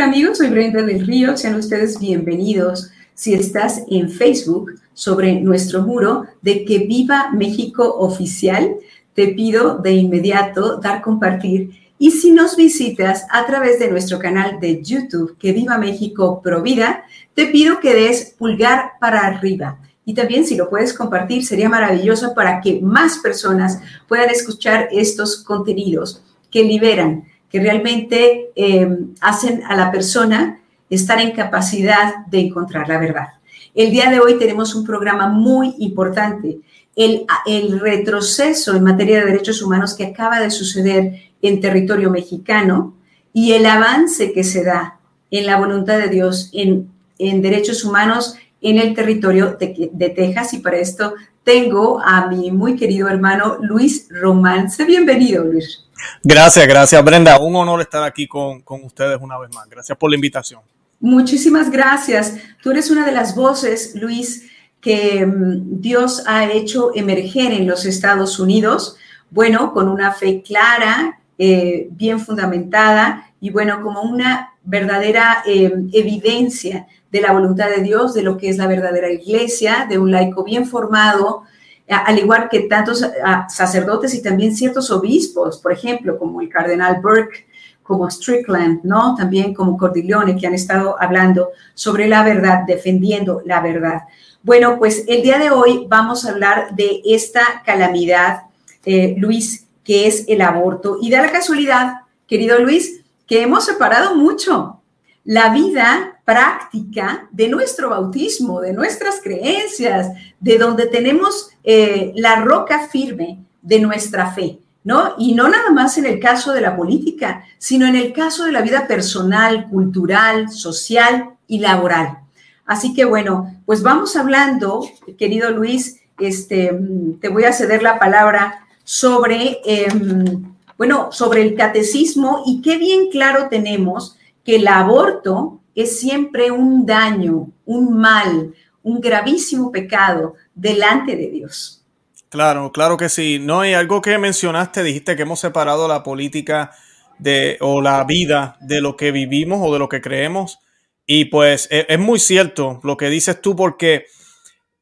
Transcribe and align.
¿Qué 0.00 0.04
tal 0.06 0.14
amigos? 0.14 0.38
Soy 0.38 0.48
Brenda 0.48 0.82
del 0.82 1.06
Río, 1.06 1.36
sean 1.36 1.56
ustedes 1.56 2.00
bienvenidos. 2.00 2.90
Si 3.12 3.34
estás 3.34 3.82
en 3.90 4.08
Facebook 4.08 4.80
sobre 4.94 5.38
nuestro 5.42 5.82
muro 5.82 6.24
de 6.40 6.64
que 6.64 6.78
viva 6.78 7.30
México 7.34 7.96
oficial, 7.98 8.76
te 9.12 9.34
pido 9.34 9.76
de 9.76 9.92
inmediato 9.92 10.78
dar 10.78 11.02
compartir 11.02 11.72
y 11.98 12.12
si 12.12 12.30
nos 12.30 12.56
visitas 12.56 13.26
a 13.28 13.44
través 13.44 13.78
de 13.78 13.90
nuestro 13.90 14.18
canal 14.18 14.58
de 14.58 14.82
YouTube, 14.82 15.36
que 15.38 15.52
viva 15.52 15.76
México 15.76 16.40
Provida, 16.42 17.04
te 17.34 17.48
pido 17.48 17.78
que 17.78 17.92
des 17.92 18.34
pulgar 18.38 18.92
para 19.00 19.26
arriba. 19.26 19.80
Y 20.06 20.14
también 20.14 20.46
si 20.46 20.56
lo 20.56 20.70
puedes 20.70 20.94
compartir, 20.94 21.44
sería 21.44 21.68
maravilloso 21.68 22.32
para 22.32 22.62
que 22.62 22.80
más 22.80 23.18
personas 23.18 23.82
puedan 24.08 24.30
escuchar 24.30 24.88
estos 24.92 25.44
contenidos 25.44 26.22
que 26.50 26.64
liberan, 26.64 27.24
que 27.50 27.60
realmente 27.60 28.50
eh, 28.54 28.88
hacen 29.20 29.62
a 29.64 29.74
la 29.74 29.90
persona 29.90 30.60
estar 30.88 31.20
en 31.20 31.32
capacidad 31.32 32.26
de 32.26 32.40
encontrar 32.40 32.88
la 32.88 32.98
verdad. 32.98 33.28
El 33.74 33.90
día 33.90 34.10
de 34.10 34.20
hoy 34.20 34.38
tenemos 34.38 34.74
un 34.74 34.84
programa 34.84 35.28
muy 35.28 35.74
importante, 35.78 36.60
el, 36.96 37.80
retroceso 37.80 38.74
en 38.74 38.82
materia 38.82 39.20
de 39.20 39.26
derechos 39.26 39.62
humanos 39.62 39.94
que 39.94 40.04
acaba 40.04 40.40
de 40.40 40.50
suceder 40.50 41.14
en 41.40 41.60
territorio 41.60 42.10
mexicano 42.10 42.94
y 43.32 43.52
el 43.52 43.64
avance 43.66 44.32
que 44.32 44.44
se 44.44 44.64
da 44.64 44.98
en 45.30 45.46
la 45.46 45.58
voluntad 45.58 45.98
de 45.98 46.08
Dios 46.08 46.50
en, 46.52 46.90
derechos 47.18 47.84
humanos 47.84 48.36
en 48.60 48.78
el 48.78 48.94
territorio 48.94 49.56
de, 49.58 50.10
Texas. 50.10 50.52
Y 50.52 50.58
para 50.58 50.78
esto 50.78 51.14
tengo 51.44 52.00
a 52.00 52.26
mi 52.26 52.50
muy 52.50 52.76
querido 52.76 53.08
hermano 53.08 53.58
Luis 53.62 54.08
Román. 54.10 54.70
Sé 54.70 54.84
bienvenido, 54.84 55.44
Luis. 55.44 55.86
Gracias, 56.22 56.66
gracias, 56.66 57.04
Brenda. 57.04 57.38
Un 57.38 57.56
honor 57.56 57.80
estar 57.80 58.02
aquí 58.02 58.26
con, 58.26 58.60
con 58.62 58.84
ustedes 58.84 59.18
una 59.20 59.38
vez 59.38 59.50
más. 59.54 59.68
Gracias 59.68 59.96
por 59.96 60.10
la 60.10 60.16
invitación. 60.16 60.60
Muchísimas 61.00 61.70
gracias. 61.70 62.36
Tú 62.62 62.70
eres 62.70 62.90
una 62.90 63.06
de 63.06 63.12
las 63.12 63.34
voces, 63.34 63.94
Luis, 63.94 64.50
que 64.80 65.24
mm, 65.24 65.80
Dios 65.80 66.24
ha 66.26 66.50
hecho 66.50 66.90
emerger 66.94 67.52
en 67.52 67.66
los 67.66 67.86
Estados 67.86 68.38
Unidos, 68.38 68.96
bueno, 69.30 69.72
con 69.72 69.88
una 69.88 70.12
fe 70.12 70.42
clara, 70.42 71.20
eh, 71.38 71.88
bien 71.92 72.20
fundamentada 72.20 73.32
y 73.40 73.50
bueno, 73.50 73.80
como 73.82 74.02
una 74.02 74.50
verdadera 74.62 75.42
eh, 75.46 75.72
evidencia 75.92 76.86
de 77.10 77.20
la 77.22 77.32
voluntad 77.32 77.70
de 77.70 77.82
Dios, 77.82 78.12
de 78.12 78.22
lo 78.22 78.36
que 78.36 78.50
es 78.50 78.58
la 78.58 78.66
verdadera 78.66 79.10
iglesia, 79.10 79.86
de 79.88 79.98
un 79.98 80.10
laico 80.10 80.44
bien 80.44 80.66
formado, 80.66 81.44
al 81.90 82.18
igual 82.18 82.48
que 82.48 82.60
tantos 82.60 83.04
sacerdotes 83.48 84.14
y 84.14 84.22
también 84.22 84.54
ciertos 84.54 84.90
obispos, 84.90 85.58
por 85.58 85.72
ejemplo, 85.72 86.18
como 86.18 86.40
el 86.40 86.48
cardenal 86.48 87.00
Burke, 87.02 87.46
como 87.82 88.08
Strickland, 88.08 88.84
¿no? 88.84 89.16
También 89.16 89.52
como 89.52 89.76
Cordileone, 89.76 90.36
que 90.36 90.46
han 90.46 90.54
estado 90.54 90.94
hablando 91.02 91.50
sobre 91.74 92.06
la 92.06 92.22
verdad, 92.22 92.62
defendiendo 92.64 93.42
la 93.44 93.60
verdad. 93.60 94.02
Bueno, 94.42 94.78
pues 94.78 95.04
el 95.08 95.22
día 95.22 95.38
de 95.38 95.50
hoy 95.50 95.86
vamos 95.88 96.24
a 96.24 96.30
hablar 96.30 96.76
de 96.76 97.02
esta 97.04 97.62
calamidad, 97.66 98.42
eh, 98.84 99.16
Luis, 99.18 99.66
que 99.82 100.06
es 100.06 100.24
el 100.28 100.40
aborto. 100.40 100.98
Y 101.02 101.10
da 101.10 101.20
la 101.20 101.32
casualidad, 101.32 102.02
querido 102.28 102.60
Luis, 102.60 103.00
que 103.26 103.42
hemos 103.42 103.64
separado 103.64 104.14
mucho 104.14 104.80
la 105.24 105.52
vida 105.52 106.19
práctica 106.30 107.26
de 107.32 107.48
nuestro 107.48 107.90
bautismo, 107.90 108.60
de 108.60 108.72
nuestras 108.72 109.20
creencias, 109.20 110.12
de 110.38 110.58
donde 110.58 110.86
tenemos 110.86 111.50
eh, 111.64 112.12
la 112.14 112.36
roca 112.36 112.86
firme 112.86 113.40
de 113.60 113.80
nuestra 113.80 114.30
fe, 114.30 114.60
¿no? 114.84 115.16
Y 115.18 115.34
no 115.34 115.48
nada 115.48 115.70
más 115.72 115.98
en 115.98 116.06
el 116.06 116.20
caso 116.20 116.52
de 116.52 116.60
la 116.60 116.76
política, 116.76 117.42
sino 117.58 117.84
en 117.84 117.96
el 117.96 118.12
caso 118.12 118.44
de 118.44 118.52
la 118.52 118.62
vida 118.62 118.86
personal, 118.86 119.66
cultural, 119.68 120.50
social 120.50 121.30
y 121.48 121.58
laboral. 121.58 122.18
Así 122.64 122.94
que 122.94 123.04
bueno, 123.04 123.60
pues 123.66 123.82
vamos 123.82 124.14
hablando, 124.14 124.86
querido 125.18 125.50
Luis, 125.50 126.00
este, 126.20 126.78
te 127.20 127.28
voy 127.28 127.42
a 127.42 127.52
ceder 127.52 127.82
la 127.82 127.98
palabra 127.98 128.66
sobre, 128.84 129.58
em, 129.64 130.54
bueno, 130.78 131.10
sobre 131.10 131.42
el 131.42 131.56
catecismo 131.56 132.44
y 132.46 132.62
qué 132.62 132.78
bien 132.78 133.10
claro 133.10 133.48
tenemos 133.50 134.16
que 134.44 134.56
el 134.56 134.68
aborto 134.68 135.59
es 135.74 136.00
siempre 136.00 136.50
un 136.50 136.84
daño, 136.86 137.48
un 137.64 137.96
mal, 137.98 138.54
un 138.82 139.00
gravísimo 139.00 139.70
pecado 139.70 140.34
delante 140.54 141.16
de 141.16 141.30
Dios. 141.30 141.84
Claro, 142.28 142.70
claro 142.72 142.96
que 142.96 143.08
sí. 143.08 143.38
No, 143.40 143.60
hay 143.60 143.74
algo 143.74 144.00
que 144.00 144.16
mencionaste, 144.18 144.82
dijiste 144.82 145.16
que 145.16 145.22
hemos 145.22 145.40
separado 145.40 145.88
la 145.88 146.02
política 146.02 146.70
de, 147.18 147.58
o 147.60 147.82
la 147.82 148.04
vida 148.04 148.56
de 148.60 148.80
lo 148.80 148.96
que 148.96 149.10
vivimos 149.10 149.60
o 149.62 149.72
de 149.72 149.78
lo 149.78 149.88
que 149.88 150.00
creemos. 150.00 150.60
Y 151.06 151.26
pues 151.26 151.66
e, 151.70 151.86
es 151.88 151.98
muy 151.98 152.20
cierto 152.20 152.80
lo 152.84 152.96
que 152.96 153.08
dices 153.08 153.40
tú 153.40 153.56
porque 153.56 154.06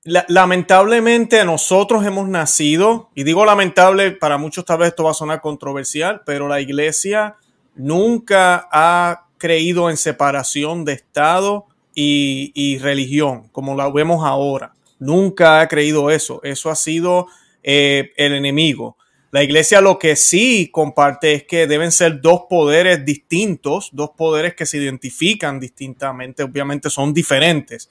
lamentablemente 0.05 1.44
nosotros 1.44 2.06
hemos 2.06 2.28
nacido, 2.28 3.10
y 3.15 3.25
digo 3.25 3.44
lamentable, 3.44 4.12
para 4.12 4.38
muchos 4.38 4.65
tal 4.65 4.78
vez 4.78 4.88
esto 4.88 5.05
va 5.05 5.10
a 5.10 5.15
sonar 5.15 5.41
controversial, 5.41 6.22
pero 6.25 6.49
la 6.49 6.60
iglesia 6.60 7.37
nunca 7.75 8.69
ha 8.70 9.27
creído 9.38 9.91
en 9.91 9.97
separación 9.97 10.84
de 10.84 10.93
Estado 10.94 11.66
y, 11.94 12.78
religión, 12.78 13.49
como 13.50 13.75
la 13.75 13.91
vemos 13.91 14.25
ahora. 14.25 14.75
Nunca 14.99 15.60
ha 15.60 15.69
creído 15.69 16.10
eso. 16.10 16.41
Eso 16.44 16.71
ha 16.71 16.76
sido 16.76 17.26
eh, 17.62 18.12
el 18.16 18.34
enemigo. 18.34 18.97
La 19.31 19.43
iglesia 19.43 19.81
lo 19.81 19.99
que 19.99 20.15
sí 20.16 20.71
comparte 20.72 21.34
es 21.34 21.44
que 21.44 21.66
deben 21.66 21.93
ser 21.93 22.21
dos 22.21 22.43
poderes 22.49 23.04
distintos, 23.04 23.91
dos 23.93 24.10
poderes 24.16 24.54
que 24.54 24.65
se 24.65 24.78
identifican 24.78 25.59
distintamente, 25.60 26.43
obviamente 26.43 26.88
son 26.88 27.12
diferentes 27.12 27.88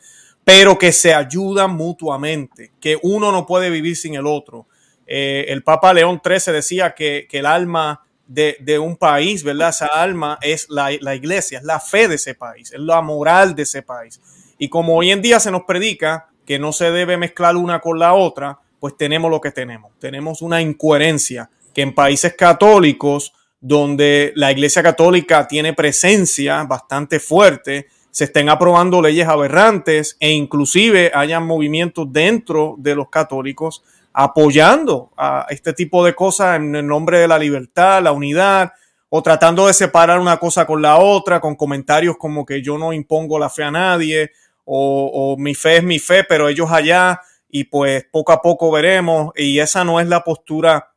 pero 0.48 0.78
que 0.78 0.94
se 0.94 1.14
ayudan 1.14 1.72
mutuamente, 1.72 2.72
que 2.80 2.98
uno 3.04 3.34
no 3.34 3.46
puede 3.46 3.70
vivir 3.70 3.98
sin 3.98 4.16
el 4.16 4.26
otro. 4.26 4.66
Eh, 5.06 5.44
el 5.50 5.62
Papa 5.62 5.94
León 5.94 6.22
XIII 6.24 6.54
decía 6.54 6.96
que, 6.96 7.28
el 7.30 7.46
alma 7.46 8.07
de, 8.28 8.80
un 8.80 8.98
país, 8.98 9.44
¿verdad? 9.44 9.70
Esa 9.70 9.88
alma 9.88 10.38
es 10.42 10.70
la, 10.70 10.92
la, 11.02 11.16
iglesia, 11.16 11.60
es 11.60 11.64
la 11.64 11.80
fe 11.80 12.08
de 12.08 12.16
ese 12.16 12.36
país, 12.36 12.72
es 12.72 12.80
la 12.80 13.02
moral 13.02 13.56
de 13.56 13.64
ese 13.64 13.82
país. 13.82 14.22
Y 14.58 14.70
como 14.70 14.96
hoy 14.96 15.12
en 15.12 15.22
día 15.22 15.40
se 15.40 15.52
nos 15.52 15.64
predica 15.64 16.30
que 16.46 16.60
no 16.60 16.72
se 16.72 16.92
debe 16.92 17.18
mezclar 17.18 17.56
una 17.56 17.80
con 17.80 18.00
la 18.00 18.14
otra, 18.14 18.60
pues 18.80 18.96
tenemos 18.98 19.30
lo 19.32 19.42
que 19.42 19.52
tenemos. 19.52 19.92
Tenemos 20.00 20.42
una 20.42 20.62
incoherencia 20.62 21.50
que 21.74 21.82
en 21.82 21.94
países 21.94 22.34
católicos, 22.36 23.34
donde 23.60 24.34
la 24.36 24.52
iglesia 24.52 24.84
católica 24.84 25.48
tiene 25.48 25.74
presencia 25.74 26.64
bastante 26.64 27.20
fuerte, 27.20 27.88
se 28.12 28.24
estén 28.24 28.50
aprobando 28.50 29.02
leyes 29.02 29.28
aberrantes 29.28 30.18
e 30.20 30.32
inclusive 30.32 31.12
hayan 31.14 31.46
movimientos 31.46 32.12
dentro 32.12 32.76
de 32.80 32.96
los 32.96 33.10
católicos 33.10 33.84
apoyando 34.20 35.12
a 35.16 35.46
este 35.48 35.74
tipo 35.74 36.04
de 36.04 36.16
cosas 36.16 36.56
en 36.56 36.76
el 36.76 36.88
nombre 36.88 37.20
de 37.20 37.28
la 37.28 37.38
libertad, 37.38 38.02
la 38.02 38.14
unidad, 38.14 38.74
o 39.10 39.22
tratando 39.22 39.68
de 39.68 39.76
separar 39.76 40.20
una 40.20 40.38
cosa 40.38 40.66
con 40.66 40.82
la 40.82 40.98
otra, 40.98 41.40
con 41.40 41.56
comentarios 41.56 42.18
como 42.18 42.44
que 42.44 42.64
yo 42.64 42.80
no 42.80 42.94
impongo 42.94 43.38
la 43.38 43.48
fe 43.52 43.64
a 43.64 43.70
nadie, 43.70 44.32
o, 44.66 45.36
mi 45.38 45.54
fe 45.54 45.78
es 45.78 45.84
mi 45.84 46.00
fe, 46.00 46.24
pero 46.24 46.50
ellos 46.50 46.72
allá, 46.72 47.22
y 47.48 47.66
pues 47.66 48.08
poco 48.12 48.32
a 48.32 48.42
poco 48.42 48.72
veremos, 48.72 49.34
y 49.36 49.60
esa 49.60 49.84
no 49.84 50.00
es 50.00 50.08
la 50.08 50.24
postura 50.24 50.94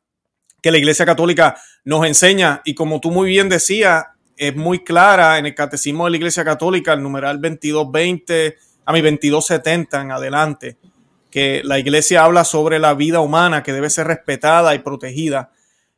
que 0.63 0.71
la 0.71 0.79
Iglesia 0.79 1.05
Católica 1.05 1.61
nos 1.85 2.07
enseña, 2.07 2.63
y 2.65 2.75
como 2.75 3.01
tú 3.01 3.11
muy 3.11 3.29
bien 3.29 3.51
decías, 3.51 4.07
es 4.39 4.57
muy 4.57 4.83
clara 4.83 5.37
en 5.37 5.45
el 5.45 5.55
Catecismo 5.55 6.07
de 6.07 6.13
la 6.13 6.17
Iglesia 6.17 6.43
Católica, 6.43 6.95
el 6.95 7.03
numeral 7.03 7.39
2220 7.39 8.57
a 8.87 8.93
mi 8.95 9.03
2270 9.03 10.01
en 10.01 10.11
adelante, 10.11 10.79
que 11.31 11.63
la 11.65 11.79
Iglesia 11.79 12.25
habla 12.25 12.45
sobre 12.45 12.79
la 12.79 12.95
vida 12.95 13.21
humana 13.21 13.63
que 13.63 13.73
debe 13.73 13.91
ser 13.91 14.07
respetada 14.09 14.75
y 14.75 14.81
protegida 14.81 15.51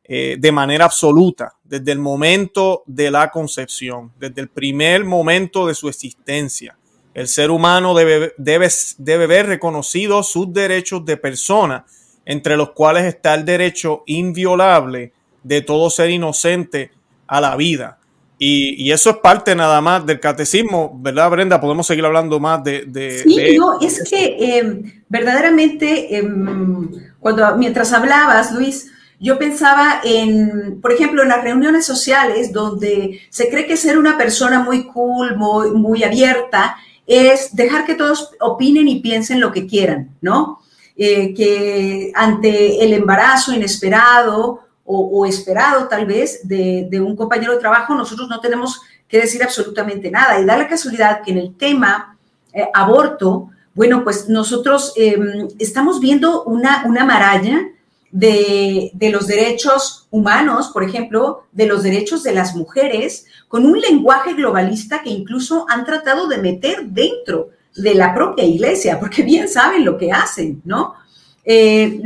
eh, 0.04 0.36
de 0.38 0.52
manera 0.52 0.84
absoluta 0.84 1.54
desde 1.64 1.92
el 1.92 1.98
momento 1.98 2.82
de 2.86 3.10
la 3.10 3.30
concepción, 3.30 4.12
desde 4.18 4.42
el 4.42 4.48
primer 4.48 5.04
momento 5.04 5.66
de 5.66 5.74
su 5.74 5.88
existencia. 5.88 6.76
El 7.14 7.28
ser 7.28 7.50
humano 7.50 7.94
debe, 7.94 8.34
debe, 8.36 8.68
debe 8.98 9.26
ver 9.26 9.46
reconocidos 9.46 10.28
sus 10.30 10.52
derechos 10.52 11.04
de 11.04 11.16
persona, 11.16 11.86
entre 12.24 12.56
los 12.56 12.72
cuales 12.72 13.04
está 13.04 13.34
el 13.34 13.44
derecho 13.44 14.02
inviolable 14.06 15.12
de 15.42 15.62
todo 15.62 15.88
ser 15.88 16.10
inocente 16.10 16.90
a 17.26 17.40
la 17.40 17.56
vida. 17.56 17.98
Y, 18.44 18.90
eso 18.90 19.10
es 19.10 19.16
parte 19.18 19.54
nada 19.54 19.80
más 19.80 20.04
del 20.04 20.18
catecismo, 20.18 20.98
¿verdad, 21.00 21.30
Brenda? 21.30 21.60
Podemos 21.60 21.86
seguir 21.86 22.04
hablando 22.04 22.40
más 22.40 22.64
de... 22.64 23.22
sí, 23.24 23.56
no, 23.56 23.78
es 23.80 24.02
que 24.10 24.58
em, 24.58 24.82
verdaderamente, 25.08 26.16
em, 26.16 26.90
cuando 27.20 27.56
mientras 27.56 27.92
hablabas, 27.92 28.50
Luis, 28.50 28.90
yo 29.20 29.38
pensaba 29.38 30.00
en, 30.02 30.80
por 30.80 30.90
ejemplo, 30.90 31.22
en 31.22 31.28
las 31.28 31.44
reuniones 31.44 31.86
sociales 31.86 32.52
donde 32.52 33.20
se 33.30 33.48
cree 33.48 33.64
que 33.64 33.76
ser 33.76 33.96
una 33.96 34.18
persona 34.18 34.58
muy 34.58 34.86
cool, 34.88 35.36
muy, 35.36 35.70
muy 35.70 36.02
abierta, 36.02 36.76
es 37.06 37.54
dejar 37.54 37.86
que 37.86 37.94
todos 37.94 38.32
opinen 38.40 38.88
y 38.88 38.98
piensen 38.98 39.38
lo 39.38 39.52
que 39.52 39.68
quieran, 39.68 40.16
¿no? 40.20 40.58
Eh, 40.96 41.32
que 41.32 42.10
ante 42.16 42.82
el 42.84 42.92
embarazo 42.92 43.54
inesperado 43.54 44.62
o, 44.94 45.26
esperado 45.26 45.88
tal 45.88 46.06
vez 46.06 46.46
de, 46.46 47.00
un 47.00 47.16
compañero 47.16 47.52
de 47.52 47.58
trabajo, 47.58 47.94
nosotros 47.94 48.28
no 48.28 48.40
tenemos 48.40 48.80
que 49.08 49.20
decir 49.20 49.42
absolutamente 49.42 50.10
nada. 50.10 50.40
Y 50.40 50.44
da 50.44 50.56
la 50.56 50.68
casualidad 50.68 51.22
que 51.22 51.32
en 51.32 51.38
el 51.38 51.56
tema 51.56 52.16
eh, 52.52 52.66
aborto, 52.74 53.50
bueno, 53.74 54.04
pues 54.04 54.28
nosotros 54.28 54.92
em, 54.96 55.48
estamos 55.58 56.00
viendo 56.00 56.44
una, 56.44 56.84
una 56.86 57.04
maralla 57.04 57.68
de, 58.10 58.90
de, 58.92 59.10
los 59.10 59.26
derechos 59.26 60.06
humanos, 60.10 60.70
por 60.72 60.84
ejemplo, 60.84 61.44
de 61.52 61.66
los 61.66 61.82
derechos 61.82 62.22
de 62.22 62.32
las 62.32 62.54
mujeres, 62.54 63.26
con 63.48 63.64
un 63.64 63.80
lenguaje 63.80 64.34
globalista 64.34 65.02
que 65.02 65.10
incluso 65.10 65.66
han 65.68 65.84
tratado 65.84 66.28
de 66.28 66.38
meter 66.38 66.84
dentro 66.84 67.50
de 67.74 67.94
la 67.94 68.14
propia 68.14 68.44
iglesia, 68.44 69.00
porque 69.00 69.22
bien 69.22 69.48
saben 69.48 69.84
lo 69.84 69.96
que 69.96 70.12
hacen, 70.12 70.60
¿no? 70.64 70.94
Eh, 71.44 72.00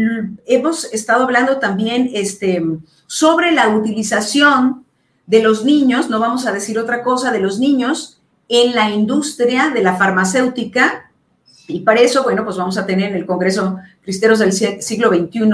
hemos 0.46 0.84
estado 0.92 1.24
hablando 1.24 1.58
también 1.58 2.10
este, 2.14 2.62
sobre 3.06 3.52
la 3.52 3.68
utilización 3.68 4.84
de 5.26 5.42
los 5.42 5.64
niños, 5.64 6.08
no 6.08 6.20
vamos 6.20 6.46
a 6.46 6.52
decir 6.52 6.78
otra 6.78 7.02
cosa, 7.02 7.32
de 7.32 7.40
los 7.40 7.58
niños 7.58 8.20
en 8.48 8.74
la 8.74 8.90
industria 8.90 9.70
de 9.70 9.82
la 9.82 9.96
farmacéutica. 9.96 11.10
Y 11.68 11.80
para 11.80 12.00
eso, 12.00 12.22
bueno, 12.22 12.44
pues 12.44 12.56
vamos 12.56 12.78
a 12.78 12.86
tener 12.86 13.10
en 13.10 13.16
el 13.16 13.26
Congreso 13.26 13.78
Cristeros 14.02 14.38
del 14.38 14.52
siglo 14.52 15.08
XXI 15.08 15.50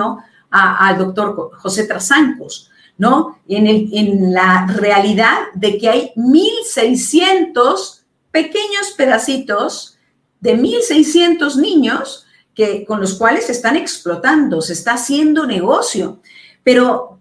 al 0.50 0.98
doctor 0.98 1.50
José 1.54 1.84
Trasancos, 1.84 2.70
¿no? 2.98 3.38
En, 3.48 3.66
en 3.66 4.34
la 4.34 4.66
realidad 4.66 5.38
de 5.54 5.78
que 5.78 5.88
hay 5.88 6.12
1.600 6.16 8.02
pequeños 8.30 8.90
pedacitos 8.96 9.96
de 10.40 10.58
1.600 10.58 11.56
niños 11.56 12.26
que, 12.54 12.84
con 12.84 13.00
los 13.00 13.14
cuales 13.14 13.46
se 13.46 13.52
están 13.52 13.76
explotando, 13.76 14.60
se 14.60 14.72
está 14.72 14.94
haciendo 14.94 15.46
negocio. 15.46 16.20
Pero, 16.62 17.20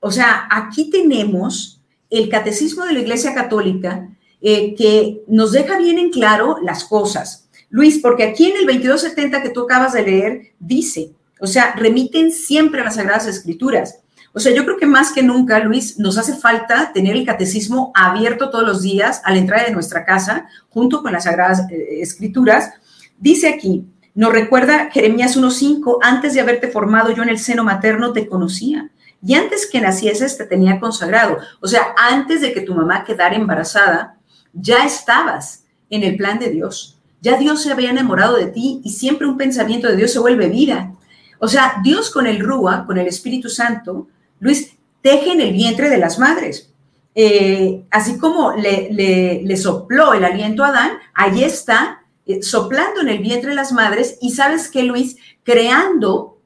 o 0.00 0.10
sea, 0.10 0.48
aquí 0.50 0.90
tenemos 0.90 1.80
el 2.10 2.28
catecismo 2.28 2.84
de 2.84 2.92
la 2.94 3.00
Iglesia 3.00 3.34
Católica 3.34 4.08
eh, 4.40 4.74
que 4.76 5.22
nos 5.26 5.52
deja 5.52 5.78
bien 5.78 5.98
en 5.98 6.10
claro 6.10 6.58
las 6.62 6.84
cosas. 6.84 7.48
Luis, 7.70 7.98
porque 7.98 8.22
aquí 8.22 8.46
en 8.46 8.56
el 8.56 8.66
2270 8.66 9.42
que 9.42 9.50
tú 9.50 9.62
acabas 9.62 9.92
de 9.92 10.02
leer, 10.02 10.52
dice, 10.58 11.12
o 11.40 11.46
sea, 11.46 11.74
remiten 11.74 12.32
siempre 12.32 12.80
a 12.80 12.84
las 12.84 12.94
Sagradas 12.94 13.26
Escrituras. 13.26 14.00
O 14.32 14.40
sea, 14.40 14.52
yo 14.52 14.64
creo 14.64 14.76
que 14.76 14.86
más 14.86 15.12
que 15.12 15.22
nunca, 15.22 15.58
Luis, 15.58 15.98
nos 15.98 16.16
hace 16.18 16.34
falta 16.36 16.92
tener 16.92 17.16
el 17.16 17.26
catecismo 17.26 17.92
abierto 17.94 18.50
todos 18.50 18.66
los 18.66 18.82
días 18.82 19.20
a 19.24 19.32
la 19.32 19.38
entrada 19.38 19.64
de 19.64 19.72
nuestra 19.72 20.04
casa, 20.04 20.46
junto 20.68 21.02
con 21.02 21.12
las 21.12 21.24
Sagradas 21.24 21.68
eh, 21.70 22.00
Escrituras. 22.00 22.72
Dice 23.18 23.48
aquí, 23.48 23.84
nos 24.18 24.32
recuerda 24.32 24.90
Jeremías 24.90 25.38
1.5, 25.38 25.98
antes 26.02 26.34
de 26.34 26.40
haberte 26.40 26.66
formado 26.66 27.12
yo 27.12 27.22
en 27.22 27.28
el 27.28 27.38
seno 27.38 27.62
materno 27.62 28.12
te 28.12 28.26
conocía. 28.26 28.90
Y 29.24 29.34
antes 29.34 29.64
que 29.70 29.80
nacieses 29.80 30.36
te 30.36 30.44
tenía 30.44 30.80
consagrado. 30.80 31.38
O 31.60 31.68
sea, 31.68 31.94
antes 31.96 32.40
de 32.40 32.52
que 32.52 32.62
tu 32.62 32.74
mamá 32.74 33.04
quedara 33.04 33.36
embarazada, 33.36 34.16
ya 34.52 34.84
estabas 34.84 35.66
en 35.88 36.02
el 36.02 36.16
plan 36.16 36.40
de 36.40 36.50
Dios. 36.50 36.98
Ya 37.20 37.36
Dios 37.36 37.62
se 37.62 37.70
había 37.70 37.90
enamorado 37.90 38.36
de 38.36 38.46
ti 38.46 38.80
y 38.82 38.90
siempre 38.90 39.28
un 39.28 39.36
pensamiento 39.36 39.86
de 39.86 39.94
Dios 39.94 40.10
se 40.10 40.18
vuelve 40.18 40.48
vida. 40.48 40.94
O 41.38 41.46
sea, 41.46 41.76
Dios 41.84 42.10
con 42.10 42.26
el 42.26 42.40
Rúa, 42.40 42.86
con 42.86 42.98
el 42.98 43.06
Espíritu 43.06 43.48
Santo, 43.48 44.08
Luis, 44.40 44.76
teje 45.00 45.30
en 45.30 45.40
el 45.40 45.52
vientre 45.52 45.88
de 45.88 45.98
las 45.98 46.18
madres. 46.18 46.72
Eh, 47.14 47.84
así 47.92 48.18
como 48.18 48.52
le, 48.56 49.56
sopló 49.56 50.12
el 50.12 50.24
aliento 50.24 50.64
a 50.64 50.70
Adán, 50.70 50.98
ahí 51.14 51.44
está 51.44 52.02
soplando 52.42 53.00
en 53.00 53.08
el 53.08 53.18
vientre 53.18 53.50
de 53.50 53.56
las 53.56 53.72
madres 53.72 54.18
y 54.20 54.32
sabes 54.32 54.68
que 54.68 54.82
Luis, 54.82 55.16
creando, 55.42 56.38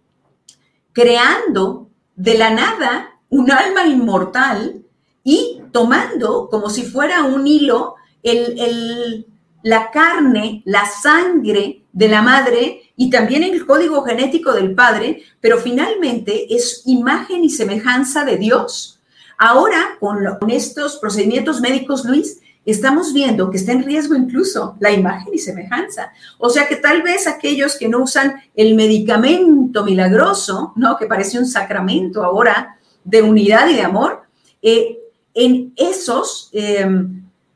creando 0.92 1.90
de 2.16 2.38
la 2.38 2.50
nada 2.50 3.20
un 3.28 3.50
alma 3.50 3.86
inmortal 3.86 4.84
y 5.24 5.62
tomando 5.72 6.48
como 6.50 6.70
si 6.70 6.82
fuera 6.82 7.24
un 7.24 7.46
hilo 7.46 7.96
el, 8.22 9.26
la 9.62 9.90
carne, 9.90 10.62
la 10.64 10.86
sangre 10.86 11.84
de 11.92 12.08
la 12.08 12.22
madre 12.22 12.92
y 12.96 13.10
también 13.10 13.42
el 13.42 13.64
código 13.66 14.02
genético 14.02 14.52
del 14.52 14.74
padre, 14.74 15.22
pero 15.40 15.58
finalmente 15.58 16.54
es 16.54 16.82
imagen 16.86 17.44
y 17.44 17.50
semejanza 17.50 18.24
de 18.24 18.36
Dios. 18.36 19.00
Ahora, 19.38 19.96
con, 19.98 20.50
estos 20.50 20.96
procedimientos 20.98 21.60
médicos, 21.60 22.04
Luis, 22.04 22.40
estamos 22.64 23.12
viendo 23.12 23.50
que 23.50 23.56
está 23.56 23.72
en 23.72 23.84
riesgo 23.84 24.14
incluso 24.14 24.76
la 24.80 24.92
imagen 24.92 25.32
y 25.34 25.38
semejanza. 25.38 26.12
O 26.38 26.48
sea 26.48 26.68
que 26.68 26.76
tal 26.76 27.02
vez 27.02 27.26
aquellos 27.26 27.76
que 27.76 27.88
no 27.88 28.02
usan 28.02 28.36
el 28.54 28.74
medicamento 28.74 29.84
milagroso, 29.84 30.72
¿no? 30.76 30.96
Que 30.96 31.06
parece 31.06 31.38
un 31.38 31.46
sacramento 31.46 32.24
ahora 32.24 32.78
de 33.04 33.22
unidad 33.22 33.68
y 33.68 33.74
de 33.74 33.82
amor, 33.82 34.22
eh, 34.60 34.98
en 35.34 35.72
esos, 35.76 36.50
eh, 36.52 36.86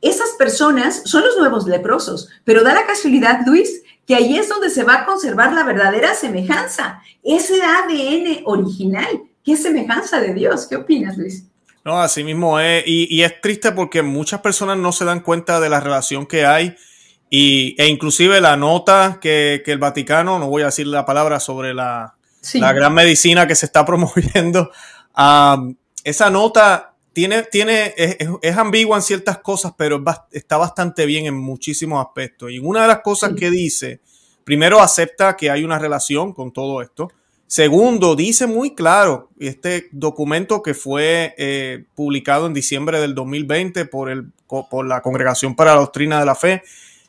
esas 0.00 0.30
personas 0.38 1.02
son 1.04 1.22
los 1.22 1.36
nuevos 1.36 1.66
leprosos. 1.66 2.28
Pero 2.44 2.62
da 2.62 2.74
la 2.74 2.86
casualidad, 2.86 3.40
Luis, 3.46 3.82
que 4.06 4.14
ahí 4.14 4.36
es 4.36 4.48
donde 4.48 4.70
se 4.70 4.84
va 4.84 5.02
a 5.02 5.06
conservar 5.06 5.52
la 5.52 5.64
verdadera 5.64 6.14
semejanza, 6.14 7.00
ese 7.22 7.60
ADN 7.62 8.42
original, 8.44 9.22
que 9.44 9.52
es 9.52 9.62
semejanza 9.62 10.20
de 10.20 10.32
Dios. 10.34 10.66
¿Qué 10.66 10.76
opinas, 10.76 11.16
Luis? 11.16 11.44
No, 11.86 12.00
así 12.00 12.24
mismo 12.24 12.58
es. 12.58 12.82
Y, 12.84 13.22
es 13.22 13.40
triste 13.40 13.70
porque 13.70 14.02
muchas 14.02 14.40
personas 14.40 14.76
no 14.76 14.90
se 14.90 15.04
dan 15.04 15.20
cuenta 15.20 15.60
de 15.60 15.68
la 15.68 15.78
relación 15.78 16.26
que 16.26 16.44
hay. 16.44 16.74
Y, 17.30 17.80
e 17.80 17.86
inclusive 17.86 18.40
la 18.40 18.56
nota 18.56 19.20
que, 19.20 19.62
el 19.64 19.78
Vaticano, 19.78 20.40
no 20.40 20.48
voy 20.48 20.62
a 20.62 20.66
decir 20.66 20.88
la 20.88 21.06
palabra 21.06 21.38
sobre 21.38 21.74
la, 21.74 22.16
la 22.54 22.72
gran 22.72 22.92
medicina 22.92 23.46
que 23.46 23.54
se 23.54 23.66
está 23.66 23.84
promoviendo, 23.86 24.72
esa 26.02 26.28
nota 26.28 26.96
tiene, 27.12 27.44
tiene, 27.44 27.94
es, 27.96 28.56
ambigua 28.56 28.96
en 28.96 29.02
ciertas 29.02 29.38
cosas, 29.38 29.72
pero 29.78 30.02
está 30.32 30.56
bastante 30.56 31.06
bien 31.06 31.26
en 31.26 31.36
muchísimos 31.36 32.04
aspectos. 32.04 32.50
Y 32.50 32.58
una 32.58 32.82
de 32.82 32.88
las 32.88 32.98
cosas 33.02 33.34
que 33.38 33.48
dice, 33.48 34.00
primero 34.42 34.80
acepta 34.80 35.36
que 35.36 35.50
hay 35.50 35.62
una 35.62 35.78
relación 35.78 36.32
con 36.32 36.52
todo 36.52 36.82
esto. 36.82 37.12
Segundo, 37.48 38.16
dice 38.16 38.48
muy 38.48 38.74
claro, 38.74 39.30
este 39.38 39.88
documento 39.92 40.62
que 40.62 40.74
fue 40.74 41.34
eh, 41.38 41.84
publicado 41.94 42.46
en 42.46 42.54
diciembre 42.54 43.00
del 43.00 43.14
2020 43.14 43.84
por, 43.86 44.10
el, 44.10 44.32
por 44.48 44.84
la 44.84 45.00
Congregación 45.00 45.54
para 45.54 45.74
la 45.74 45.80
Doctrina 45.80 46.18
de 46.18 46.26
la 46.26 46.34
Fe, 46.34 46.64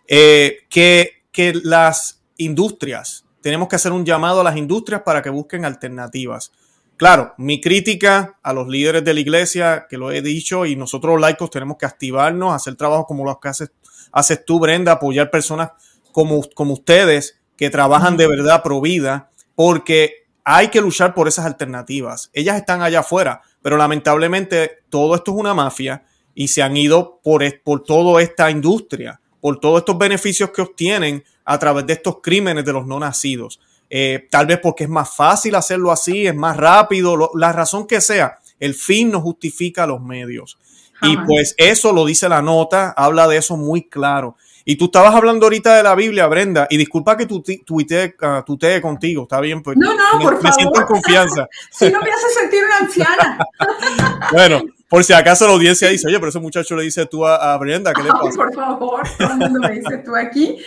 eh, 0.07 0.59
que, 0.69 1.23
que 1.31 1.53
las 1.63 2.21
industrias, 2.37 3.25
tenemos 3.41 3.67
que 3.67 3.77
hacer 3.77 3.91
un 3.91 4.05
llamado 4.05 4.41
a 4.41 4.43
las 4.43 4.57
industrias 4.57 5.01
para 5.01 5.23
que 5.23 5.31
busquen 5.31 5.65
alternativas. 5.65 6.51
Claro, 6.97 7.33
mi 7.37 7.59
crítica 7.59 8.37
a 8.43 8.53
los 8.53 8.67
líderes 8.67 9.03
de 9.03 9.13
la 9.15 9.19
iglesia, 9.19 9.87
que 9.89 9.97
lo 9.97 10.11
he 10.11 10.21
dicho, 10.21 10.65
y 10.65 10.75
nosotros 10.75 11.13
los 11.13 11.21
laicos 11.21 11.49
tenemos 11.49 11.77
que 11.77 11.85
activarnos, 11.87 12.53
hacer 12.53 12.75
trabajo 12.75 13.05
como 13.05 13.25
los 13.25 13.39
que 13.39 13.49
haces, 13.49 13.71
haces 14.11 14.45
tú, 14.45 14.59
Brenda, 14.59 14.93
apoyar 14.93 15.31
personas 15.31 15.71
como, 16.11 16.41
como 16.53 16.73
ustedes 16.73 17.39
que 17.55 17.71
trabajan 17.71 18.17
de 18.17 18.27
verdad 18.27 18.61
pro 18.61 18.81
vida, 18.81 19.31
porque 19.55 20.26
hay 20.49 20.69
que 20.69 20.79
luchar 20.79 21.13
por 21.13 21.27
esas 21.27 21.45
alternativas. 21.45 22.29
Ellas 22.31 22.55
están 22.55 22.81
allá 22.81 23.01
afuera, 23.01 23.41
pero 23.61 23.75
lamentablemente 23.75 24.79
todo 24.89 25.13
esto 25.13 25.31
es 25.31 25.37
una 25.37 25.53
mafia 25.53 26.05
y 26.33 26.47
se 26.47 26.63
han 26.63 26.77
ido 26.77 27.19
por, 27.21 27.43
por 27.63 27.83
toda 27.83 28.21
esta 28.21 28.49
industria, 28.49 29.19
por 29.41 29.59
todos 29.59 29.79
estos 29.79 29.97
beneficios 29.97 30.51
que 30.51 30.61
obtienen 30.61 31.21
a 31.43 31.59
través 31.59 31.85
de 31.85 31.93
estos 31.93 32.21
crímenes 32.23 32.63
de 32.63 32.71
los 32.71 32.87
no 32.87 32.97
nacidos. 32.97 33.59
Eh, 33.89 34.29
tal 34.31 34.45
vez 34.45 34.59
porque 34.63 34.85
es 34.85 34.89
más 34.89 35.13
fácil 35.13 35.53
hacerlo 35.53 35.91
así, 35.91 36.27
es 36.27 36.35
más 36.35 36.55
rápido, 36.55 37.29
la 37.35 37.51
razón 37.51 37.85
que 37.85 37.99
sea, 37.99 38.39
el 38.57 38.73
fin 38.73 39.11
no 39.11 39.19
justifica 39.19 39.85
los 39.85 40.01
medios. 40.01 40.57
Y 41.01 41.17
pues 41.25 41.55
eso 41.57 41.91
lo 41.91 42.05
dice 42.05 42.29
la 42.29 42.41
nota, 42.41 42.91
habla 42.95 43.27
de 43.27 43.35
eso 43.35 43.57
muy 43.57 43.89
claro. 43.89 44.37
Y 44.69 44.75
tú 44.75 44.85
estabas 44.85 45.15
hablando 45.15 45.45
ahorita 45.45 45.77
de 45.77 45.83
la 45.83 45.95
Biblia, 45.95 46.27
Brenda, 46.27 46.67
y 46.69 46.75
disculpa 46.75 47.15
que 47.15 47.25
tu 47.25 47.41
tuitee, 47.41 48.17
uh, 48.21 48.81
contigo, 48.81 49.23
está 49.23 49.39
bien, 49.39 49.63
pues. 49.63 49.77
No, 49.77 49.93
no, 49.93 50.19
por 50.19 50.41
favor. 50.41 50.43
Me 50.43 50.51
siento 50.51 50.81
en 50.81 50.85
confianza. 50.85 51.47
si 51.71 51.89
no 51.89 52.01
me 52.01 52.11
hace 52.11 52.29
sentir 52.37 52.65
una 52.65 52.77
anciana. 52.79 53.47
bueno, 54.33 54.61
por 54.89 55.03
si 55.03 55.11
acaso 55.11 55.45
la 55.45 55.53
audiencia 55.53 55.89
dice, 55.89 56.07
oye, 56.07 56.17
pero 56.17 56.29
ese 56.29 56.39
muchacho 56.39 56.75
le 56.75 56.83
dice 56.83 57.05
tú 57.05 57.25
a, 57.25 57.57
Brenda, 57.57 57.93
¿qué 57.93 58.03
le 58.03 58.09
pasa? 58.09 58.35
por 58.35 58.53
favor, 58.53 59.01
todo 59.17 59.31
el 59.31 59.37
mundo 59.37 59.59
me 59.59 59.71
dice 59.71 59.97
tú 59.97 60.15
aquí. 60.15 60.57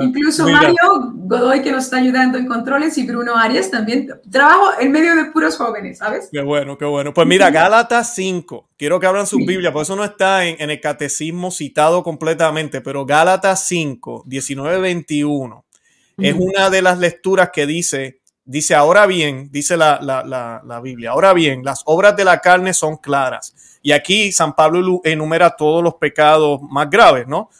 Incluso 0.00 0.48
Mario 0.48 1.12
Godoy, 1.14 1.62
que 1.62 1.70
nos 1.70 1.84
está 1.84 1.98
ayudando 1.98 2.38
en 2.38 2.46
controles, 2.46 2.98
y 2.98 3.06
Bruno 3.06 3.36
Arias 3.36 3.70
también. 3.70 4.08
Trabajo 4.30 4.80
en 4.80 4.90
medio 4.90 5.14
de 5.14 5.26
puros 5.26 5.56
jóvenes, 5.56 5.98
¿sabes? 5.98 6.28
Qué 6.32 6.42
bueno, 6.42 6.76
qué 6.76 6.86
bueno. 6.86 7.14
Pues 7.14 7.26
mira, 7.28 7.50
Gálatas 7.50 8.14
5, 8.16 8.70
quiero 8.76 8.98
que 8.98 9.06
abran 9.06 9.26
su 9.26 9.38
Biblia, 9.38 9.72
por 9.72 9.82
eso 9.82 9.94
no 9.94 10.04
está 10.04 10.44
en, 10.44 10.56
en, 10.58 10.70
el 10.70 10.80
catecismo 10.80 11.52
citado 11.52 12.02
completamente, 12.02 12.80
pero 12.80 13.06
Gálatas 13.06 13.64
5, 13.68 14.24
19, 14.26 14.80
21, 14.80 15.64
es 16.18 16.34
una 16.36 16.68
de 16.68 16.82
las 16.82 16.98
lecturas 16.98 17.50
que 17.52 17.64
dice, 17.64 18.17
dice, 18.48 18.74
ahora 18.74 19.06
bien, 19.06 19.50
dice 19.52 19.76
la, 19.76 20.00
la, 20.00 20.62
la, 20.64 20.80
Biblia, 20.80 21.10
ahora 21.10 21.34
bien, 21.34 21.62
las 21.62 21.82
obras 21.84 22.16
de 22.16 22.24
la 22.24 22.40
carne 22.40 22.72
son 22.72 22.96
claras 22.96 23.78
y 23.82 23.92
aquí 23.92 24.32
San 24.32 24.56
Pablo 24.56 25.00
enumera 25.04 25.50
todos 25.50 25.84
los 25.84 25.94
pecados 25.94 26.60
más 26.62 26.88
graves, 26.88 27.28
¿no? 27.28 27.50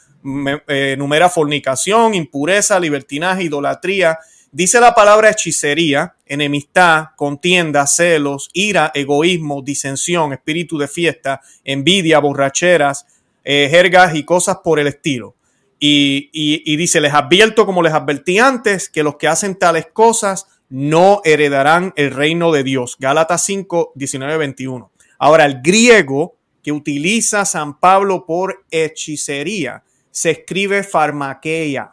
Eh, 0.66 0.92
enumera 0.94 1.28
fornicación, 1.28 2.14
impureza, 2.14 2.80
libertinaje, 2.80 3.44
idolatría. 3.44 4.18
Dice 4.50 4.80
la 4.80 4.94
palabra 4.94 5.30
hechicería, 5.30 6.14
enemistad, 6.26 7.08
contienda, 7.16 7.86
celos, 7.86 8.48
ira, 8.54 8.90
egoísmo, 8.94 9.62
disensión, 9.62 10.32
espíritu 10.32 10.78
de 10.78 10.88
fiesta, 10.88 11.42
envidia, 11.64 12.18
borracheras, 12.18 13.06
eh, 13.44 13.68
jergas 13.70 14.14
y 14.14 14.24
cosas 14.24 14.58
por 14.64 14.80
el 14.80 14.86
estilo. 14.86 15.34
Y, 15.78 16.30
y, 16.32 16.76
dice, 16.76 17.00
les 17.00 17.14
advierto 17.14 17.64
como 17.64 17.82
les 17.82 17.92
advertí 17.92 18.40
antes, 18.40 18.88
que 18.88 19.04
los 19.04 19.14
que 19.14 19.28
hacen 19.28 19.54
tales 19.54 19.86
cosas 19.92 20.57
no 20.68 21.20
heredarán 21.24 21.92
el 21.96 22.10
reino 22.10 22.52
de 22.52 22.62
Dios. 22.62 22.96
Gálatas 22.98 23.44
5, 23.44 23.92
19, 23.94 24.36
21. 24.36 24.90
Ahora, 25.18 25.44
el 25.44 25.62
griego 25.62 26.36
que 26.62 26.72
utiliza 26.72 27.44
San 27.44 27.78
Pablo 27.78 28.26
por 28.26 28.64
hechicería 28.70 29.82
se 30.10 30.30
escribe 30.30 30.82
farmaquea. 30.82 31.92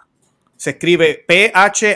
Se 0.57 0.71
escribe 0.71 1.23
P-H-A-R-M-A-C-I-A, 1.27 1.93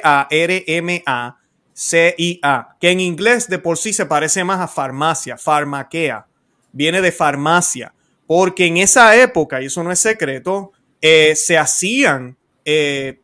que 2.79 2.91
en 2.91 2.99
inglés 2.99 3.47
de 3.47 3.57
por 3.59 3.77
sí 3.77 3.93
se 3.93 4.05
parece 4.05 4.43
más 4.43 4.59
a 4.59 4.67
farmacia, 4.67 5.37
farmaquea. 5.37 6.27
Viene 6.71 7.01
de 7.01 7.11
farmacia, 7.11 7.93
porque 8.27 8.67
en 8.67 8.77
esa 8.77 9.15
época, 9.15 9.61
y 9.61 9.65
eso 9.65 9.83
no 9.83 9.91
es 9.91 9.99
secreto, 9.99 10.71
eh, 11.01 11.35
se 11.35 11.57
hacían 11.57 12.37
eh, 12.63 13.19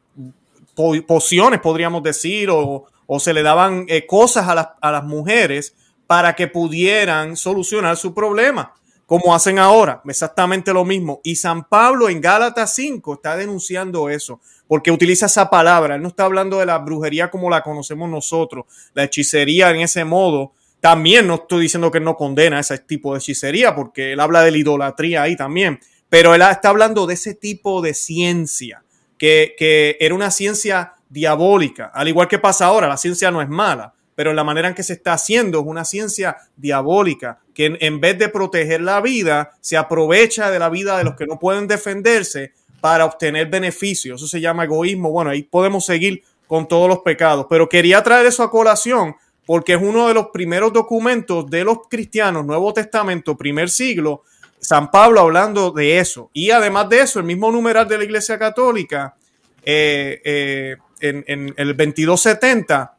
pociones, 1.07 1.59
podríamos 1.59 2.01
decir, 2.01 2.49
o, 2.49 2.85
se 3.19 3.33
le 3.33 3.43
daban 3.43 3.85
eh, 3.87 4.05
cosas 4.05 4.47
a, 4.47 4.77
a 4.81 4.91
las 4.91 5.03
mujeres 5.03 5.75
para 6.07 6.35
que 6.35 6.47
pudieran 6.47 7.35
solucionar 7.35 7.97
su 7.97 8.13
problema 8.13 8.73
como 9.05 9.35
hacen 9.35 9.59
ahora, 9.59 10.01
exactamente 10.05 10.73
lo 10.73 10.83
mismo. 10.83 11.21
Y 11.23 11.35
San 11.35 11.65
Pablo 11.65 12.09
en 12.09 12.21
Gálatas 12.21 12.73
5 12.75 13.13
está 13.15 13.35
denunciando 13.35 14.09
eso, 14.09 14.39
porque 14.67 14.91
utiliza 14.91 15.27
esa 15.27 15.49
palabra. 15.49 15.95
Él 15.95 16.01
no 16.01 16.07
está 16.07 16.25
hablando 16.25 16.59
de 16.59 16.65
la 16.65 16.79
brujería 16.79 17.29
como 17.29 17.49
la 17.49 17.61
conocemos 17.61 18.09
nosotros, 18.09 18.65
la 18.93 19.03
hechicería 19.03 19.69
en 19.71 19.81
ese 19.81 20.05
modo. 20.05 20.53
También 20.79 21.27
no 21.27 21.35
estoy 21.35 21.63
diciendo 21.63 21.91
que 21.91 21.99
él 21.99 22.03
no 22.03 22.15
condena 22.15 22.59
ese 22.59 22.79
tipo 22.79 23.13
de 23.13 23.19
hechicería, 23.19 23.75
porque 23.75 24.13
él 24.13 24.19
habla 24.19 24.41
de 24.41 24.51
la 24.51 24.57
idolatría 24.57 25.21
ahí 25.21 25.35
también. 25.35 25.79
Pero 26.09 26.33
él 26.33 26.41
está 26.41 26.69
hablando 26.69 27.05
de 27.05 27.13
ese 27.13 27.35
tipo 27.35 27.81
de 27.81 27.93
ciencia, 27.93 28.83
que, 29.17 29.55
que 29.57 29.97
era 29.99 30.15
una 30.15 30.31
ciencia 30.31 30.94
diabólica, 31.09 31.91
al 31.93 32.07
igual 32.07 32.27
que 32.27 32.39
pasa 32.39 32.65
ahora, 32.65 32.87
la 32.87 32.97
ciencia 32.97 33.31
no 33.31 33.41
es 33.41 33.49
mala, 33.49 33.93
pero 34.15 34.33
la 34.33 34.43
manera 34.43 34.69
en 34.69 34.73
que 34.73 34.83
se 34.83 34.93
está 34.93 35.13
haciendo 35.13 35.59
es 35.59 35.65
una 35.65 35.85
ciencia 35.85 36.37
diabólica, 36.55 37.39
que 37.53 37.77
en, 37.79 37.99
vez 37.99 38.17
de 38.17 38.29
proteger 38.29 38.81
la 38.81 39.01
vida, 39.01 39.51
se 39.61 39.77
aprovecha 39.77 40.49
de 40.49 40.59
la 40.59 40.69
vida 40.69 40.97
de 40.97 41.03
los 41.03 41.15
que 41.15 41.25
no 41.25 41.37
pueden 41.37 41.67
defenderse 41.67 42.53
para 42.81 43.05
obtener 43.05 43.49
beneficios. 43.49 44.21
Eso 44.21 44.27
se 44.27 44.41
llama 44.41 44.63
egoísmo. 44.63 45.11
Bueno, 45.11 45.31
ahí 45.31 45.43
podemos 45.43 45.85
seguir 45.85 46.23
con 46.47 46.67
todos 46.67 46.87
los 46.87 46.99
pecados, 46.99 47.47
pero 47.49 47.67
quería 47.67 48.03
traer 48.03 48.25
eso 48.25 48.43
a 48.43 48.51
colación 48.51 49.15
porque 49.45 49.73
es 49.73 49.81
uno 49.81 50.07
de 50.07 50.13
los 50.13 50.27
primeros 50.27 50.73
documentos 50.73 51.49
de 51.49 51.63
los 51.63 51.87
cristianos, 51.89 52.45
Nuevo 52.45 52.73
Testamento, 52.73 53.37
primer 53.37 53.69
siglo, 53.69 54.23
San 54.59 54.89
Pablo 54.89 55.21
hablando 55.21 55.71
de 55.71 55.99
eso. 55.99 56.31
Y 56.33 56.49
además 56.49 56.89
de 56.89 57.01
eso, 57.01 57.19
el 57.19 57.25
mismo 57.25 57.51
numeral 57.51 57.87
de 57.87 57.97
la 57.97 58.03
Iglesia 58.03 58.39
Católica, 58.39 59.15
eh, 59.63 60.21
eh, 60.23 60.77
en, 61.09 61.53
el 61.57 61.67
2270, 61.75 62.95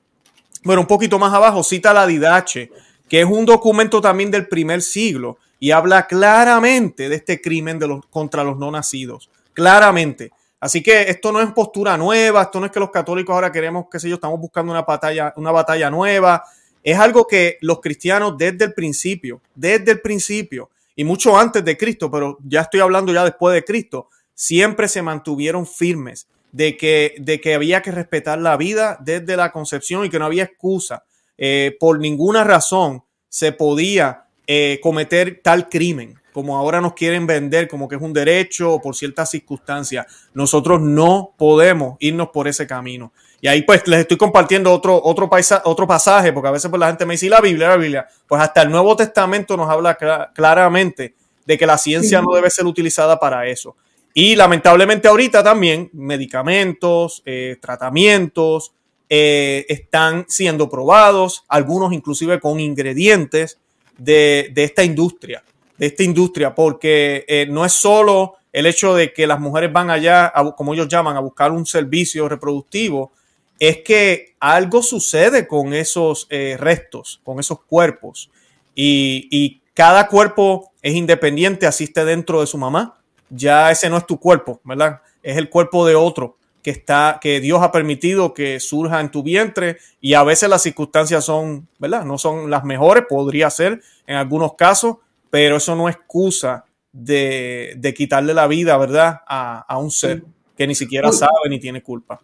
bueno, 0.65 0.83
un 0.83 0.87
poquito 0.87 1.19
más 1.19 1.33
abajo 1.33 1.63
cita 1.63 1.93
la 1.93 2.07
Didache, 2.07 2.71
que 3.09 3.21
es 3.21 3.27
un 3.27 3.45
documento 3.45 4.01
también 4.01 4.31
del 4.31 4.49
primer 4.49 4.83
siglo 4.83 5.39
y 5.59 5.71
habla 5.71 6.07
claramente 6.07 7.09
de 7.09 7.17
este 7.17 7.41
crimen 7.41 7.79
de 7.79 7.89
los, 7.89 8.07
contra 8.07 8.45
los 8.45 8.59
no 8.59 8.71
nacidos. 8.71 9.31
Claramente. 9.55 10.33
Así 10.61 10.83
que 10.83 11.03
esto 11.03 11.33
no 11.33 11.41
es 11.41 11.51
postura 11.53 11.97
nueva, 11.97 12.43
esto 12.43 12.61
no 12.61 12.67
es 12.67 12.73
que 12.73 12.81
los 12.81 12.91
católicos 12.91 13.35
ahora 13.35 13.53
queremos, 13.53 13.87
qué 13.91 14.01
sé 14.01 14.09
yo, 14.09 14.17
estamos 14.17 14.41
buscando 14.41 14.73
una 14.73 14.83
batalla, 14.83 15.33
una 15.37 15.53
batalla 15.53 15.91
nueva. 15.91 16.45
Es 16.83 16.99
algo 16.99 17.27
que 17.27 17.59
los 17.61 17.81
cristianos 17.81 18.37
desde 18.37 18.65
el 18.65 18.75
principio, 18.75 19.41
desde 19.55 19.93
el 19.93 20.01
principio, 20.01 20.71
y 20.95 21.05
mucho 21.05 21.39
antes 21.39 21.65
de 21.65 21.77
Cristo, 21.77 22.11
pero 22.11 22.39
ya 22.43 22.63
estoy 22.63 22.81
hablando 22.81 23.13
ya 23.13 23.25
después 23.25 23.55
de 23.55 23.65
Cristo, 23.65 24.09
siempre 24.35 24.89
se 24.89 25.03
mantuvieron 25.03 25.67
firmes 25.67 26.27
de 26.57 26.79
que, 26.79 27.15
de 27.19 27.39
que 27.39 27.55
había 27.55 27.83
que 27.83 27.93
respetar 27.93 28.39
la 28.39 28.57
vida 28.57 28.97
desde 29.03 29.37
la 29.37 29.53
concepción 29.53 30.07
y 30.07 30.09
que 30.09 30.19
no 30.19 30.25
había 30.25 30.45
excusa. 30.45 31.05
Eh, 31.37 31.77
por 31.79 31.99
ninguna 32.01 32.45
razón 32.45 33.05
se 33.29 33.53
podía 33.53 34.25
eh, 34.47 34.81
cometer 34.83 35.43
tal 35.45 35.69
crimen 35.69 36.19
como 36.33 36.57
ahora 36.57 36.83
nos 36.83 36.93
quieren 36.93 37.27
vender 37.27 37.67
como 37.67 37.89
que 37.89 37.97
es 37.97 38.03
un 38.03 38.13
derecho 38.13 38.75
o 38.75 38.81
por 38.81 38.95
ciertas 38.95 39.31
circunstancias. 39.31 40.05
Nosotros 40.35 40.83
no 40.83 41.35
podemos 41.39 41.97
irnos 41.99 42.29
por 42.29 42.47
ese 42.47 42.67
camino. 42.67 43.13
Y 43.41 43.49
ahí 43.49 43.63
pues 43.63 43.87
les 43.89 44.01
estoy 44.01 44.19
compartiendo 44.19 44.71
otro, 44.71 45.01
otro, 45.03 45.31
otro 45.65 45.87
pasaje, 45.87 46.35
porque 46.35 46.49
a 46.49 46.53
veces 46.53 46.69
pues, 46.69 46.79
la 46.79 46.89
gente 46.89 47.07
me 47.07 47.15
dice, 47.15 47.31
la 47.31 47.41
Biblia, 47.41 47.69
la 47.69 47.77
Biblia? 47.79 48.07
Pues 48.27 48.43
hasta 48.43 48.61
el 48.61 48.71
Nuevo 48.71 48.95
Testamento 48.95 49.57
nos 49.57 49.71
habla 49.71 49.97
claramente 50.35 51.15
de 51.47 51.57
que 51.57 51.67
la 51.67 51.79
ciencia 51.79 52.21
no 52.21 52.35
debe 52.35 52.51
ser 52.51 52.67
utilizada 52.67 53.19
para 53.19 53.47
eso. 53.47 53.75
Y 54.19 54.35
lamentablemente 54.35 55.09
ahorita 55.09 55.45
también 55.45 55.91
medicamentos, 55.93 57.23
eh, 57.27 57.59
tratamientos 57.61 58.73
eh, 59.11 59.67
están 59.69 60.25
siendo 60.27 60.71
probados, 60.71 61.45
algunos 61.49 61.93
inclusive 61.93 62.41
con 62.41 62.59
ingredientes 62.59 63.59
de, 63.99 64.51
esta 64.57 64.85
industria, 64.85 65.45
de 65.77 65.89
esta 65.89 66.03
industria, 66.03 66.55
porque 66.55 67.27
eh, 67.29 67.47
no 67.51 67.63
es 67.67 67.75
solo 67.75 68.37
el 68.55 68.65
hecho 68.65 68.95
de 68.95 69.13
que 69.13 69.27
las 69.27 69.39
mujeres 69.39 69.71
van 69.71 69.91
allá, 69.91 70.33
como 70.57 70.73
ellos 70.73 70.89
llaman, 70.89 71.19
a 71.19 71.21
buscar 71.21 71.53
un 71.53 71.67
servicio 71.67 72.27
reproductivo, 72.27 73.13
es 73.59 73.83
que 73.83 74.35
algo 74.41 74.83
sucede 74.83 75.47
con 75.47 75.75
esos 75.75 76.27
restos, 76.31 77.21
con 77.23 77.39
esos 77.39 77.61
cuerpos. 77.65 78.31
Y, 78.75 79.29
y 79.31 79.61
cada 79.75 80.09
cuerpo 80.09 80.73
es 80.81 80.95
independiente, 80.95 81.67
asiste 81.67 82.03
dentro 82.07 82.41
de 82.41 82.47
su 82.47 82.57
mamá 82.57 82.97
ya 83.31 83.71
ese 83.71 83.89
no 83.91 83.97
es 83.97 84.07
tu 84.07 84.19
cuerpo, 84.19 84.61
¿verdad? 84.65 85.01
Es 85.23 85.37
el 85.37 85.49
cuerpo 85.49 85.87
de 85.87 85.95
otro 85.95 86.37
que 86.63 86.71
está, 86.71 87.19
que 87.21 87.41
Dios 87.41 87.63
ha 87.63 87.71
permitido 87.71 88.35
que 88.35 88.59
surja 88.59 89.01
en 89.01 89.11
tu 89.11 89.23
vientre 89.23 89.79
y 90.01 90.15
a 90.15 90.25
veces 90.25 90.49
las 90.49 90.63
circunstancias 90.63 91.25
son, 91.25 91.69
¿verdad? 91.79 92.05
No 92.05 92.19
son 92.19 92.51
las 92.51 92.65
mejores, 92.65 93.05
podría 93.09 93.51
ser 93.51 93.83
en 94.07 94.17
algunos 94.17 94.55
casos, 94.55 94.97
pero 95.31 95.57
eso 95.57 95.77
no 95.77 95.89
es 95.89 95.97
excusa 95.97 96.65
de, 96.93 97.95
quitarle 97.97 98.35
la 98.35 98.47
vida, 98.47 98.77
¿verdad? 98.79 99.21
A, 99.27 99.79
un 99.79 99.91
ser 99.91 100.25
que 100.57 100.67
ni 100.67 100.75
siquiera 100.75 101.13
sabe 101.13 101.49
ni 101.51 101.61
tiene 101.61 101.83
culpa. 101.83 102.21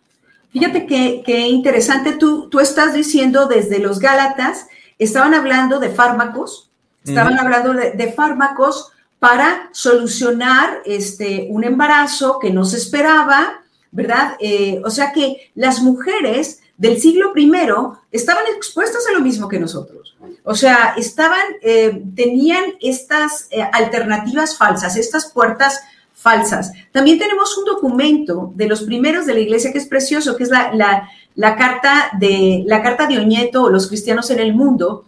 Fíjate 0.53 0.87
qué 0.87 1.39
interesante, 1.49 2.13
tú, 2.13 2.49
tú 2.51 2.61
estás 2.61 2.95
diciendo 2.95 3.47
desde 3.47 3.79
los 3.79 4.01
Gálatas, 4.01 4.67
estaban 4.99 5.35
hablando 5.35 5.79
de 5.79 5.91
fármacos, 5.91 6.71
estaban 7.05 7.39
hablando 7.39 7.75
de 7.75 8.13
fármacos 8.13 8.92
para 9.23 9.71
solucionar 9.71 10.83
este, 10.85 11.47
un 11.49 11.63
embarazo 11.63 12.41
que 12.41 12.51
no 12.51 12.65
se 12.65 12.77
esperaba, 12.77 13.61
¿verdad? 13.93 14.35
Eh, 14.41 14.83
o 14.85 14.91
sea 14.91 15.13
que 15.13 15.53
las 15.55 15.81
mujeres 15.81 16.59
del 16.77 17.01
siglo 17.01 17.31
I 17.37 17.49
estaban 18.11 18.43
expuestas 18.57 19.07
a 19.07 19.13
lo 19.13 19.21
mismo 19.21 19.47
que 19.47 19.61
nosotros. 19.61 20.17
O 20.43 20.57
sea, 20.57 20.95
estaban, 20.97 21.45
eh, 21.63 22.03
tenían 22.17 22.65
estas 22.81 23.47
eh, 23.53 23.63
alternativas 23.63 24.57
falsas, 24.59 24.97
estas 24.97 25.31
puertas 25.31 25.81
falsas. 26.13 26.73
También 26.91 27.21
tenemos 27.21 27.57
un 27.57 27.65
documento 27.65 28.51
de 28.57 28.67
los 28.67 28.83
primeros 28.83 29.25
de 29.25 29.35
la 29.35 29.41
iglesia 29.41 29.71
que 29.71 29.79
es 29.79 29.87
precioso, 29.87 30.35
que 30.35 30.43
es 30.43 30.51
la, 30.51 30.73
la, 31.37 31.57
carta, 31.57 32.11
de, 32.19 32.65
la 32.67 32.83
carta 32.83 33.07
de 33.07 33.19
Oñeto, 33.19 33.71
Los 33.71 33.87
cristianos 33.87 34.31
en 34.31 34.41
el 34.41 34.53
mundo, 34.53 35.05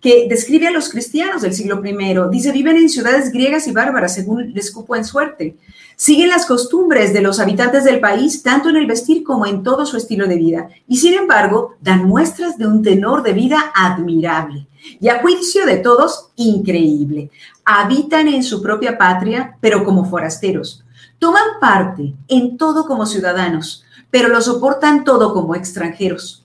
que 0.00 0.26
describe 0.28 0.66
a 0.66 0.70
los 0.70 0.88
cristianos 0.88 1.42
del 1.42 1.52
siglo 1.52 1.82
I. 1.84 2.30
Dice, 2.30 2.52
viven 2.52 2.76
en 2.76 2.88
ciudades 2.88 3.30
griegas 3.30 3.66
y 3.68 3.72
bárbaras, 3.72 4.14
según 4.14 4.52
les 4.52 4.70
cupo 4.70 4.96
en 4.96 5.04
suerte. 5.04 5.56
Siguen 5.96 6.30
las 6.30 6.46
costumbres 6.46 7.12
de 7.12 7.20
los 7.20 7.40
habitantes 7.40 7.84
del 7.84 8.00
país, 8.00 8.42
tanto 8.42 8.70
en 8.70 8.76
el 8.76 8.86
vestir 8.86 9.22
como 9.22 9.44
en 9.44 9.62
todo 9.62 9.84
su 9.84 9.98
estilo 9.98 10.26
de 10.26 10.36
vida. 10.36 10.68
Y 10.88 10.96
sin 10.96 11.12
embargo, 11.12 11.74
dan 11.80 12.06
muestras 12.06 12.56
de 12.56 12.66
un 12.66 12.82
tenor 12.82 13.22
de 13.22 13.34
vida 13.34 13.70
admirable 13.74 14.66
y 14.98 15.08
a 15.08 15.20
juicio 15.20 15.66
de 15.66 15.76
todos, 15.76 16.30
increíble. 16.36 17.30
Habitan 17.66 18.28
en 18.28 18.42
su 18.42 18.62
propia 18.62 18.96
patria, 18.96 19.56
pero 19.60 19.84
como 19.84 20.06
forasteros. 20.06 20.82
Toman 21.18 21.60
parte 21.60 22.14
en 22.28 22.56
todo 22.56 22.86
como 22.86 23.04
ciudadanos, 23.04 23.84
pero 24.10 24.28
lo 24.28 24.40
soportan 24.40 25.04
todo 25.04 25.34
como 25.34 25.54
extranjeros 25.54 26.40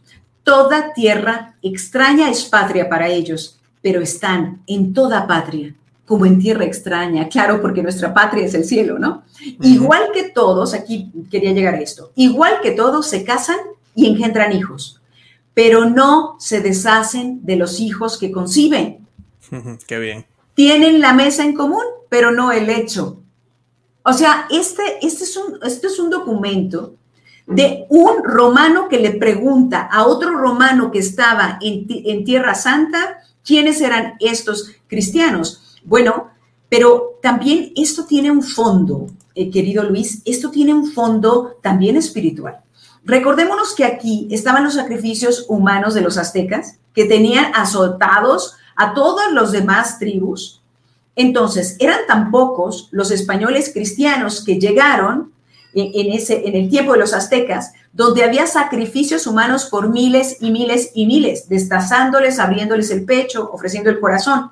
Toda 0.46 0.94
tierra 0.94 1.56
extraña 1.64 2.30
es 2.30 2.44
patria 2.46 2.88
para 2.88 3.08
ellos, 3.08 3.60
pero 3.82 4.00
están 4.00 4.62
en 4.68 4.94
toda 4.94 5.26
patria, 5.26 5.74
como 6.06 6.28
en 6.28 6.38
tierra 6.38 6.66
extraña, 6.66 7.28
claro, 7.28 7.60
porque 7.64 7.82
nuestra 7.82 8.14
patria 8.14 8.46
es 8.46 8.54
el 8.54 8.64
cielo, 8.64 9.00
¿no? 9.00 9.24
Igual 9.62 10.12
que 10.14 10.30
todos, 10.30 10.76
aquí 10.76 11.12
quería 11.32 11.52
llegar 11.52 11.74
a 11.74 11.82
esto, 11.82 12.12
igual 12.16 12.60
que 12.62 12.72
todos 12.72 13.08
se 13.08 13.24
casan 13.24 13.58
y 13.96 14.06
engendran 14.06 14.54
hijos, 14.54 15.02
pero 15.56 15.90
no 15.90 16.36
se 16.40 16.62
deshacen 16.62 17.44
de 17.44 17.56
los 17.56 17.80
hijos 17.80 18.20
que 18.20 18.32
conciben. 18.32 19.08
Qué 19.88 19.98
bien. 19.98 20.28
Tienen 20.54 21.02
la 21.02 21.14
mesa 21.14 21.44
en 21.44 21.56
común, 21.56 21.86
pero 22.08 22.30
no 22.32 22.52
el 22.52 22.70
hecho. 22.70 23.18
O 24.04 24.14
sea, 24.14 24.46
este, 24.52 25.00
este, 25.02 25.24
es, 25.24 25.36
un, 25.38 25.58
este 25.64 25.88
es 25.88 25.98
un 25.98 26.12
documento 26.12 26.94
de 27.48 27.86
un 27.90 28.24
romano 28.24 28.88
que 28.90 29.00
le 29.00 29.12
pregunta 29.12 29.82
a 29.82 30.06
otro 30.06 30.38
romano 30.38 30.92
que 30.92 31.00
estaba 31.00 31.60
en, 31.62 32.24
Tierra 32.24 32.56
Santa 32.56 33.20
quiénes 33.44 33.82
eran 33.82 34.16
estos 34.20 34.72
cristianos. 34.88 35.80
Bueno, 35.84 36.32
Pero 36.68 37.20
también 37.22 37.72
esto 37.76 38.06
tiene 38.06 38.32
un 38.32 38.42
fondo, 38.42 39.08
eh, 39.36 39.52
querido 39.52 39.84
Luis, 39.84 40.24
esto 40.26 40.50
tiene 40.50 40.74
un 40.74 40.92
fondo 40.92 41.58
también 41.62 41.96
espiritual. 41.96 42.60
Recordémonos 43.06 43.76
que 43.76 43.86
aquí 43.86 44.28
estaban 44.32 44.64
los 44.64 44.74
sacrificios 44.74 45.46
humanos 45.48 45.94
de 45.94 46.02
los 46.02 46.18
aztecas, 46.18 46.80
que 46.94 47.06
tenían 47.06 47.52
azotados 47.54 48.56
a 48.76 48.96
todas 48.96 49.32
los 49.32 49.52
demás 49.52 50.00
tribus. 50.00 50.62
Entonces, 51.16 51.78
eran 51.80 52.00
tan 52.08 52.32
pocos 52.32 52.90
los 52.92 53.12
españoles 53.12 53.72
cristianos 53.72 54.44
que 54.44 54.60
llegaron 54.60 55.32
en, 55.76 56.14
ese, 56.14 56.48
en 56.48 56.56
el 56.56 56.70
tiempo 56.70 56.94
de 56.94 57.00
los 57.00 57.14
aztecas, 57.14 57.74
donde 57.92 58.24
había 58.24 58.48
sacrificios 58.48 59.28
humanos 59.28 59.66
por 59.66 59.90
miles 59.90 60.38
y 60.40 60.52
miles 60.52 60.92
y 60.94 61.06
miles, 61.06 61.50
destazándoles, 61.50 62.40
abriéndoles 62.40 62.92
el 62.92 63.04
pecho, 63.04 63.50
ofreciendo 63.52 63.90
el 63.90 64.00
corazón 64.00 64.50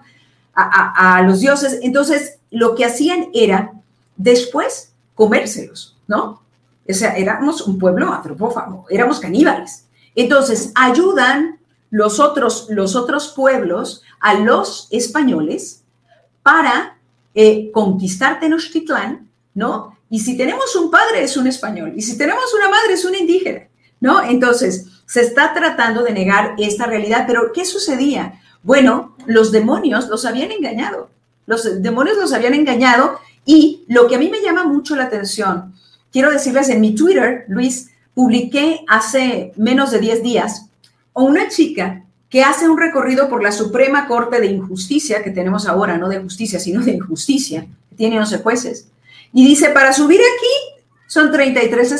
a, 0.53 1.22
los 1.24 1.39
dioses. 1.39 1.80
Entonces, 1.82 2.38
lo 2.51 2.75
que 2.75 2.86
hacían 2.86 3.30
era 3.34 3.72
después 4.18 4.94
comérselos, 5.15 5.98
¿no? 6.08 6.42
O 6.88 6.94
sea, 6.94 7.15
éramos 7.15 7.62
un 7.62 7.80
pueblo 7.80 8.13
antropófago, 8.13 8.86
éramos 8.89 9.20
caníbales. 9.20 9.86
Entonces, 10.15 10.72
ayudan 10.75 11.60
los 11.89 12.20
otros, 12.20 12.68
los 12.70 12.96
otros 12.96 13.30
pueblos 13.30 14.03
a 14.20 14.34
los 14.36 14.88
españoles 14.92 15.84
para 16.44 16.98
eh, 17.34 17.72
conquistar 17.72 18.39
Tenochtitlán, 18.39 19.30
¿no? 19.53 19.92
Y 20.13 20.20
si 20.20 20.38
tenemos 20.38 20.75
un 20.75 20.91
padre 20.91 21.24
es 21.24 21.36
un 21.38 21.48
español, 21.48 21.93
y 21.96 22.01
si 22.03 22.17
tenemos 22.17 22.53
una 22.53 22.70
madre 22.70 22.93
es 22.93 23.03
un 23.03 23.15
indígena, 23.15 23.63
¿no? 24.00 24.24
Entonces, 24.24 24.86
se 25.08 25.22
está 25.22 25.53
tratando 25.53 26.03
de 26.03 26.12
negar 26.12 26.53
esta 26.60 26.86
realidad, 26.86 27.24
pero 27.25 27.51
¿qué 27.51 27.65
sucedía? 27.65 28.39
Bueno, 28.62 29.15
los 29.25 29.51
demonios 29.51 30.08
los 30.10 30.25
habían 30.25 30.51
engañado, 30.51 31.10
los 31.48 31.82
demonios 31.82 32.17
los 32.17 32.32
habían 32.32 32.53
engañado 32.53 33.20
y 33.43 33.84
lo 33.88 34.08
que 34.08 34.15
a 34.15 34.20
mí 34.20 34.29
me 34.29 34.41
llama 34.41 34.63
mucho 34.65 34.96
la 34.96 35.05
atención 35.05 35.74
quiero 36.13 36.32
decirles, 36.32 36.70
en 36.70 36.79
mi 36.79 36.96
Twitter, 36.96 37.43
Luis, 37.50 37.89
publiqué 38.13 38.86
hace 38.88 39.51
menos 39.58 39.91
de 39.91 40.00
10 40.00 40.24
días 40.24 40.67
a 41.15 41.22
una 41.22 41.50
chica 41.50 42.03
que 42.29 42.43
hace 42.43 42.70
un 42.70 42.77
recorrido 42.77 43.27
por 43.27 43.43
la 43.43 43.51
Suprema 43.51 44.08
Corte 44.08 44.39
de 44.39 44.48
Injusticia 44.48 45.24
que 45.24 45.32
tenemos 45.32 45.67
ahora, 45.67 45.98
no 45.98 46.08
de 46.08 46.20
justicia, 46.20 46.60
sino 46.60 46.82
de 46.82 46.91
injusticia, 46.93 47.65
tiene 47.98 48.20
11 48.20 48.38
jueces. 48.38 48.88
Y 49.34 49.46
dice, 49.46 49.70
para 49.70 49.94
subir 49.94 50.20
aquí 50.20 50.82
son 51.08 51.32
33 51.32 51.92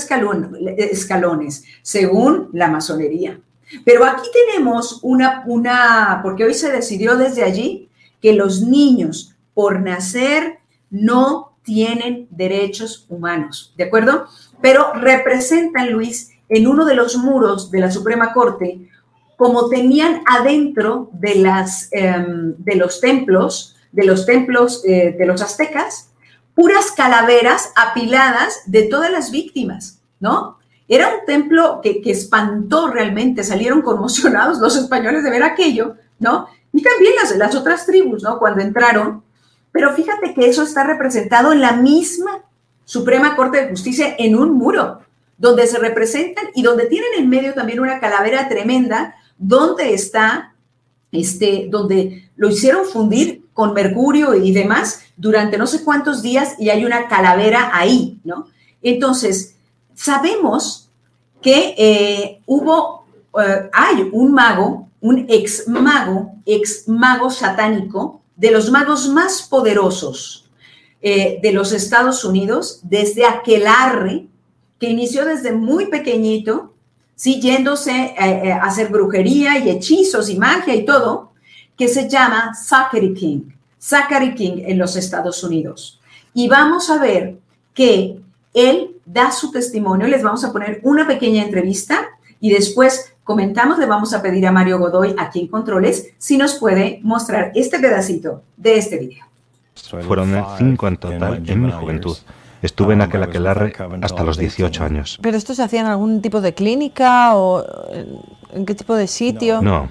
escalones, 0.78 1.64
según 1.82 2.50
la 2.54 2.68
masonería. 2.68 3.40
Pero 3.86 4.06
aquí 4.06 4.28
tenemos 4.48 5.00
una, 5.02 5.44
una, 5.46 6.20
porque 6.24 6.46
hoy 6.46 6.54
se 6.54 6.72
decidió 6.72 7.16
desde 7.18 7.44
allí 7.44 7.90
que 8.22 8.34
los 8.34 8.62
niños 8.62 9.36
por 9.54 9.82
nacer 9.82 10.60
no 10.90 11.54
tienen 11.64 12.28
derechos 12.30 13.06
humanos, 13.10 13.74
¿de 13.78 13.86
acuerdo? 13.86 14.28
Pero 14.62 14.94
representan, 14.94 15.92
Luis, 15.92 16.32
en 16.50 16.68
uno 16.68 16.86
de 16.86 16.96
los 16.96 17.18
muros 17.18 17.72
de 17.72 17.80
la 17.80 17.92
Suprema 17.92 18.34
Corte, 18.34 18.90
como 19.38 19.70
tenían 19.70 20.22
adentro 20.26 21.10
de, 21.14 21.36
las, 21.36 21.90
em, 21.92 22.56
de 22.58 22.76
los 22.76 23.02
templos, 23.02 23.76
de 23.92 24.06
los 24.06 24.26
templos 24.26 24.84
eh, 24.86 25.16
de 25.18 25.26
los 25.26 25.42
aztecas, 25.42 26.13
puras 26.56 26.92
calaveras 26.92 27.72
apiladas 27.76 28.62
de 28.66 28.84
todas 28.84 29.12
las 29.12 29.32
víctimas, 29.32 30.00
¿no? 30.20 30.60
Era 30.88 31.10
un 31.10 31.26
templo 31.26 31.80
que, 31.82 32.02
que 32.02 32.12
espantó 32.12 32.90
realmente, 32.90 33.44
salieron 33.44 33.82
conmocionados 33.82 34.60
los 34.60 34.76
españoles 34.76 35.24
de 35.24 35.30
ver 35.30 35.44
aquello, 35.44 35.96
¿no? 36.20 36.48
Y 36.72 36.82
también 36.82 37.14
las, 37.22 37.36
las 37.38 37.56
otras 37.56 37.86
tribus, 37.86 38.24
¿no? 38.24 38.40
Cuando 38.40 38.62
entraron, 38.62 39.24
pero 39.72 39.94
fíjate 39.94 40.34
que 40.34 40.48
eso 40.48 40.64
está 40.64 40.84
representado 40.84 41.52
en 41.52 41.62
la 41.62 41.74
misma 41.74 42.44
Suprema 42.86 43.36
Corte 43.36 43.62
de 43.62 43.70
Justicia 43.70 44.16
en 44.18 44.36
un 44.36 44.54
muro, 44.54 45.00
donde 45.38 45.68
se 45.68 45.80
representan 45.80 46.46
y 46.54 46.62
donde 46.62 46.86
tienen 46.86 47.10
en 47.18 47.30
medio 47.30 47.54
también 47.54 47.80
una 47.80 48.00
calavera 48.00 48.48
tremenda, 48.48 49.16
donde 49.38 49.94
está, 49.94 50.53
este, 51.14 51.68
donde 51.70 52.30
lo 52.36 52.50
hicieron 52.50 52.86
fundir 52.86 53.46
con 53.54 53.74
mercurio 53.74 54.34
y 54.34 54.52
demás 54.52 55.02
durante 55.16 55.58
no 55.58 55.68
sé 55.68 55.84
cuántos 55.84 56.22
días 56.22 56.56
y 56.60 56.70
hay 56.70 56.84
una 56.84 57.08
calavera 57.08 57.70
ahí, 57.72 58.20
¿no? 58.24 58.48
Entonces, 58.82 59.56
sabemos 59.94 60.90
que 61.42 61.76
eh, 61.78 62.42
hubo, 62.46 63.06
eh, 63.40 63.70
hay 63.72 64.10
un 64.12 64.34
mago, 64.34 64.90
un 65.00 65.26
ex 65.30 65.68
mago, 65.68 66.34
ex 66.46 66.88
mago 66.88 67.30
satánico, 67.30 68.22
de 68.36 68.52
los 68.52 68.72
magos 68.72 69.08
más 69.08 69.44
poderosos 69.44 70.50
eh, 71.02 71.40
de 71.42 71.52
los 71.52 71.72
Estados 71.72 72.26
Unidos, 72.26 72.80
desde 72.84 73.26
Aquelarre, 73.26 74.28
que 74.80 74.90
inició 74.90 75.26
desde 75.26 75.52
muy 75.52 75.88
pequeñito, 75.88 76.73
¿sí? 77.24 77.40
yéndose 77.40 77.92
eh, 77.92 78.16
eh, 78.20 78.52
a 78.52 78.64
hacer 78.64 78.90
brujería 78.90 79.58
y 79.58 79.70
hechizos 79.70 80.30
y 80.30 80.38
magia 80.38 80.76
y 80.76 80.84
todo, 80.84 81.32
que 81.78 81.88
se 81.88 82.10
llama 82.10 82.54
Zachary 82.54 83.14
King, 83.14 83.44
Zachary 83.80 84.36
King 84.36 84.64
en 84.66 84.78
los 84.78 84.98
Estados 84.98 85.42
Unidos. 85.42 86.02
Y 86.34 86.50
vamos 86.50 86.90
a 86.90 87.00
ver 87.00 87.38
que 87.74 88.20
él 88.54 88.98
da 89.06 89.32
su 89.32 89.52
testimonio, 89.52 90.06
les 90.08 90.22
vamos 90.22 90.44
a 90.44 90.52
poner 90.52 90.82
una 90.84 91.08
pequeña 91.08 91.44
entrevista 91.44 92.10
y 92.42 92.50
después 92.52 93.14
comentamos, 93.24 93.80
le 93.80 93.86
vamos 93.86 94.14
a 94.14 94.22
pedir 94.22 94.46
a 94.46 94.52
Mario 94.52 94.78
Godoy, 94.80 95.16
aquí 95.18 95.40
en 95.40 95.48
Controles, 95.48 96.10
si 96.18 96.36
nos 96.36 96.56
puede 96.56 97.00
mostrar 97.04 97.54
este 97.56 97.80
pedacito 97.80 98.42
de 98.58 98.78
este 98.78 98.98
video. 98.98 99.26
Fueron 100.06 100.46
cinco 100.58 100.90
en 100.90 100.98
total 100.98 101.42
en 101.48 101.62
mi 101.62 101.72
juventud. 101.72 102.18
Estuve 102.64 102.94
en 102.94 103.02
aquel 103.02 103.22
aquelarre 103.22 103.74
hasta 104.02 104.24
los 104.24 104.38
18 104.38 104.84
años. 104.84 105.20
¿Pero 105.22 105.38
esto 105.38 105.54
se 105.54 105.62
hacía 105.64 105.82
en 105.82 105.88
algún 105.88 106.22
tipo 106.22 106.40
de 106.42 106.54
clínica 106.54 107.36
o 107.36 107.64
en 108.54 108.66
qué 108.66 108.74
tipo 108.74 108.96
de 108.96 109.08
sitio? 109.08 109.62
No, 109.62 109.90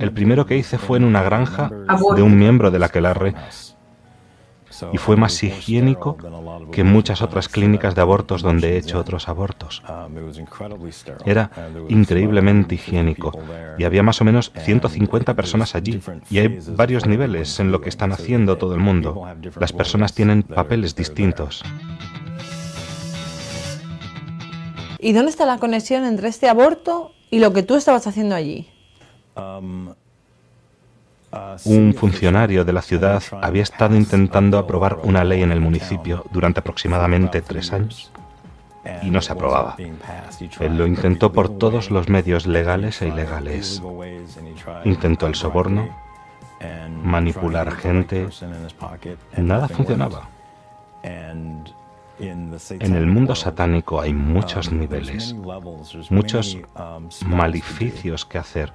el 0.00 0.12
primero 0.12 0.46
que 0.46 0.56
hice 0.56 0.78
fue 0.78 0.96
en 0.96 1.04
una 1.04 1.22
granja 1.22 1.70
de 2.16 2.22
un 2.22 2.38
miembro 2.38 2.70
del 2.70 2.82
aquelarre 2.82 3.34
y 4.92 4.98
fue 4.98 5.16
más 5.16 5.42
higiénico 5.42 6.16
que 6.72 6.84
muchas 6.84 7.22
otras 7.22 7.48
clínicas 7.48 7.94
de 7.94 8.00
abortos 8.00 8.42
donde 8.42 8.74
he 8.74 8.78
hecho 8.78 8.98
otros 8.98 9.28
abortos. 9.28 9.82
Era 11.24 11.50
increíblemente 11.88 12.74
higiénico 12.74 13.32
y 13.78 13.84
había 13.84 14.02
más 14.02 14.20
o 14.20 14.24
menos 14.24 14.52
150 14.56 15.34
personas 15.34 15.74
allí 15.74 16.00
y 16.30 16.38
hay 16.38 16.58
varios 16.76 17.06
niveles 17.06 17.60
en 17.60 17.72
lo 17.72 17.80
que 17.80 17.88
están 17.88 18.12
haciendo 18.12 18.58
todo 18.58 18.74
el 18.74 18.80
mundo. 18.80 19.26
Las 19.58 19.72
personas 19.72 20.12
tienen 20.14 20.42
papeles 20.42 20.94
distintos. 20.94 21.62
¿Y 24.98 25.12
dónde 25.12 25.30
está 25.30 25.46
la 25.46 25.58
conexión 25.58 26.04
entre 26.04 26.28
este 26.28 26.48
aborto 26.48 27.12
y 27.30 27.38
lo 27.38 27.52
que 27.52 27.62
tú 27.62 27.76
estabas 27.76 28.06
haciendo 28.06 28.34
allí? 28.34 28.68
Un 31.64 31.94
funcionario 31.94 32.64
de 32.64 32.72
la 32.72 32.82
ciudad 32.82 33.22
había 33.42 33.62
estado 33.62 33.96
intentando 33.96 34.58
aprobar 34.58 34.98
una 35.02 35.24
ley 35.24 35.42
en 35.42 35.52
el 35.52 35.60
municipio 35.60 36.24
durante 36.30 36.60
aproximadamente 36.60 37.40
tres 37.42 37.72
años 37.72 38.10
y 39.02 39.10
no 39.10 39.20
se 39.20 39.32
aprobaba. 39.32 39.76
Él 40.60 40.76
lo 40.76 40.86
intentó 40.86 41.32
por 41.32 41.48
todos 41.48 41.90
los 41.90 42.08
medios 42.08 42.46
legales 42.46 43.02
e 43.02 43.08
ilegales. 43.08 43.82
Intentó 44.84 45.26
el 45.26 45.34
soborno, 45.34 45.88
manipular 47.02 47.72
gente. 47.72 48.28
Nada 49.36 49.68
funcionaba. 49.68 50.28
En 52.18 52.94
el 52.94 53.06
mundo 53.06 53.34
satánico 53.34 54.00
hay 54.00 54.14
muchos 54.14 54.72
niveles, 54.72 55.34
muchos 56.10 56.58
maleficios 57.26 58.24
que 58.24 58.38
hacer 58.38 58.72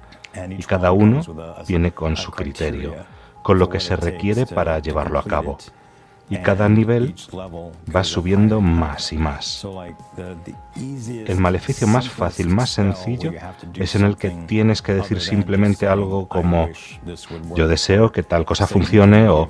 y 0.48 0.62
cada 0.62 0.92
uno 0.92 1.20
viene 1.66 1.92
con 1.92 2.16
su 2.16 2.30
criterio, 2.30 2.94
con 3.42 3.58
lo 3.58 3.68
que 3.68 3.80
se 3.80 3.96
requiere 3.96 4.46
para 4.46 4.78
llevarlo 4.78 5.18
a 5.18 5.24
cabo. 5.24 5.58
Y 6.30 6.38
cada 6.38 6.66
nivel 6.68 7.14
va 7.94 8.04
subiendo 8.04 8.60
más 8.62 9.12
y 9.12 9.18
más. 9.18 9.66
El 10.76 11.36
maleficio 11.38 11.86
más 11.86 12.08
fácil, 12.08 12.48
más 12.48 12.70
sencillo, 12.70 13.32
es 13.74 13.94
en 13.96 14.04
el 14.04 14.16
que 14.16 14.30
tienes 14.30 14.80
que 14.80 14.94
decir 14.94 15.20
simplemente 15.20 15.86
algo 15.86 16.28
como 16.28 16.68
yo 17.54 17.68
deseo 17.68 18.12
que 18.12 18.22
tal 18.22 18.46
cosa 18.46 18.66
funcione 18.66 19.28
o 19.28 19.48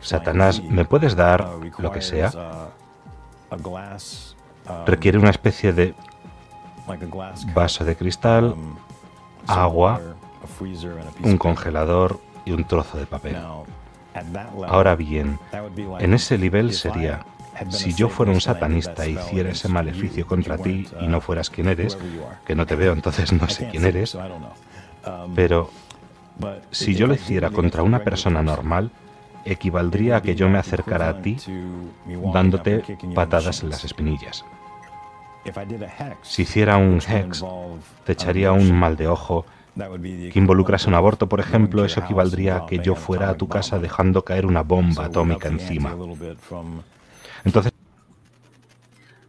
Satanás, 0.00 0.62
¿me 0.62 0.84
puedes 0.84 1.14
dar 1.14 1.48
lo 1.78 1.92
que 1.92 2.00
sea? 2.00 2.32
Requiere 4.86 5.18
una 5.18 5.30
especie 5.30 5.72
de 5.72 5.94
vaso 7.54 7.84
de 7.84 7.96
cristal, 7.96 8.54
agua, 9.46 10.00
un 11.22 11.38
congelador 11.38 12.20
y 12.44 12.52
un 12.52 12.64
trozo 12.64 12.98
de 12.98 13.06
papel. 13.06 13.36
Ahora 14.66 14.96
bien, 14.96 15.38
en 15.98 16.14
ese 16.14 16.38
nivel 16.38 16.72
sería, 16.72 17.24
si 17.68 17.94
yo 17.94 18.08
fuera 18.08 18.32
un 18.32 18.40
satanista 18.40 19.04
e 19.04 19.10
hiciera 19.10 19.50
ese 19.50 19.68
maleficio 19.68 20.26
contra 20.26 20.58
ti 20.58 20.88
y 21.00 21.06
no 21.06 21.20
fueras 21.20 21.50
quien 21.50 21.68
eres, 21.68 21.98
que 22.44 22.54
no 22.54 22.66
te 22.66 22.76
veo 22.76 22.92
entonces 22.92 23.32
no 23.32 23.48
sé 23.48 23.68
quién 23.68 23.84
eres, 23.84 24.16
pero 25.34 25.70
si 26.70 26.94
yo 26.94 27.06
lo 27.06 27.14
hiciera 27.14 27.50
contra 27.50 27.82
una 27.82 28.00
persona 28.00 28.42
normal, 28.42 28.90
equivaldría 29.44 30.16
a 30.16 30.22
que 30.22 30.34
yo 30.34 30.48
me 30.48 30.58
acercara 30.58 31.08
a 31.08 31.22
ti 31.22 31.36
dándote 32.32 32.84
patadas 33.14 33.62
en 33.62 33.70
las 33.70 33.84
espinillas. 33.84 34.44
Si 36.22 36.42
hiciera 36.42 36.76
un 36.76 37.00
hex, 37.00 37.44
te 38.04 38.12
echaría 38.12 38.52
un 38.52 38.72
mal 38.72 38.96
de 38.96 39.08
ojo 39.08 39.46
que 39.74 40.38
involucrase 40.38 40.88
un 40.88 40.94
aborto, 40.94 41.28
por 41.28 41.40
ejemplo, 41.40 41.84
eso 41.84 42.00
equivaldría 42.00 42.56
a 42.56 42.66
que 42.66 42.80
yo 42.80 42.94
fuera 42.94 43.30
a 43.30 43.34
tu 43.34 43.48
casa 43.48 43.78
dejando 43.78 44.24
caer 44.24 44.46
una 44.46 44.62
bomba 44.62 45.06
atómica 45.06 45.48
encima. 45.48 45.96
Entonces... 47.44 47.72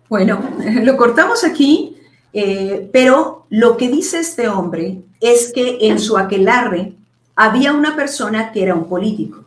Bueno, 0.10 0.42
lo 0.84 0.98
cortamos 0.98 1.44
aquí, 1.44 1.98
eh, 2.34 2.90
pero 2.92 3.46
lo 3.50 3.78
que 3.78 3.90
dice 3.90 4.20
este 4.20 4.50
hombre 4.50 5.02
es 5.22 5.52
que 5.54 5.78
en 5.82 6.00
su 6.00 6.18
aquelarre 6.18 6.94
había 7.36 7.72
una 7.72 7.96
persona 7.96 8.52
que 8.52 8.64
era 8.64 8.76
un 8.76 8.90
político, 8.90 9.46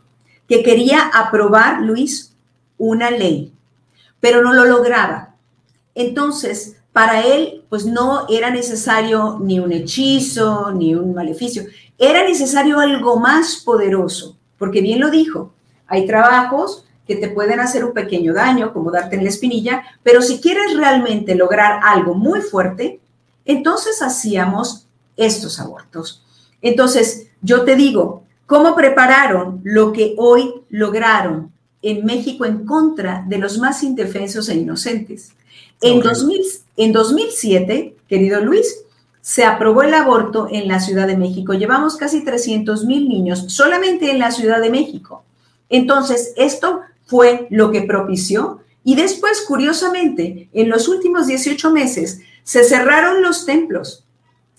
que 0.49 0.63
quería 0.63 1.11
aprobar, 1.13 1.83
Luis, 1.83 2.35
una 2.79 3.11
ley, 3.11 3.53
pero 4.21 4.43
no 4.43 4.55
lo 4.55 4.65
lograba. 4.65 5.34
Entonces, 5.95 6.77
para 6.93 7.25
él, 7.25 7.65
pues 7.69 7.87
no 7.87 8.27
era 8.29 8.51
necesario 8.51 9.39
ni 9.41 9.59
un 9.59 9.73
hechizo, 9.73 10.73
ni 10.73 10.95
un 10.95 11.15
maleficio, 11.15 11.65
era 11.99 12.25
necesario 12.25 12.79
algo 12.79 13.19
más 13.19 13.57
poderoso, 13.57 14.37
porque 14.59 14.81
bien 14.81 15.01
lo 15.01 15.11
dijo, 15.11 15.53
hay 15.87 16.07
trabajos 16.07 16.85
que 17.07 17.17
te 17.17 17.29
pueden 17.29 17.61
hacer 17.61 17.85
un 17.85 17.93
pequeño 17.93 18.33
daño, 18.33 18.73
como 18.73 18.91
darte 18.91 19.17
en 19.17 19.25
la 19.25 19.29
espinilla, 19.29 19.83
pero 20.03 20.23
si 20.23 20.41
quieres 20.41 20.77
realmente 20.77 21.35
lograr 21.35 21.81
algo 21.83 22.15
muy 22.15 22.41
fuerte, 22.41 23.01
entonces 23.45 24.01
hacíamos 24.01 24.87
estos 25.17 25.61
abortos. 25.61 26.25
Entonces, 26.63 27.29
yo 27.43 27.65
te 27.65 27.77
digo, 27.77 28.25
¿cómo 28.47 28.75
prepararon 28.75 29.61
lo 29.65 29.93
que 29.93 30.15
hoy 30.17 30.63
lograron 30.71 31.53
en 31.83 32.07
México 32.07 32.47
en 32.47 32.65
contra 32.65 33.25
de 33.27 33.39
los 33.39 33.59
más 33.59 33.83
indefensos 33.83 34.49
e 34.49 34.55
inocentes? 34.55 35.35
En, 35.81 36.01
2000, 36.01 36.43
en 36.77 36.93
2007, 36.93 37.97
querido 38.09 38.41
Luis, 38.41 38.85
se 39.21 39.45
aprobó 39.45 39.83
el 39.83 39.95
aborto 39.95 40.49
en 40.51 40.69
la 40.69 40.81
Ciudad 40.81 41.07
de 41.07 41.17
México. 41.17 41.55
Llevamos 41.55 41.97
casi 41.97 42.25
300 42.25 42.85
mil 42.85 43.09
niños 43.09 43.47
solamente 43.49 44.11
en 44.11 44.19
la 44.19 44.31
Ciudad 44.31 44.61
de 44.61 44.71
México. 44.71 45.25
Entonces, 45.71 46.35
esto 46.37 46.83
fue 47.07 47.47
lo 47.51 47.71
que 47.71 47.83
propició. 47.83 48.61
Y 48.85 48.97
después, 48.97 49.43
curiosamente, 49.49 50.51
en 50.53 50.69
los 50.69 50.89
últimos 50.89 51.27
18 51.27 51.71
meses, 51.71 52.21
se 52.43 52.65
cerraron 52.65 53.23
los 53.23 53.47
templos. 53.47 54.05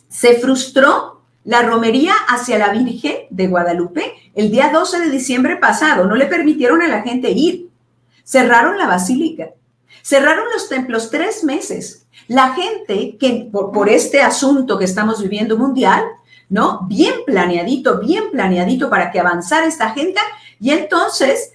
Se 0.10 0.39
frustró 0.39 1.21
la 1.43 1.62
romería 1.62 2.13
hacia 2.28 2.58
la 2.58 2.69
Virgen 2.69 3.15
de 3.30 3.47
Guadalupe 3.47 4.13
el 4.34 4.51
día 4.51 4.71
12 4.73 4.99
de 4.99 5.12
diciembre 5.12 5.58
pasado. 5.58 6.06
No 6.06 6.15
le 6.15 6.25
permitieron 6.25 6.82
a 6.82 6.88
la 6.88 7.04
gente 7.04 7.30
ir. 7.32 7.69
Cerraron 8.23 8.78
la 8.80 8.88
basílica. 8.88 9.51
Cerraron 10.06 10.46
los 10.54 10.70
templos 10.70 11.10
tres 11.10 11.44
meses. 11.44 12.06
La 12.28 12.54
gente 12.54 13.18
que 13.20 13.50
por, 13.52 13.89
este 13.89 14.22
asunto 14.22 14.78
que 14.78 14.86
estamos 14.86 15.20
viviendo 15.20 15.58
mundial, 15.58 16.04
¿no? 16.48 16.86
Bien 16.88 17.13
planeadito, 17.26 18.00
bien 18.02 18.30
planeadito 18.30 18.88
para 18.88 19.10
que 19.10 19.20
avanzara 19.20 19.65
esta 19.65 19.88
agenda. 19.88 20.22
Y 20.60 20.70
entonces 20.70 21.54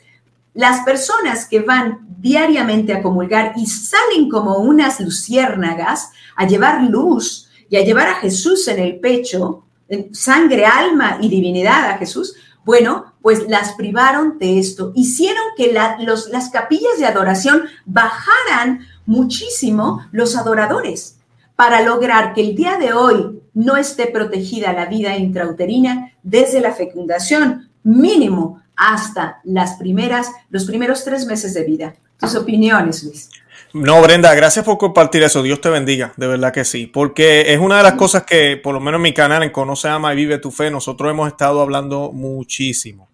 las 0.52 0.80
personas 0.80 1.46
que 1.46 1.60
van 1.60 2.00
diariamente 2.18 2.92
a 2.92 3.02
comulgar 3.02 3.52
y 3.54 3.66
salen 3.66 4.28
como 4.28 4.56
unas 4.56 4.98
luciérnagas 4.98 6.10
a 6.34 6.44
llevar 6.44 6.82
luz 6.82 7.48
y 7.68 7.76
a 7.76 7.84
llevar 7.84 8.08
a 8.08 8.16
Jesús 8.16 8.66
en 8.66 8.80
el 8.80 8.98
pecho, 8.98 9.62
en 9.88 10.12
sangre, 10.12 10.66
alma 10.66 11.18
y 11.20 11.28
divinidad 11.28 11.88
a 11.88 11.98
Jesús, 11.98 12.34
bueno, 12.64 13.09
pues 13.22 13.48
las 13.48 13.72
privaron 13.72 14.38
de 14.38 14.58
esto. 14.58 14.92
Hicieron 14.94 15.42
que 15.56 15.72
las 15.72 16.50
capillas 16.50 16.98
de 16.98 17.06
adoración 17.06 17.64
bajaran 17.84 18.86
muchísimo 19.06 20.06
los 20.12 20.36
adoradores 20.36 21.16
para 21.56 21.82
lograr 21.82 22.32
que 22.32 22.40
el 22.40 22.54
día 22.54 22.78
de 22.78 22.92
hoy 22.92 23.42
no 23.52 23.76
esté 23.76 24.06
protegida 24.06 24.72
la 24.72 24.86
vida 24.86 25.16
intrauterina 25.16 26.12
desde 26.22 26.60
la 26.60 26.72
fecundación 26.72 27.68
mínimo 27.82 28.62
hasta 28.76 29.40
las 29.44 29.74
primeras, 29.74 30.30
los 30.48 30.64
primeros 30.64 31.04
tres 31.04 31.26
meses 31.26 31.52
de 31.52 31.64
vida. 31.64 31.94
Tus 32.18 32.34
opiniones, 32.34 33.04
Luis. 33.04 33.30
No, 33.72 34.00
Brenda, 34.02 34.34
gracias 34.34 34.64
por 34.64 34.78
compartir 34.78 35.22
eso. 35.22 35.42
Dios 35.42 35.60
te 35.60 35.68
bendiga, 35.68 36.12
de 36.16 36.26
verdad 36.26 36.52
que 36.52 36.64
sí. 36.64 36.86
Porque 36.86 37.52
es 37.52 37.60
una 37.60 37.76
de 37.76 37.82
las 37.82 37.92
cosas 37.92 38.24
que, 38.24 38.56
por 38.56 38.74
lo 38.74 38.80
menos 38.80 38.98
en 38.98 39.02
mi 39.02 39.14
canal, 39.14 39.42
en 39.42 39.50
Conoce, 39.50 39.88
Ama 39.88 40.12
y 40.12 40.16
Vive 40.16 40.38
tu 40.38 40.50
Fe, 40.50 40.70
nosotros 40.70 41.10
hemos 41.10 41.28
estado 41.28 41.60
hablando 41.60 42.10
muchísimo. 42.10 43.09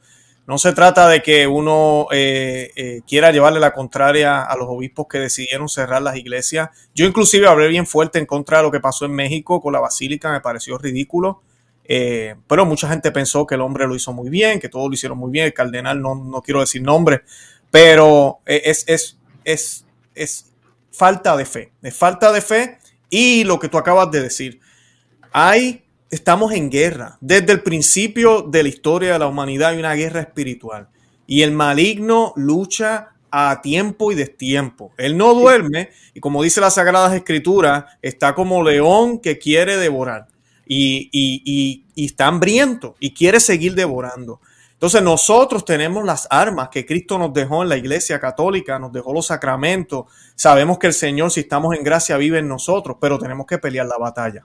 No 0.46 0.58
se 0.58 0.72
trata 0.72 1.08
de 1.08 1.22
que 1.22 1.46
uno 1.46 2.06
eh, 2.12 2.70
eh, 2.76 3.00
quiera 3.06 3.32
llevarle 3.32 3.58
la 3.58 3.72
contraria 3.72 4.42
a 4.42 4.56
los 4.56 4.68
obispos 4.68 5.06
que 5.08 5.18
decidieron 5.18 5.68
cerrar 5.68 6.02
las 6.02 6.16
iglesias. 6.16 6.70
Yo 6.94 7.06
inclusive 7.06 7.48
hablé 7.48 7.68
bien 7.68 7.86
fuerte 7.86 8.18
en 8.18 8.26
contra 8.26 8.58
de 8.58 8.64
lo 8.64 8.70
que 8.70 8.80
pasó 8.80 9.06
en 9.06 9.12
México 9.12 9.60
con 9.60 9.72
la 9.72 9.80
basílica, 9.80 10.30
me 10.30 10.40
pareció 10.40 10.78
ridículo. 10.78 11.42
Eh, 11.88 12.34
pero 12.48 12.64
mucha 12.64 12.88
gente 12.88 13.12
pensó 13.12 13.46
que 13.46 13.56
el 13.56 13.60
hombre 13.60 13.86
lo 13.86 13.94
hizo 13.94 14.12
muy 14.12 14.28
bien, 14.28 14.60
que 14.60 14.68
todo 14.68 14.88
lo 14.88 14.94
hicieron 14.94 15.18
muy 15.18 15.30
bien. 15.30 15.46
El 15.46 15.54
cardenal, 15.54 16.00
no, 16.00 16.14
no 16.14 16.42
quiero 16.42 16.60
decir 16.60 16.82
nombre, 16.82 17.22
pero 17.70 18.40
es, 18.46 18.84
es, 18.86 19.18
es 19.44 19.86
es 20.16 20.52
falta 20.90 21.36
de 21.36 21.44
fe, 21.44 21.72
es 21.82 21.94
falta 21.94 22.32
de 22.32 22.40
fe 22.40 22.78
y 23.08 23.44
lo 23.44 23.60
que 23.60 23.68
tú 23.68 23.78
acabas 23.78 24.10
de 24.10 24.22
decir, 24.22 24.60
hay, 25.30 25.84
estamos 26.10 26.52
en 26.52 26.70
guerra. 26.70 27.18
Desde 27.20 27.52
el 27.52 27.62
principio 27.62 28.42
de 28.42 28.62
la 28.62 28.68
historia 28.68 29.12
de 29.14 29.18
la 29.18 29.26
humanidad 29.26 29.70
hay 29.70 29.78
una 29.78 29.94
guerra 29.94 30.20
espiritual 30.20 30.88
y 31.26 31.42
el 31.42 31.52
maligno 31.52 32.32
lucha 32.36 33.12
a 33.30 33.60
tiempo 33.60 34.12
y 34.12 34.14
destiempo. 34.14 34.92
Él 34.96 35.16
no 35.16 35.34
duerme 35.34 35.90
y 36.14 36.20
como 36.20 36.42
dice 36.42 36.60
la 36.60 36.70
Sagrada 36.70 37.14
Escritura, 37.14 37.98
está 38.02 38.34
como 38.34 38.62
león 38.62 39.18
que 39.18 39.38
quiere 39.38 39.76
devorar 39.76 40.28
y, 40.66 41.08
y, 41.12 41.84
y 41.94 42.04
está 42.06 42.26
hambriento 42.28 42.96
y 43.00 43.12
quiere 43.12 43.40
seguir 43.40 43.74
devorando. 43.74 44.40
Entonces 44.72 45.02
nosotros 45.02 45.64
tenemos 45.64 46.04
las 46.04 46.28
armas 46.30 46.68
que 46.68 46.84
Cristo 46.84 47.18
nos 47.18 47.32
dejó 47.32 47.62
en 47.62 47.70
la 47.70 47.78
iglesia 47.78 48.20
católica, 48.20 48.78
nos 48.78 48.92
dejó 48.92 49.14
los 49.14 49.26
sacramentos. 49.26 50.04
Sabemos 50.34 50.78
que 50.78 50.88
el 50.88 50.92
Señor, 50.92 51.30
si 51.30 51.40
estamos 51.40 51.74
en 51.74 51.82
gracia, 51.82 52.18
vive 52.18 52.40
en 52.40 52.48
nosotros, 52.48 52.98
pero 53.00 53.18
tenemos 53.18 53.46
que 53.46 53.56
pelear 53.56 53.86
la 53.86 53.96
batalla. 53.96 54.44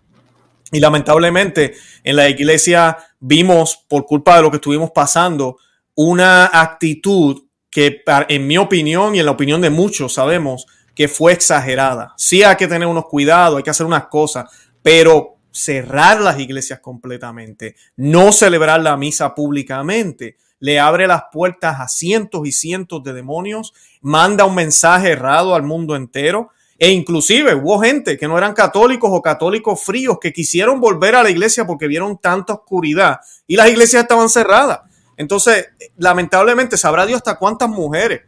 Y 0.71 0.79
lamentablemente 0.79 1.73
en 2.03 2.15
la 2.15 2.29
iglesia 2.29 2.97
vimos, 3.19 3.85
por 3.87 4.05
culpa 4.05 4.37
de 4.37 4.41
lo 4.43 4.51
que 4.51 4.57
estuvimos 4.57 4.91
pasando, 4.91 5.57
una 5.95 6.45
actitud 6.45 7.43
que 7.69 8.03
en 8.27 8.47
mi 8.47 8.57
opinión 8.57 9.15
y 9.15 9.19
en 9.19 9.25
la 9.25 9.31
opinión 9.31 9.61
de 9.61 9.69
muchos 9.69 10.13
sabemos 10.13 10.65
que 10.95 11.07
fue 11.07 11.33
exagerada. 11.33 12.13
Sí 12.17 12.43
hay 12.43 12.55
que 12.55 12.67
tener 12.67 12.87
unos 12.87 13.05
cuidados, 13.05 13.57
hay 13.57 13.63
que 13.63 13.69
hacer 13.69 13.85
unas 13.85 14.07
cosas, 14.07 14.49
pero 14.81 15.37
cerrar 15.51 16.21
las 16.21 16.39
iglesias 16.39 16.79
completamente, 16.79 17.75
no 17.95 18.31
celebrar 18.31 18.81
la 18.81 18.97
misa 18.97 19.35
públicamente, 19.35 20.37
le 20.59 20.79
abre 20.79 21.07
las 21.07 21.23
puertas 21.31 21.79
a 21.79 21.87
cientos 21.87 22.47
y 22.47 22.51
cientos 22.51 23.03
de 23.03 23.13
demonios, 23.13 23.73
manda 24.01 24.45
un 24.45 24.55
mensaje 24.55 25.09
errado 25.09 25.55
al 25.55 25.63
mundo 25.63 25.95
entero. 25.95 26.51
E 26.83 26.89
inclusive 26.89 27.53
hubo 27.53 27.79
gente 27.79 28.17
que 28.17 28.27
no 28.27 28.39
eran 28.39 28.55
católicos 28.55 29.07
o 29.13 29.21
católicos 29.21 29.83
fríos 29.83 30.17
que 30.19 30.33
quisieron 30.33 30.79
volver 30.79 31.13
a 31.13 31.21
la 31.21 31.29
iglesia 31.29 31.67
porque 31.67 31.85
vieron 31.85 32.17
tanta 32.17 32.53
oscuridad 32.53 33.19
y 33.45 33.55
las 33.55 33.69
iglesias 33.69 34.01
estaban 34.01 34.29
cerradas. 34.29 34.79
Entonces, 35.15 35.67
lamentablemente, 35.97 36.77
sabrá 36.77 37.05
Dios 37.05 37.17
hasta 37.17 37.37
cuántas 37.37 37.69
mujeres, 37.69 38.21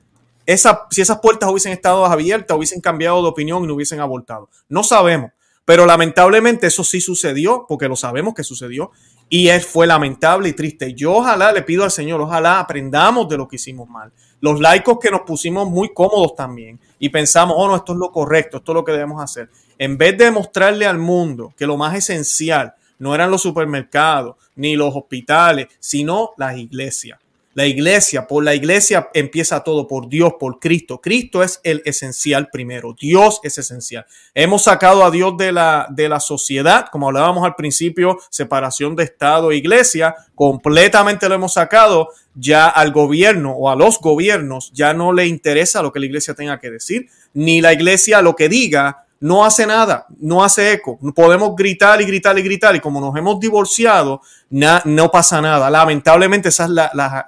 esa, 0.46 0.86
si 0.92 1.02
esas 1.02 1.18
puertas 1.20 1.50
hubiesen 1.50 1.72
estado 1.72 2.06
abiertas, 2.06 2.56
hubiesen 2.56 2.80
cambiado 2.80 3.24
de 3.24 3.30
opinión 3.30 3.64
y 3.64 3.68
no 3.68 3.74
hubiesen 3.74 4.02
abortado. 4.02 4.52
No 4.70 4.84
sabemos. 4.84 5.32
Pero 5.66 5.88
lamentablemente 5.88 6.68
eso 6.68 6.84
sí 6.84 7.02
sucedió, 7.02 7.66
porque 7.68 7.88
lo 7.88 7.96
sabemos 7.96 8.36
que 8.36 8.44
sucedió, 8.44 8.92
y 9.30 9.50
fue 9.62 9.88
lamentable 9.88 10.50
y 10.50 10.54
triste. 10.54 10.94
Yo 10.94 11.14
ojalá 11.14 11.52
le 11.52 11.64
pido 11.64 11.84
al 11.86 11.90
Señor, 11.90 12.22
ojalá 12.22 12.60
aprendamos 12.60 13.28
de 13.30 13.38
lo 13.38 13.48
que 13.48 13.56
hicimos 13.56 13.90
mal. 13.90 14.12
Los 14.44 14.60
laicos 14.60 14.98
que 15.00 15.10
nos 15.10 15.22
pusimos 15.22 15.70
muy 15.70 15.94
cómodos 15.94 16.36
también 16.36 16.78
y 17.00 17.08
pensamos, 17.08 17.56
oh 17.58 17.66
no, 17.66 17.78
esto 17.78 17.94
es 17.94 17.98
lo 17.98 18.12
correcto, 18.12 18.58
esto 18.58 18.74
es 18.74 18.76
lo 18.76 18.84
que 18.84 18.92
debemos 18.92 19.24
hacer. 19.24 19.50
En 19.78 19.98
vez 19.98 20.18
de 20.18 20.32
mostrarle 20.32 20.86
al 20.86 20.98
mundo 20.98 21.54
que 21.56 21.66
lo 21.66 21.78
más 21.78 21.96
esencial 21.96 22.74
no 23.00 23.16
eran 23.16 23.32
los 23.32 23.42
supermercados 23.42 24.36
ni 24.58 24.76
los 24.76 24.94
hospitales, 24.94 25.68
sino 25.80 26.32
las 26.36 26.58
iglesias. 26.58 27.20
La 27.56 27.68
iglesia, 27.68 28.28
por 28.28 28.44
la 28.44 28.56
iglesia 28.56 29.10
empieza 29.14 29.64
todo, 29.64 29.88
por 29.88 30.10
Dios, 30.10 30.34
por 30.40 30.60
Cristo. 30.60 31.00
Cristo 31.00 31.44
es 31.44 31.60
el 31.64 31.84
esencial 31.86 32.50
primero, 32.52 32.96
Dios 33.00 33.40
es 33.44 33.58
esencial. 33.60 34.06
Hemos 34.34 34.64
sacado 34.64 35.06
a 35.06 35.12
Dios 35.12 35.38
de 35.38 35.52
la, 35.52 35.88
de 35.92 36.10
la 36.10 36.20
sociedad, 36.20 36.88
como 36.92 37.08
hablábamos 37.08 37.46
al 37.46 37.56
principio, 37.56 38.18
separación 38.32 38.96
de 38.96 39.04
Estado 39.04 39.52
e 39.52 39.58
iglesia, 39.58 40.16
completamente 40.34 41.30
lo 41.30 41.36
hemos 41.36 41.54
sacado 41.54 42.10
ya 42.34 42.68
al 42.68 42.92
gobierno 42.92 43.52
o 43.52 43.70
a 43.70 43.76
los 43.76 44.00
gobiernos, 44.00 44.72
ya 44.74 44.96
no 44.96 45.14
le 45.14 45.28
interesa 45.28 45.84
lo 45.84 45.92
que 45.92 46.00
la 46.00 46.08
iglesia 46.08 46.34
tenga 46.34 46.60
que 46.60 46.72
decir, 46.72 47.08
ni 47.34 47.62
la 47.62 47.74
iglesia 47.74 48.22
lo 48.24 48.36
que 48.36 48.50
diga 48.50 49.03
no 49.24 49.46
hace 49.46 49.66
nada, 49.66 50.06
no 50.20 50.44
hace 50.44 50.74
eco. 50.74 51.00
Podemos 51.16 51.56
gritar 51.56 52.02
y 52.02 52.06
gritar 52.06 52.38
y 52.38 52.42
gritar 52.42 52.76
y 52.76 52.82
como 52.82 53.00
nos 53.00 53.16
hemos 53.16 53.40
divorciado, 53.40 54.22
no 54.50 55.12
pasa 55.12 55.42
nada. 55.42 55.70
Lamentablemente 55.70 56.50
eso 56.50 56.66
es 56.66 56.70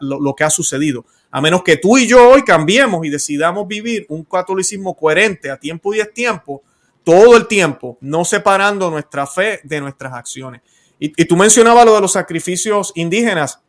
lo, 0.01 0.36
que 0.36 0.43
ha 0.43 0.49
sucedido. 0.49 1.05
A 1.31 1.39
menos 1.39 1.63
que 1.63 1.77
tú 1.77 1.97
y 1.97 2.05
yo 2.05 2.31
hoy 2.31 2.43
cambiemos 2.43 3.05
y 3.05 3.10
decidamos 3.10 3.65
vivir 3.65 4.05
un 4.10 4.25
catolicismo 4.25 4.93
coherente 4.93 5.49
a 5.49 5.58
tiempo 5.58 5.93
y 5.93 6.01
tiempo, 6.13 6.63
todo 7.05 7.38
el 7.38 7.47
tiempo, 7.47 7.97
no 8.01 8.25
separando 8.25 8.91
nuestra 8.91 9.25
fe 9.25 9.62
de 9.63 9.79
nuestras 9.79 10.12
acciones. 10.12 10.63
Y, 10.99 11.13
y 11.15 11.23
tú 11.23 11.38
mencionabas 11.38 11.86
lo 11.86 11.95
de 11.95 12.01
los 12.01 12.12
sacrificios 12.12 12.91
indígenas 12.95 13.62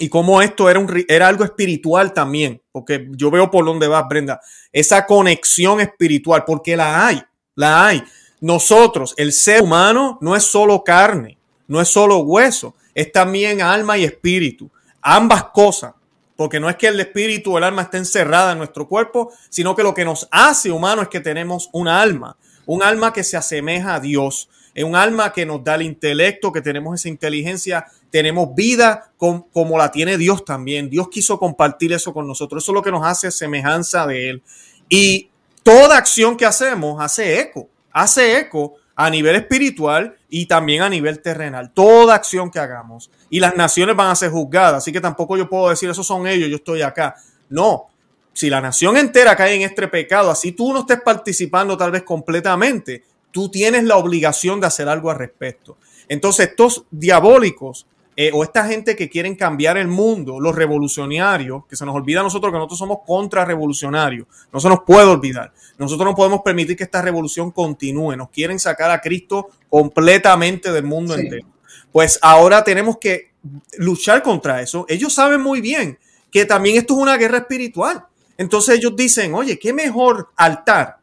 y 0.00 0.08
cómo 0.08 0.42
esto 0.42 0.68
era, 0.68 0.80
un, 0.80 1.04
era 1.06 1.28
algo 1.28 1.44
espiritual 1.44 2.12
también, 2.12 2.60
porque 2.72 3.06
yo 3.12 3.30
veo 3.30 3.48
por 3.48 3.64
dónde 3.64 3.86
vas, 3.86 4.08
Brenda, 4.08 4.40
esa 4.72 5.06
conexión 5.06 5.80
espiritual, 5.80 6.42
porque 6.44 6.76
la 6.76 7.06
hay, 7.06 7.22
la 7.54 7.86
hay. 7.86 8.02
Nosotros, 8.40 9.14
el 9.16 9.32
ser 9.32 9.62
humano, 9.62 10.18
no 10.20 10.36
es 10.36 10.44
solo 10.44 10.84
carne, 10.84 11.38
no 11.66 11.80
es 11.80 11.88
solo 11.88 12.18
hueso, 12.18 12.74
es 12.94 13.10
también 13.10 13.62
alma 13.62 13.96
y 13.96 14.04
espíritu, 14.04 14.70
ambas 15.00 15.44
cosas, 15.44 15.94
porque 16.36 16.60
no 16.60 16.68
es 16.68 16.76
que 16.76 16.88
el 16.88 17.00
espíritu 17.00 17.54
o 17.54 17.58
el 17.58 17.64
alma 17.64 17.82
esté 17.82 17.98
encerrada 17.98 18.52
en 18.52 18.58
nuestro 18.58 18.88
cuerpo, 18.88 19.32
sino 19.48 19.74
que 19.74 19.82
lo 19.82 19.94
que 19.94 20.04
nos 20.04 20.28
hace 20.30 20.70
humano 20.70 21.02
es 21.02 21.08
que 21.08 21.20
tenemos 21.20 21.70
un 21.72 21.88
alma, 21.88 22.36
un 22.66 22.82
alma 22.82 23.12
que 23.12 23.24
se 23.24 23.36
asemeja 23.36 23.94
a 23.94 24.00
Dios, 24.00 24.48
es 24.74 24.84
un 24.84 24.96
alma 24.96 25.32
que 25.32 25.46
nos 25.46 25.62
da 25.62 25.76
el 25.76 25.82
intelecto, 25.82 26.52
que 26.52 26.60
tenemos 26.60 27.00
esa 27.00 27.08
inteligencia 27.08 27.86
tenemos 28.14 28.54
vida 28.54 29.10
como 29.18 29.76
la 29.76 29.90
tiene 29.90 30.16
Dios 30.16 30.44
también. 30.44 30.88
Dios 30.88 31.08
quiso 31.08 31.36
compartir 31.36 31.92
eso 31.92 32.14
con 32.14 32.28
nosotros. 32.28 32.62
Eso 32.62 32.70
es 32.70 32.74
lo 32.74 32.82
que 32.82 32.92
nos 32.92 33.04
hace 33.04 33.32
semejanza 33.32 34.06
de 34.06 34.30
Él. 34.30 34.42
Y 34.88 35.30
toda 35.64 35.96
acción 35.96 36.36
que 36.36 36.46
hacemos 36.46 37.02
hace 37.02 37.40
eco, 37.40 37.68
hace 37.90 38.38
eco 38.38 38.74
a 38.94 39.10
nivel 39.10 39.34
espiritual 39.34 40.16
y 40.28 40.46
también 40.46 40.82
a 40.82 40.88
nivel 40.88 41.20
terrenal. 41.20 41.72
Toda 41.72 42.14
acción 42.14 42.50
que 42.50 42.60
hagamos. 42.60 43.10
Y 43.28 43.40
las 43.40 43.56
naciones 43.56 43.96
van 43.96 44.10
a 44.10 44.14
ser 44.14 44.30
juzgadas. 44.30 44.74
Así 44.74 44.92
que 44.92 45.00
tampoco 45.00 45.36
yo 45.36 45.48
puedo 45.48 45.70
decir, 45.70 45.90
esos 45.90 46.06
son 46.06 46.28
ellos, 46.28 46.48
yo 46.48 46.56
estoy 46.56 46.82
acá. 46.82 47.16
No. 47.48 47.88
Si 48.32 48.50
la 48.50 48.60
nación 48.60 48.96
entera 48.96 49.34
cae 49.34 49.54
en 49.54 49.62
este 49.62 49.88
pecado, 49.88 50.30
así 50.30 50.52
tú 50.52 50.72
no 50.72 50.80
estés 50.80 51.00
participando 51.00 51.76
tal 51.76 51.90
vez 51.90 52.02
completamente, 52.02 53.04
tú 53.30 53.48
tienes 53.48 53.84
la 53.84 53.96
obligación 53.96 54.60
de 54.60 54.66
hacer 54.66 54.88
algo 54.88 55.10
al 55.10 55.18
respecto. 55.18 55.76
Entonces, 56.08 56.48
estos 56.50 56.84
diabólicos 56.90 57.86
eh, 58.16 58.30
o 58.32 58.44
esta 58.44 58.64
gente 58.66 58.94
que 58.94 59.08
quieren 59.08 59.34
cambiar 59.34 59.76
el 59.76 59.88
mundo, 59.88 60.38
los 60.38 60.54
revolucionarios, 60.54 61.66
que 61.66 61.74
se 61.74 61.84
nos 61.84 61.96
olvida 61.96 62.20
a 62.20 62.22
nosotros 62.22 62.52
que 62.52 62.58
nosotros 62.58 62.78
somos 62.78 62.98
contrarrevolucionarios, 63.04 64.28
no 64.52 64.60
se 64.60 64.68
nos 64.68 64.80
puede 64.86 65.06
olvidar. 65.06 65.52
Nosotros 65.78 66.06
no 66.06 66.14
podemos 66.14 66.42
permitir 66.42 66.76
que 66.76 66.84
esta 66.84 67.02
revolución 67.02 67.50
continúe, 67.50 68.16
nos 68.16 68.30
quieren 68.30 68.60
sacar 68.60 68.92
a 68.92 69.00
Cristo 69.00 69.48
completamente 69.68 70.70
del 70.70 70.84
mundo 70.84 71.14
entero. 71.14 71.46
Pues 71.90 72.18
ahora 72.22 72.62
tenemos 72.62 72.98
que 72.98 73.32
luchar 73.78 74.22
contra 74.22 74.62
eso. 74.62 74.86
Ellos 74.88 75.12
saben 75.12 75.40
muy 75.40 75.60
bien 75.60 75.98
que 76.30 76.44
también 76.44 76.76
esto 76.76 76.94
es 76.94 77.00
una 77.00 77.16
guerra 77.16 77.38
espiritual. 77.38 78.04
Entonces 78.38 78.76
ellos 78.76 78.94
dicen, 78.96 79.34
oye, 79.34 79.58
¿qué 79.58 79.72
mejor 79.72 80.30
altar 80.36 80.98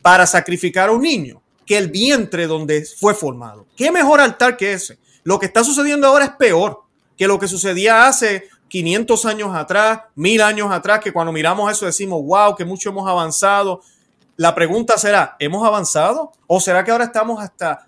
para 0.00 0.26
sacrificar 0.26 0.88
a 0.88 0.92
un 0.92 1.02
niño 1.02 1.42
que 1.66 1.78
el 1.78 1.88
vientre 1.88 2.46
donde 2.46 2.84
fue 2.84 3.14
formado? 3.14 3.66
¿Qué 3.76 3.90
mejor 3.90 4.20
altar 4.20 4.56
que 4.56 4.72
ese? 4.72 4.98
Lo 5.24 5.38
que 5.38 5.46
está 5.46 5.62
sucediendo 5.64 6.06
ahora 6.06 6.24
es 6.24 6.30
peor 6.32 6.82
que 7.16 7.26
lo 7.26 7.38
que 7.38 7.48
sucedía 7.48 8.06
hace 8.06 8.48
500 8.68 9.26
años 9.26 9.54
atrás, 9.54 10.00
mil 10.14 10.40
años 10.40 10.70
atrás, 10.70 11.00
que 11.00 11.12
cuando 11.12 11.32
miramos 11.32 11.70
eso 11.70 11.86
decimos, 11.86 12.22
wow, 12.24 12.56
que 12.56 12.64
mucho 12.64 12.88
hemos 12.88 13.08
avanzado. 13.08 13.82
La 14.36 14.54
pregunta 14.54 14.96
será, 14.96 15.36
¿hemos 15.38 15.64
avanzado? 15.64 16.32
¿O 16.46 16.58
será 16.58 16.82
que 16.82 16.90
ahora 16.90 17.04
estamos 17.04 17.42
hasta 17.42 17.86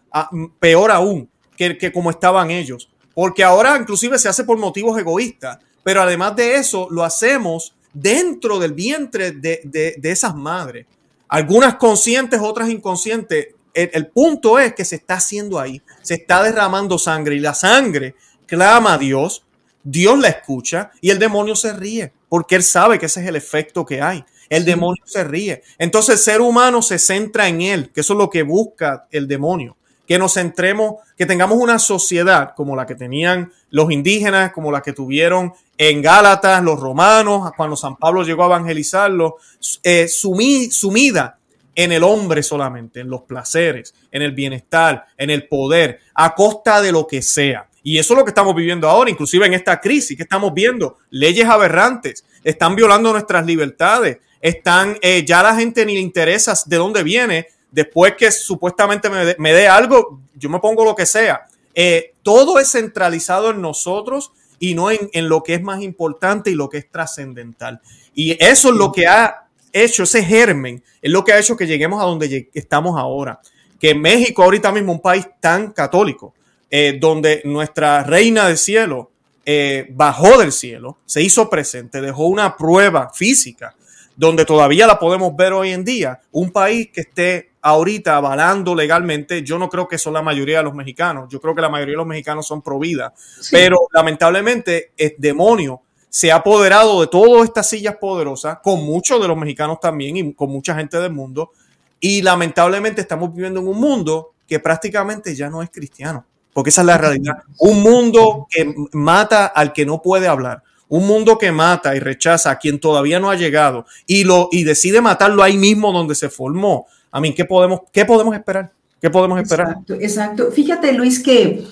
peor 0.60 0.90
aún 0.90 1.28
que, 1.56 1.78
que 1.78 1.90
como 1.90 2.10
estaban 2.10 2.50
ellos? 2.50 2.90
Porque 3.14 3.42
ahora 3.42 3.76
inclusive 3.78 4.18
se 4.18 4.28
hace 4.28 4.44
por 4.44 4.58
motivos 4.58 4.98
egoístas, 4.98 5.58
pero 5.82 6.02
además 6.02 6.36
de 6.36 6.56
eso 6.56 6.86
lo 6.90 7.02
hacemos 7.02 7.74
dentro 7.92 8.58
del 8.58 8.74
vientre 8.74 9.30
de, 9.32 9.62
de, 9.64 9.94
de 9.96 10.10
esas 10.10 10.34
madres. 10.34 10.86
Algunas 11.28 11.76
conscientes, 11.76 12.40
otras 12.42 12.68
inconscientes 12.68 13.54
el, 13.74 14.06
punto 14.06 14.58
es 14.58 14.74
que 14.74 14.84
se 14.84 14.96
está 14.96 15.14
haciendo 15.14 15.58
ahí, 15.58 15.82
se 16.02 16.14
está 16.14 16.42
derramando 16.42 16.96
sangre 16.98 17.34
y 17.34 17.40
la 17.40 17.54
sangre 17.54 18.14
clama 18.46 18.94
a 18.94 18.98
Dios, 18.98 19.44
Dios 19.82 20.18
la 20.18 20.28
escucha 20.28 20.92
y 21.00 21.10
el 21.10 21.18
demonio 21.18 21.56
se 21.56 21.72
ríe, 21.72 22.12
porque 22.28 22.54
él 22.54 22.62
sabe 22.62 22.98
que 22.98 23.06
ese 23.06 23.20
es 23.20 23.28
el 23.28 23.36
efecto 23.36 23.84
que 23.84 24.00
hay. 24.00 24.24
El 24.48 24.64
demonio 24.64 25.02
se 25.06 25.24
ríe. 25.24 25.62
Entonces 25.78 26.16
el 26.16 26.18
ser 26.18 26.40
humano 26.40 26.82
se 26.82 26.98
centra 26.98 27.48
en 27.48 27.62
él, 27.62 27.90
que 27.92 28.02
eso 28.02 28.12
es 28.12 28.18
lo 28.18 28.30
que 28.30 28.42
busca 28.42 29.06
el 29.10 29.26
demonio. 29.26 29.76
Que 30.06 30.18
nos 30.18 30.34
centremos, 30.34 30.96
que 31.16 31.26
tengamos 31.26 31.58
una 31.58 31.78
sociedad 31.78 32.54
como 32.54 32.76
la 32.76 32.86
que 32.86 32.94
tenían 32.94 33.52
los 33.70 33.90
indígenas, 33.90 34.52
como 34.52 34.70
la 34.70 34.82
que 34.82 34.92
tuvieron 34.92 35.54
en 35.78 36.02
Gálatas 36.02 36.62
los 36.62 36.78
romanos, 36.78 37.50
cuando 37.56 37.74
San 37.74 37.96
Pablo 37.96 38.22
llegó 38.22 38.44
a 38.44 38.46
evangelizarlo, 38.46 39.36
eh, 39.82 40.06
sumida 40.08 41.38
en 41.74 41.92
el 41.92 42.02
hombre 42.02 42.42
solamente, 42.42 43.00
en 43.00 43.08
los 43.08 43.22
placeres, 43.22 43.94
en 44.10 44.22
el 44.22 44.32
bienestar, 44.32 45.06
en 45.16 45.30
el 45.30 45.48
poder, 45.48 46.00
a 46.14 46.34
costa 46.34 46.80
de 46.80 46.92
lo 46.92 47.06
que 47.06 47.22
sea. 47.22 47.68
Y 47.82 47.98
eso 47.98 48.14
es 48.14 48.18
lo 48.18 48.24
que 48.24 48.30
estamos 48.30 48.54
viviendo 48.54 48.88
ahora, 48.88 49.10
inclusive 49.10 49.46
en 49.46 49.54
esta 49.54 49.80
crisis 49.80 50.16
que 50.16 50.22
estamos 50.22 50.54
viendo. 50.54 50.98
Leyes 51.10 51.46
aberrantes, 51.46 52.24
están 52.42 52.74
violando 52.74 53.12
nuestras 53.12 53.44
libertades, 53.44 54.18
están, 54.40 54.96
eh, 55.02 55.24
ya 55.26 55.42
la 55.42 55.54
gente 55.54 55.84
ni 55.84 55.94
le 55.94 56.00
interesa 56.00 56.54
de 56.66 56.76
dónde 56.76 57.02
viene. 57.02 57.48
Después 57.70 58.14
que 58.16 58.30
supuestamente 58.30 59.10
me 59.38 59.52
dé 59.52 59.66
algo, 59.68 60.20
yo 60.34 60.48
me 60.48 60.60
pongo 60.60 60.84
lo 60.84 60.94
que 60.94 61.06
sea. 61.06 61.46
Eh, 61.74 62.14
todo 62.22 62.58
es 62.58 62.70
centralizado 62.70 63.50
en 63.50 63.60
nosotros 63.60 64.32
y 64.58 64.74
no 64.74 64.90
en, 64.90 65.10
en 65.12 65.28
lo 65.28 65.42
que 65.42 65.54
es 65.54 65.62
más 65.62 65.82
importante 65.82 66.50
y 66.50 66.54
lo 66.54 66.68
que 66.68 66.78
es 66.78 66.90
trascendental. 66.90 67.80
Y 68.14 68.42
eso 68.42 68.68
es 68.68 68.76
lo 68.76 68.92
que 68.92 69.06
ha 69.06 69.43
hecho, 69.74 70.04
ese 70.04 70.24
germen, 70.24 70.82
es 71.02 71.10
lo 71.10 71.24
que 71.24 71.32
ha 71.32 71.38
hecho 71.38 71.56
que 71.56 71.66
lleguemos 71.66 72.00
a 72.00 72.06
donde 72.06 72.48
estamos 72.54 72.98
ahora. 72.98 73.40
Que 73.78 73.94
México 73.94 74.42
ahorita 74.42 74.72
mismo, 74.72 74.92
un 74.92 75.02
país 75.02 75.26
tan 75.40 75.72
católico, 75.72 76.32
eh, 76.70 76.96
donde 76.98 77.42
nuestra 77.44 78.02
reina 78.04 78.46
del 78.46 78.56
cielo 78.56 79.10
eh, 79.44 79.86
bajó 79.90 80.38
del 80.38 80.52
cielo, 80.52 80.98
se 81.04 81.22
hizo 81.22 81.50
presente, 81.50 82.00
dejó 82.00 82.28
una 82.28 82.56
prueba 82.56 83.10
física, 83.12 83.74
donde 84.16 84.44
todavía 84.44 84.86
la 84.86 84.98
podemos 84.98 85.36
ver 85.36 85.52
hoy 85.52 85.72
en 85.72 85.84
día, 85.84 86.20
un 86.32 86.50
país 86.50 86.88
que 86.92 87.02
esté 87.02 87.50
ahorita 87.60 88.16
avalando 88.16 88.74
legalmente, 88.74 89.42
yo 89.42 89.58
no 89.58 89.68
creo 89.68 89.88
que 89.88 89.98
son 89.98 90.14
la 90.14 90.22
mayoría 90.22 90.58
de 90.58 90.64
los 90.64 90.74
mexicanos, 90.74 91.28
yo 91.28 91.40
creo 91.40 91.54
que 91.54 91.60
la 91.60 91.68
mayoría 91.68 91.92
de 91.92 91.98
los 91.98 92.06
mexicanos 92.06 92.46
son 92.46 92.62
pro 92.62 92.78
vida, 92.78 93.12
pero 93.50 93.76
lamentablemente 93.92 94.92
el 94.96 95.14
demonio 95.18 95.82
se 96.14 96.30
ha 96.30 96.36
apoderado 96.36 97.00
de 97.00 97.08
todas 97.08 97.42
estas 97.42 97.68
sillas 97.68 97.96
poderosas, 97.96 98.58
con 98.62 98.84
muchos 98.84 99.20
de 99.20 99.26
los 99.26 99.36
mexicanos 99.36 99.80
también 99.80 100.16
y 100.16 100.32
con 100.32 100.48
mucha 100.48 100.76
gente 100.76 101.00
del 101.00 101.10
mundo. 101.10 101.50
Y 101.98 102.22
lamentablemente 102.22 103.00
estamos 103.00 103.34
viviendo 103.34 103.58
en 103.58 103.66
un 103.66 103.80
mundo 103.80 104.30
que 104.46 104.60
prácticamente 104.60 105.34
ya 105.34 105.50
no 105.50 105.60
es 105.60 105.70
cristiano, 105.70 106.24
porque 106.52 106.70
esa 106.70 106.82
es 106.82 106.86
la 106.86 106.98
realidad. 106.98 107.38
Un 107.58 107.82
mundo 107.82 108.46
que 108.48 108.72
mata 108.92 109.46
al 109.46 109.72
que 109.72 109.84
no 109.84 110.00
puede 110.02 110.28
hablar, 110.28 110.62
un 110.88 111.04
mundo 111.04 111.36
que 111.36 111.50
mata 111.50 111.96
y 111.96 111.98
rechaza 111.98 112.52
a 112.52 112.58
quien 112.60 112.78
todavía 112.78 113.18
no 113.18 113.28
ha 113.28 113.34
llegado 113.34 113.84
y, 114.06 114.22
lo, 114.22 114.50
y 114.52 114.62
decide 114.62 115.00
matarlo 115.00 115.42
ahí 115.42 115.58
mismo 115.58 115.90
donde 115.90 116.14
se 116.14 116.28
formó. 116.28 116.86
A 117.10 117.20
mí, 117.20 117.34
¿qué 117.34 117.44
podemos, 117.44 117.80
qué 117.90 118.04
podemos 118.04 118.36
esperar? 118.36 118.70
¿Qué 119.00 119.10
podemos 119.10 119.40
esperar? 119.40 119.66
Exacto, 119.66 119.94
exacto. 119.94 120.52
Fíjate, 120.52 120.92
Luis, 120.92 121.20
que 121.20 121.64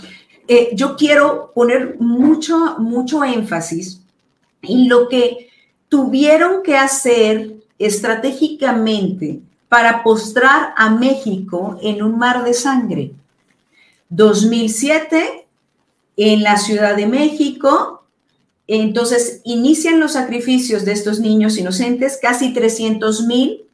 eh, 0.48 0.70
yo 0.74 0.96
quiero 0.96 1.52
poner 1.55 1.94
mucho, 2.00 2.57
mucho 2.81 3.22
énfasis 3.22 4.02
y 4.62 4.87
lo 4.87 5.09
que 5.09 5.51
tuvieron 5.88 6.62
que 6.62 6.77
hacer 6.77 7.55
estratégicamente 7.79 9.40
para 9.68 10.03
postrar 10.03 10.72
a 10.77 10.90
México 10.90 11.79
en 11.83 12.03
un 12.03 12.18
mar 12.18 12.44
de 12.44 12.55
sangre. 12.55 13.12
2007, 14.09 15.46
en 16.16 16.42
la 16.42 16.59
Ciudad 16.59 16.96
de 16.96 17.07
México, 17.07 18.05
entonces 18.66 19.40
inician 19.44 20.01
los 20.01 20.12
sacrificios 20.12 20.85
de 20.85 20.92
estos 20.92 21.20
niños 21.20 21.59
inocentes, 21.59 22.18
casi 22.20 22.53
300 22.53 23.27
mil. 23.27 23.64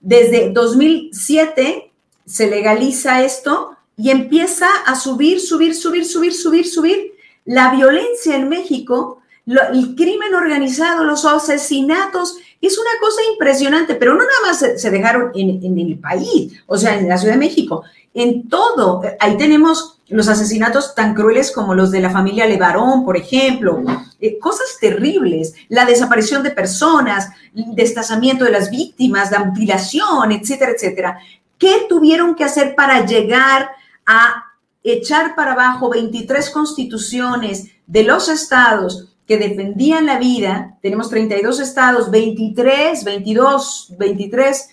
Desde 0.00 0.50
2007 0.50 1.92
se 2.24 2.46
legaliza 2.48 3.22
esto 3.22 3.76
y 3.96 4.10
empieza 4.10 4.68
a 4.86 4.94
subir, 4.94 5.40
subir, 5.40 5.74
subir, 5.74 6.04
subir, 6.04 6.34
subir, 6.34 6.66
subir. 6.66 7.12
La 7.44 7.72
violencia 7.72 8.36
en 8.36 8.48
México 8.48 9.21
el 9.46 9.94
crimen 9.96 10.34
organizado, 10.34 11.04
los 11.04 11.24
asesinatos, 11.24 12.36
es 12.60 12.78
una 12.78 12.90
cosa 13.00 13.20
impresionante, 13.32 13.96
pero 13.96 14.14
no 14.14 14.20
nada 14.20 14.30
más 14.46 14.80
se, 14.80 14.90
dejaron 14.90 15.32
en, 15.34 15.78
el 15.78 15.98
país, 15.98 16.62
o 16.66 16.78
sea, 16.78 16.96
en 16.96 17.08
la 17.08 17.18
Ciudad 17.18 17.34
de 17.34 17.40
México, 17.40 17.82
en 18.14 18.48
todo. 18.48 19.02
Ahí 19.18 19.36
tenemos 19.36 19.98
los 20.08 20.28
asesinatos 20.28 20.94
tan 20.94 21.14
crueles 21.14 21.50
como 21.50 21.74
los 21.74 21.90
de 21.90 22.00
la 22.00 22.10
familia 22.10 22.46
Levarón, 22.46 23.04
por 23.04 23.16
ejemplo, 23.16 23.82
eh, 24.20 24.38
cosas 24.38 24.76
terribles, 24.80 25.54
la 25.68 25.84
desaparición 25.86 26.44
de 26.44 26.50
personas, 26.50 27.30
el 27.56 27.74
destazamiento 27.74 28.44
de 28.44 28.52
las 28.52 28.70
víctimas, 28.70 29.32
la 29.32 29.44
mutilación, 29.44 30.30
etcétera, 30.30 30.72
etcétera. 30.72 31.18
¿Qué 31.58 31.86
tuvieron 31.88 32.36
que 32.36 32.44
hacer 32.44 32.76
para 32.76 33.04
llegar 33.06 33.70
a 34.06 34.44
echar 34.84 35.34
para 35.34 35.52
abajo 35.52 35.90
23 35.90 36.50
constituciones 36.50 37.68
de 37.86 38.04
los 38.04 38.28
estados 38.28 39.11
que 39.26 39.38
defendían 39.38 40.06
la 40.06 40.18
vida, 40.18 40.76
tenemos 40.82 41.08
32 41.08 41.60
estados, 41.60 42.10
23, 42.10 43.04
22, 43.04 43.94
23, 43.98 44.68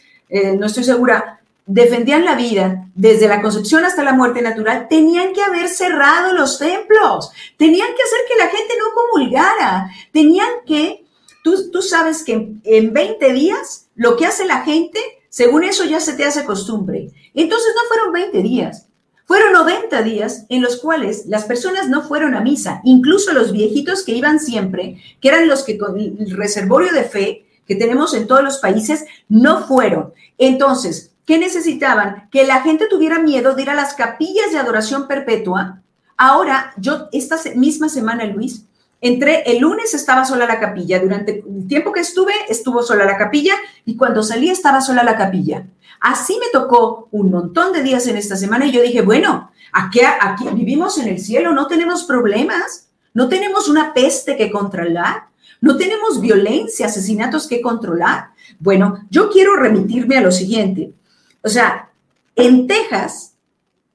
no 0.58 0.66
estoy 0.66 0.84
segura, 0.84 1.40
defendían 1.66 2.26
la 2.26 2.36
vida. 2.36 2.88
Desde 2.96 3.28
la 3.28 3.42
concepción 3.42 3.86
hasta 3.86 4.04
la 4.04 4.14
muerte 4.14 4.42
natural, 4.42 4.88
tenían 4.90 5.34
que 5.34 5.42
haber 5.42 5.70
cerrado 5.70 6.34
los 6.34 6.58
templos, 6.58 7.32
tenían 7.58 7.88
que 7.96 8.04
hacer 8.04 8.20
que 8.28 8.38
la 8.38 8.48
gente 8.48 8.74
no 8.78 8.86
comulgara, 8.94 9.92
tenían 10.12 10.50
que, 10.66 11.06
tú, 11.44 11.70
tú 11.72 11.82
sabes 11.82 12.24
que 12.24 12.54
en 12.64 12.94
20 12.94 13.34
días 13.34 13.88
lo 13.96 14.18
que 14.18 14.26
hace 14.26 14.46
la 14.46 14.64
gente, 14.64 15.00
según 15.30 15.64
eso 15.64 15.86
ya 15.86 16.00
se 16.00 16.14
te 16.14 16.26
hace 16.26 16.44
costumbre. 16.44 17.12
Entonces 17.36 17.72
no 17.76 17.88
fueron 17.88 18.14
20 18.14 18.42
días, 18.42 18.88
fueron 19.30 19.54
90 19.54 20.02
días 20.02 20.48
en 20.50 20.64
los 20.64 20.78
cuales 20.78 21.28
las 21.28 21.44
personas 21.44 21.88
no 21.88 22.02
fueron 22.02 22.34
a 22.34 22.42
misa, 22.42 22.82
incluso 22.84 23.32
los 23.32 23.52
viejitos 23.52 24.04
que 24.04 24.14
iban 24.14 24.40
siempre, 24.40 25.00
que 25.22 25.28
eran 25.28 25.48
los 25.48 25.62
que 25.62 25.78
con 25.78 26.00
el 26.00 26.36
reservorio 26.36 26.92
de 26.92 27.04
fe 27.04 27.46
que 27.68 27.76
tenemos 27.76 28.16
en 28.16 28.26
todos 28.26 28.44
los 28.44 28.58
países, 28.58 29.06
no 29.28 29.68
fueron. 29.68 30.14
Entonces, 30.40 31.12
¿qué 31.28 31.38
necesitaban? 31.38 32.28
Que 32.32 32.44
la 32.44 32.62
gente 32.62 32.88
tuviera 32.90 33.20
miedo 33.20 33.54
de 33.54 33.62
ir 33.62 33.70
a 33.70 33.76
las 33.76 33.94
capillas 33.94 34.52
de 34.52 34.58
adoración 34.58 35.08
perpetua. 35.08 35.84
Ahora, 36.18 36.74
yo 36.78 37.08
esta 37.12 37.38
misma 37.54 37.88
semana, 37.88 38.26
Luis, 38.26 38.66
entré, 39.02 39.44
el 39.46 39.60
lunes 39.60 39.94
estaba 39.94 40.26
sola 40.26 40.46
la 40.46 40.60
capilla, 40.60 41.00
durante 41.00 41.44
el 41.48 41.68
tiempo 41.68 41.92
que 41.92 42.02
estuve, 42.02 42.34
estuvo 42.50 42.84
sola 42.84 43.06
la 43.06 43.18
capilla 43.18 43.56
y 43.86 43.96
cuando 43.96 44.24
salí 44.24 44.50
estaba 44.50 44.82
sola 44.82 45.04
la 45.04 45.18
capilla. 45.18 45.66
Así 46.00 46.38
me 46.40 46.48
tocó 46.52 47.10
un 47.12 47.32
montón 47.32 47.74
de 47.74 47.84
días 47.84 48.08
en 48.08 48.18
esta 48.18 48.36
semana 48.36 48.66
y 48.66 48.72
yo 48.72 48.82
dije, 48.82 49.02
bueno, 49.02 49.52
aquí, 49.74 50.00
aquí 50.02 50.48
vivimos 50.54 50.98
en 50.98 51.10
el 51.10 51.20
cielo, 51.20 51.54
no 51.54 51.68
tenemos 51.68 52.04
problemas, 52.04 52.90
no 53.14 53.28
tenemos 53.28 53.68
una 53.68 53.94
peste 53.94 54.38
que 54.38 54.52
controlar, 54.52 55.28
no 55.62 55.76
tenemos 55.76 56.22
violencia, 56.22 56.86
asesinatos 56.86 57.48
que 57.48 57.62
controlar. 57.62 58.30
Bueno, 58.60 59.06
yo 59.10 59.30
quiero 59.30 59.58
remitirme 59.58 60.18
a 60.18 60.22
lo 60.22 60.32
siguiente. 60.32 60.94
O 61.42 61.50
sea, 61.50 61.90
en 62.36 62.68
Texas 62.68 63.36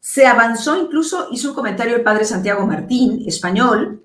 se 0.01 0.27
avanzó, 0.27 0.77
incluso 0.77 1.29
hizo 1.31 1.49
un 1.49 1.55
comentario 1.55 1.97
el 1.97 2.03
padre 2.03 2.27
Santiago 2.27 2.67
Martín, 2.67 3.25
español, 3.27 4.04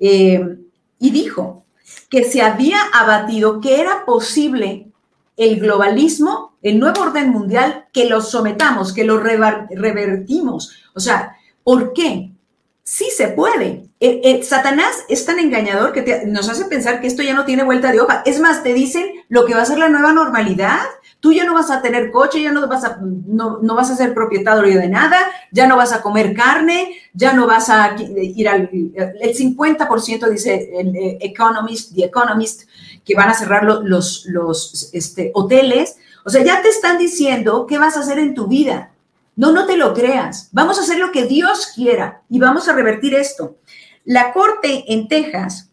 eh, 0.00 0.58
y 0.98 1.10
dijo 1.10 1.64
que 2.08 2.24
se 2.24 2.42
había 2.42 2.78
abatido, 2.92 3.60
que 3.60 3.80
era 3.80 4.04
posible 4.04 4.88
el 5.36 5.60
globalismo, 5.60 6.56
el 6.62 6.78
nuevo 6.78 7.02
orden 7.02 7.30
mundial, 7.30 7.86
que 7.92 8.06
lo 8.06 8.20
sometamos, 8.20 8.92
que 8.92 9.04
lo 9.04 9.18
revertimos. 9.18 10.72
O 10.94 11.00
sea, 11.00 11.36
¿por 11.62 11.92
qué? 11.92 12.32
Sí 12.82 13.06
se 13.16 13.28
puede. 13.28 13.90
Eh, 14.00 14.20
eh, 14.24 14.42
Satanás 14.42 15.04
es 15.08 15.24
tan 15.24 15.38
engañador 15.38 15.92
que 15.92 16.24
nos 16.26 16.48
hace 16.48 16.64
pensar 16.64 17.00
que 17.00 17.06
esto 17.06 17.22
ya 17.22 17.34
no 17.34 17.44
tiene 17.44 17.62
vuelta 17.62 17.92
de 17.92 18.00
hoja. 18.00 18.22
Es 18.26 18.40
más, 18.40 18.62
te 18.62 18.74
dicen 18.74 19.06
lo 19.28 19.46
que 19.46 19.54
va 19.54 19.62
a 19.62 19.66
ser 19.66 19.78
la 19.78 19.88
nueva 19.88 20.12
normalidad. 20.12 20.80
Tú 21.20 21.32
ya 21.32 21.44
no 21.44 21.54
vas 21.54 21.70
a 21.70 21.82
tener 21.82 22.10
coche, 22.10 22.42
ya 22.42 22.50
no 22.50 22.66
vas 22.66 22.84
a, 22.84 22.98
no, 23.00 23.58
no 23.60 23.74
vas 23.74 23.90
a 23.90 23.96
ser 23.96 24.14
propietario 24.14 24.80
de 24.80 24.88
nada, 24.88 25.18
ya 25.52 25.66
no 25.66 25.76
vas 25.76 25.92
a 25.92 26.00
comer 26.00 26.34
carne, 26.34 26.96
ya 27.12 27.34
no 27.34 27.46
vas 27.46 27.68
a 27.68 27.94
ir 27.98 28.48
al... 28.48 28.70
El 28.72 29.36
50% 29.36 30.28
dice 30.30 30.70
el 30.78 30.96
eh, 30.96 31.18
Economist, 31.20 31.94
The 31.94 32.06
Economist, 32.06 32.62
que 33.04 33.14
van 33.14 33.28
a 33.28 33.34
cerrar 33.34 33.64
los, 33.64 34.24
los 34.26 34.90
este, 34.94 35.30
hoteles. 35.34 35.96
O 36.24 36.30
sea, 36.30 36.42
ya 36.42 36.62
te 36.62 36.68
están 36.68 36.98
diciendo 36.98 37.66
qué 37.68 37.78
vas 37.78 37.96
a 37.96 38.00
hacer 38.00 38.18
en 38.18 38.34
tu 38.34 38.46
vida. 38.46 38.92
No, 39.36 39.52
no 39.52 39.66
te 39.66 39.76
lo 39.76 39.94
creas. 39.94 40.48
Vamos 40.52 40.78
a 40.78 40.82
hacer 40.82 40.98
lo 40.98 41.12
que 41.12 41.26
Dios 41.26 41.72
quiera 41.74 42.22
y 42.28 42.38
vamos 42.38 42.68
a 42.68 42.72
revertir 42.72 43.14
esto. 43.14 43.56
La 44.04 44.32
Corte 44.32 44.84
en 44.92 45.08
Texas 45.08 45.69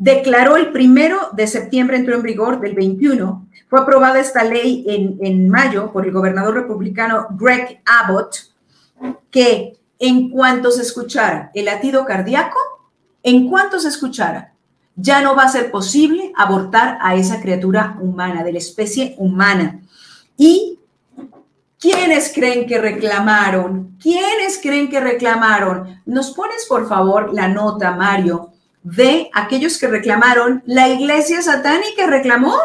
declaró 0.00 0.56
el 0.56 0.72
primero 0.72 1.28
de 1.34 1.46
septiembre, 1.46 1.98
entró 1.98 2.16
en 2.16 2.22
vigor 2.22 2.58
del 2.58 2.74
21, 2.74 3.46
fue 3.68 3.80
aprobada 3.80 4.18
esta 4.18 4.42
ley 4.42 4.84
en, 4.88 5.18
en 5.20 5.48
mayo 5.48 5.92
por 5.92 6.04
el 6.04 6.10
gobernador 6.10 6.54
republicano 6.54 7.28
Greg 7.38 7.80
Abbott, 7.84 8.50
que 9.30 9.78
en 10.00 10.30
cuanto 10.30 10.72
se 10.72 10.82
escuchara 10.82 11.52
el 11.54 11.66
latido 11.66 12.04
cardíaco, 12.04 12.58
en 13.22 13.48
cuanto 13.48 13.78
se 13.78 13.88
escuchara 13.88 14.54
ya 15.00 15.22
no 15.22 15.34
va 15.34 15.44
a 15.44 15.48
ser 15.48 15.70
posible 15.70 16.32
abortar 16.36 16.98
a 17.00 17.14
esa 17.14 17.40
criatura 17.40 17.96
humana, 18.00 18.42
de 18.42 18.52
la 18.52 18.58
especie 18.58 19.14
humana. 19.18 19.80
¿Y 20.36 20.78
quiénes 21.78 22.32
creen 22.34 22.66
que 22.66 22.78
reclamaron? 22.78 23.96
¿Quiénes 24.00 24.58
creen 24.62 24.90
que 24.90 25.00
reclamaron? 25.00 26.02
¿Nos 26.04 26.32
pones, 26.32 26.66
por 26.68 26.88
favor, 26.88 27.32
la 27.32 27.48
nota, 27.48 27.92
Mario, 27.92 28.49
de 28.82 29.30
aquellos 29.34 29.78
que 29.78 29.88
reclamaron? 29.88 30.62
¿La 30.66 30.88
iglesia 30.88 31.42
satánica 31.42 32.06
reclamó? 32.06 32.56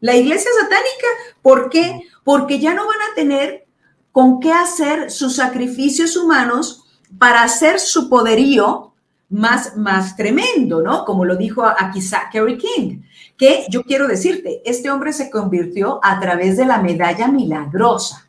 La 0.00 0.14
iglesia 0.14 0.50
satánica, 0.60 1.06
¿por 1.42 1.70
qué? 1.70 2.02
Porque 2.24 2.58
ya 2.60 2.74
no 2.74 2.86
van 2.86 3.00
a 3.10 3.14
tener 3.14 3.66
con 4.12 4.40
qué 4.40 4.52
hacer 4.52 5.10
sus 5.10 5.36
sacrificios 5.36 6.16
humanos 6.16 6.84
para 7.18 7.42
hacer 7.42 7.80
su 7.80 8.08
poderío 8.08 8.92
más, 9.28 9.76
más 9.76 10.16
tremendo, 10.16 10.82
¿no? 10.82 11.04
Como 11.04 11.24
lo 11.24 11.36
dijo 11.36 11.64
aquí 11.64 12.00
Zachary 12.00 12.58
King, 12.58 13.02
que 13.36 13.66
yo 13.70 13.82
quiero 13.82 14.06
decirte, 14.06 14.62
este 14.64 14.90
hombre 14.90 15.12
se 15.12 15.30
convirtió 15.30 16.00
a 16.02 16.18
través 16.20 16.56
de 16.56 16.64
la 16.64 16.78
medalla 16.78 17.28
milagrosa. 17.28 18.28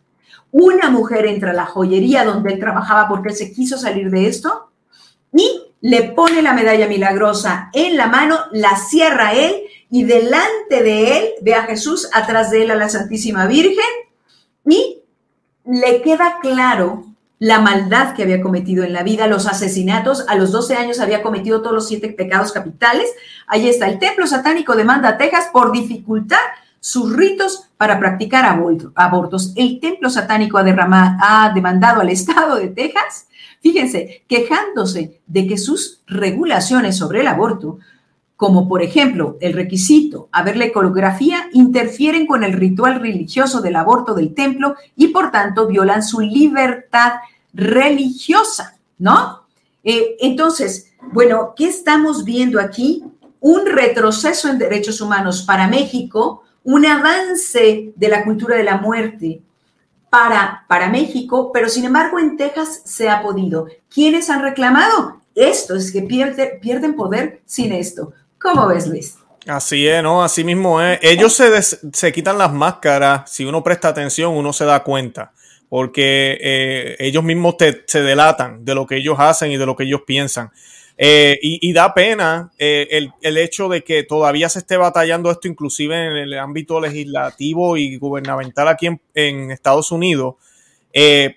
Una 0.52 0.90
mujer 0.90 1.26
entra 1.26 1.52
a 1.52 1.54
la 1.54 1.66
joyería 1.66 2.26
donde 2.26 2.54
él 2.54 2.60
trabajaba 2.60 3.08
porque 3.08 3.30
él 3.30 3.36
se 3.36 3.52
quiso 3.54 3.78
salir 3.78 4.10
de 4.10 4.28
esto 4.28 4.72
y 5.32 5.69
le 5.82 6.04
pone 6.12 6.42
la 6.42 6.54
medalla 6.54 6.88
milagrosa 6.88 7.70
en 7.74 7.96
la 7.96 8.08
mano, 8.08 8.38
la 8.52 8.76
cierra 8.76 9.34
él 9.34 9.56
y 9.90 10.04
delante 10.04 10.84
de 10.84 11.18
él 11.18 11.30
ve 11.42 11.56
a 11.56 11.64
Jesús, 11.64 12.10
atrás 12.14 12.52
de 12.52 12.64
él 12.64 12.72
a 12.72 12.76
la 12.76 12.90
Santísima 12.90 13.48
Virgen 13.48 13.86
y 14.66 15.02
le 15.66 16.02
queda 16.02 16.38
claro 16.42 17.06
la 17.40 17.62
maldad 17.62 18.14
que 18.16 18.24
había 18.24 18.42
cometido 18.42 18.84
en 18.84 18.92
la 18.92 19.04
vida, 19.04 19.28
los 19.28 19.48
asesinatos. 19.48 20.26
A 20.28 20.36
los 20.36 20.52
12 20.52 20.76
años 20.76 21.00
había 21.00 21.22
cometido 21.22 21.62
todos 21.62 21.74
los 21.74 21.88
siete 21.88 22.10
pecados 22.10 22.52
capitales. 22.52 23.10
Ahí 23.48 23.68
está, 23.68 23.88
el 23.88 23.98
templo 23.98 24.28
satánico 24.28 24.76
demanda 24.76 25.10
a 25.10 25.18
Texas 25.18 25.48
por 25.54 25.72
dificultar 25.72 26.42
sus 26.82 27.16
ritos 27.16 27.70
para 27.78 27.98
practicar 27.98 28.46
abortos. 28.96 29.54
El 29.56 29.80
templo 29.80 30.10
satánico 30.10 30.58
ha, 30.58 30.66
ha 31.22 31.54
demandado 31.54 32.02
al 32.02 32.10
estado 32.10 32.58
de 32.58 32.68
Texas, 32.68 33.28
fíjense, 33.62 34.24
quejándose 34.28 35.22
de 35.28 35.48
que 35.48 35.58
sus 35.58 36.02
regulaciones 36.08 36.98
sobre 36.98 37.22
el 37.22 37.28
aborto 37.28 37.80
como 38.40 38.70
por 38.70 38.82
ejemplo 38.82 39.36
el 39.42 39.52
requisito 39.52 40.30
a 40.32 40.44
ver 40.44 40.56
la 40.56 40.68
iconografía, 40.68 41.50
interfieren 41.52 42.26
con 42.26 42.46
el 42.46 42.54
ritual 42.54 43.02
religioso 43.02 43.60
del 43.60 43.76
aborto 43.76 44.14
del 44.14 44.34
templo 44.34 44.76
y 44.96 45.10
por 45.10 45.30
tanto 45.30 45.68
violan 45.68 46.04
su 46.04 46.22
libertad 46.22 47.16
religiosa, 47.54 48.78
¿no? 48.98 49.42
Eh, 49.84 50.16
entonces, 50.22 50.94
bueno, 51.12 51.54
¿qué 51.54 51.66
estamos 51.66 52.24
viendo 52.24 52.62
aquí? 52.62 53.04
Un 53.42 53.66
retroceso 53.66 54.48
en 54.48 54.58
derechos 54.58 55.02
humanos 55.02 55.42
para 55.42 55.68
México, 55.68 56.44
un 56.64 56.86
avance 56.86 57.92
de 57.94 58.08
la 58.08 58.24
cultura 58.24 58.56
de 58.56 58.64
la 58.64 58.78
muerte 58.78 59.42
para, 60.10 60.66
para 60.68 60.90
México, 60.90 61.52
pero 61.54 61.70
sin 61.70 61.86
embargo 61.86 62.20
en 62.20 62.38
Texas 62.38 62.82
se 62.86 63.10
ha 63.10 63.22
podido. 63.22 63.68
¿Quiénes 63.94 64.30
han 64.30 64.42
reclamado? 64.42 65.22
Esto 65.36 65.76
es 65.76 65.92
que 65.92 66.02
pierde, 66.02 66.60
pierden 66.62 66.96
poder 66.96 67.42
sin 67.46 67.72
esto. 67.72 68.14
¿Cómo 68.40 68.68
ves, 68.68 68.88
Luis? 68.88 69.18
Así 69.48 69.88
es, 69.88 70.04
¿no? 70.04 70.24
Así 70.24 70.44
mismo 70.44 70.82
es. 70.82 71.00
Ellos 71.02 71.34
se, 71.34 71.62
se 71.62 72.12
quitan 72.12 72.38
las 72.38 72.52
máscaras. 72.52 73.32
Si 73.32 73.46
uno 73.46 73.64
presta 73.64 73.90
atención, 73.90 74.36
uno 74.36 74.54
se 74.54 74.66
da 74.66 74.84
cuenta. 74.84 75.32
Porque 75.70 76.38
eh, 76.42 76.96
ellos 77.00 77.24
mismos 77.24 77.58
te, 77.58 77.84
se 77.86 78.02
delatan 78.02 78.66
de 78.66 78.76
lo 78.76 78.88
que 78.88 78.98
ellos 78.98 79.16
hacen 79.20 79.52
y 79.52 79.58
de 79.58 79.66
lo 79.66 79.76
que 79.76 79.84
ellos 79.84 80.02
piensan. 80.06 80.52
Eh, 81.02 81.40
y, 81.42 81.72
da 81.72 81.94
pena 81.94 82.52
eh, 82.58 82.86
el, 82.92 83.14
el, 83.22 83.38
hecho 83.38 83.70
de 83.70 83.86
que 83.86 84.04
todavía 84.04 84.50
se 84.50 84.60
esté 84.60 84.76
batallando 84.76 85.32
esto, 85.32 85.48
inclusive 85.48 85.96
en 85.96 86.18
el 86.18 86.38
ámbito 86.38 86.82
legislativo 86.82 87.78
y 87.78 87.96
gubernamental 87.96 88.68
aquí 88.68 88.88
en, 88.88 89.02
en 89.14 89.50
Estados 89.50 89.94
Unidos. 89.94 90.36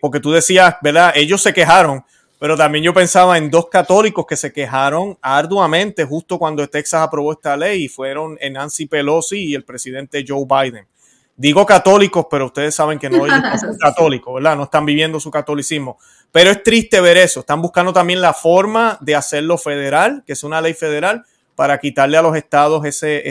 porque 0.00 0.18
tú 0.18 0.32
decías, 0.32 0.74
¿verdad? 0.82 1.12
Ellos 1.14 1.40
se 1.42 1.54
quejaron 1.54 2.04
pero 2.42 2.56
también 2.56 2.82
yo 2.82 2.92
pensaba 2.92 3.38
en 3.38 3.52
dos 3.52 3.68
católicos 3.68 4.26
que 4.28 4.34
se 4.34 4.52
quejaron 4.52 5.16
arduamente 5.22 6.04
justo 6.04 6.40
cuando 6.40 6.66
Texas 6.68 7.00
aprobó 7.00 7.30
esta 7.30 7.56
ley 7.56 7.84
y 7.84 7.88
fueron 7.88 8.36
Nancy 8.50 8.86
Pelosi 8.86 9.44
y 9.44 9.54
el 9.54 9.62
presidente 9.62 10.24
Joe 10.26 10.44
Biden. 10.44 10.88
Digo 11.36 11.64
católicos, 11.64 12.26
pero 12.28 12.46
ustedes 12.46 12.74
saben 12.74 12.98
que 12.98 13.08
no, 13.08 13.18
son 13.18 13.76
católicos, 13.80 14.34
¿verdad? 14.34 14.56
No 14.56 14.64
están 14.64 14.84
viviendo 14.84 15.20
su 15.20 15.30
catolicismo. 15.30 16.00
Pero 16.32 16.50
es 16.50 16.62
triste 16.62 17.00
ver 17.00 17.18
eso. 17.18 17.40
Están 17.40 17.62
buscando 17.62 17.92
también 17.92 18.20
la 18.20 18.32
forma 18.32 18.98
de 19.00 19.14
hacerlo 19.14 19.58
federal, 19.58 20.24
que 20.26 20.32
es 20.32 20.42
una 20.42 20.60
ley 20.60 20.74
federal, 20.74 21.24
para 21.54 21.78
quitarle 21.78 22.16
a 22.16 22.22
los 22.22 22.34
estados 22.36 22.84
ese, 22.84 23.22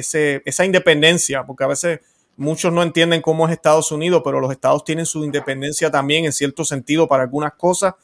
esa 0.46 0.66
independencia, 0.66 1.44
porque 1.44 1.64
a 1.64 1.68
veces 1.68 2.00
muchos 2.38 2.72
no 2.72 2.84
entienden 2.84 3.22
cómo 3.22 3.48
es 3.48 3.54
Estados 3.54 3.92
Unidos, 3.92 4.22
pero 4.24 4.40
los 4.40 4.52
estados 4.52 4.86
tienen 4.86 5.06
su 5.06 5.26
independencia 5.26 5.90
también 5.92 6.26
en 6.26 6.32
cierto 6.32 6.64
sentido 6.64 7.08
para 7.08 7.24
algunas 7.24 7.54
cosas 7.54 7.96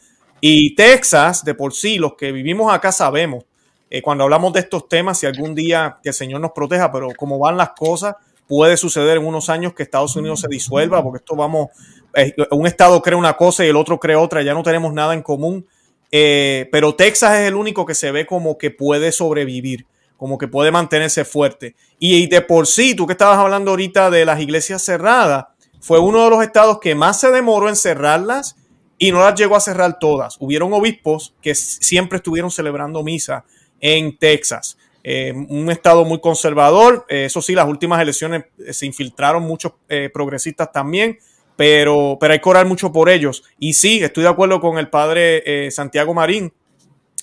y 0.42 0.76
Texas, 0.76 1.44
de 1.44 1.56
por 1.56 1.74
sí, 1.74 1.98
los 1.98 2.16
que 2.16 2.32
vivimos 2.32 2.74
acá 2.74 2.92
sabemos 2.92 3.46
eh, 3.90 4.02
cuando 4.02 4.26
hablamos 4.26 4.54
de 4.54 4.60
estos 4.60 4.88
temas, 4.90 5.20
si 5.20 5.26
algún 5.26 5.56
día 5.56 5.98
que 6.04 6.10
el 6.10 6.16
Señor 6.16 6.42
nos 6.42 6.52
proteja, 6.52 6.92
pero 6.92 7.10
como 7.18 7.40
van 7.40 7.58
las 7.58 7.72
cosas, 7.72 8.16
puede 8.48 8.78
suceder 8.78 9.18
en 9.18 9.26
unos 9.26 9.50
años 9.50 9.74
que 9.74 9.84
Estados 9.84 10.16
Unidos 10.16 10.42
se 10.42 10.48
disuelva, 10.48 11.04
porque 11.04 11.18
esto 11.18 11.36
vamos, 11.36 11.70
eh, 12.16 12.34
un 12.52 12.66
estado 12.66 13.02
cree 13.02 13.16
una 13.16 13.36
cosa 13.36 13.66
y 13.66 13.70
el 13.70 13.76
otro 13.76 14.00
cree 14.00 14.16
otra, 14.16 14.42
ya 14.42 14.54
no 14.54 14.64
tenemos 14.64 14.94
nada 14.94 15.14
en 15.14 15.22
común. 15.22 15.66
Eh, 16.12 16.70
pero 16.72 16.96
Texas 16.96 17.40
es 17.40 17.48
el 17.48 17.56
único 17.56 17.86
que 17.86 17.94
se 17.94 18.12
ve 18.12 18.26
como 18.26 18.58
que 18.58 18.72
puede 18.72 19.12
sobrevivir, 19.12 19.86
como 20.16 20.38
que 20.38 20.48
puede 20.48 20.72
mantenerse 20.72 21.26
fuerte. 21.26 21.76
Y, 22.00 22.28
de 22.28 22.42
por 22.42 22.68
sí, 22.68 22.96
tú 22.96 23.06
que 23.06 23.14
estabas 23.14 23.38
hablando 23.38 23.72
ahorita 23.72 24.10
de 24.10 24.26
las 24.26 24.40
iglesias 24.40 24.82
cerradas, 24.84 25.46
fue 25.80 26.00
uno 26.00 26.24
de 26.24 26.30
los 26.30 26.44
estados 26.44 26.80
que 26.80 26.96
más 26.96 27.20
se 27.20 27.32
demoró 27.32 27.70
en 27.70 27.76
cerrarlas 27.76 28.56
y 28.98 29.12
no 29.12 29.20
las 29.20 29.36
llegó 29.36 29.56
a 29.56 29.60
cerrar 29.60 30.00
todas. 30.00 30.38
Hubieron 30.40 30.74
obispos 30.74 31.36
que 31.42 31.54
siempre 31.54 32.18
estuvieron 32.18 32.50
celebrando 32.50 33.04
misa 33.04 33.46
en 33.80 34.18
Texas. 34.18 34.77
Eh, 35.10 35.32
un 35.32 35.72
estado 35.72 36.04
muy 36.04 36.20
conservador. 36.20 37.06
Eh, 37.08 37.26
eso 37.26 37.42
sí, 37.42 37.56
las 37.56 37.68
últimas 37.68 38.02
elecciones 38.02 38.44
se 38.72 38.86
infiltraron 38.86 39.44
muchos 39.44 39.74
progresistas 40.12 40.72
también 40.72 41.18
pero, 41.58 42.18
pero 42.22 42.34
hay 42.34 42.40
que 42.40 42.50
orar 42.50 42.66
mucho 42.66 42.94
por 42.94 43.10
ellos. 43.10 43.44
Y 43.60 43.74
sí, 43.74 44.02
estoy 44.02 44.24
de 44.24 44.30
acuerdo 44.30 44.62
con 44.62 44.78
el 44.78 44.90
padre 44.90 45.44
eh, 45.46 45.72
Santiago 45.72 46.14
Marín 46.14 46.54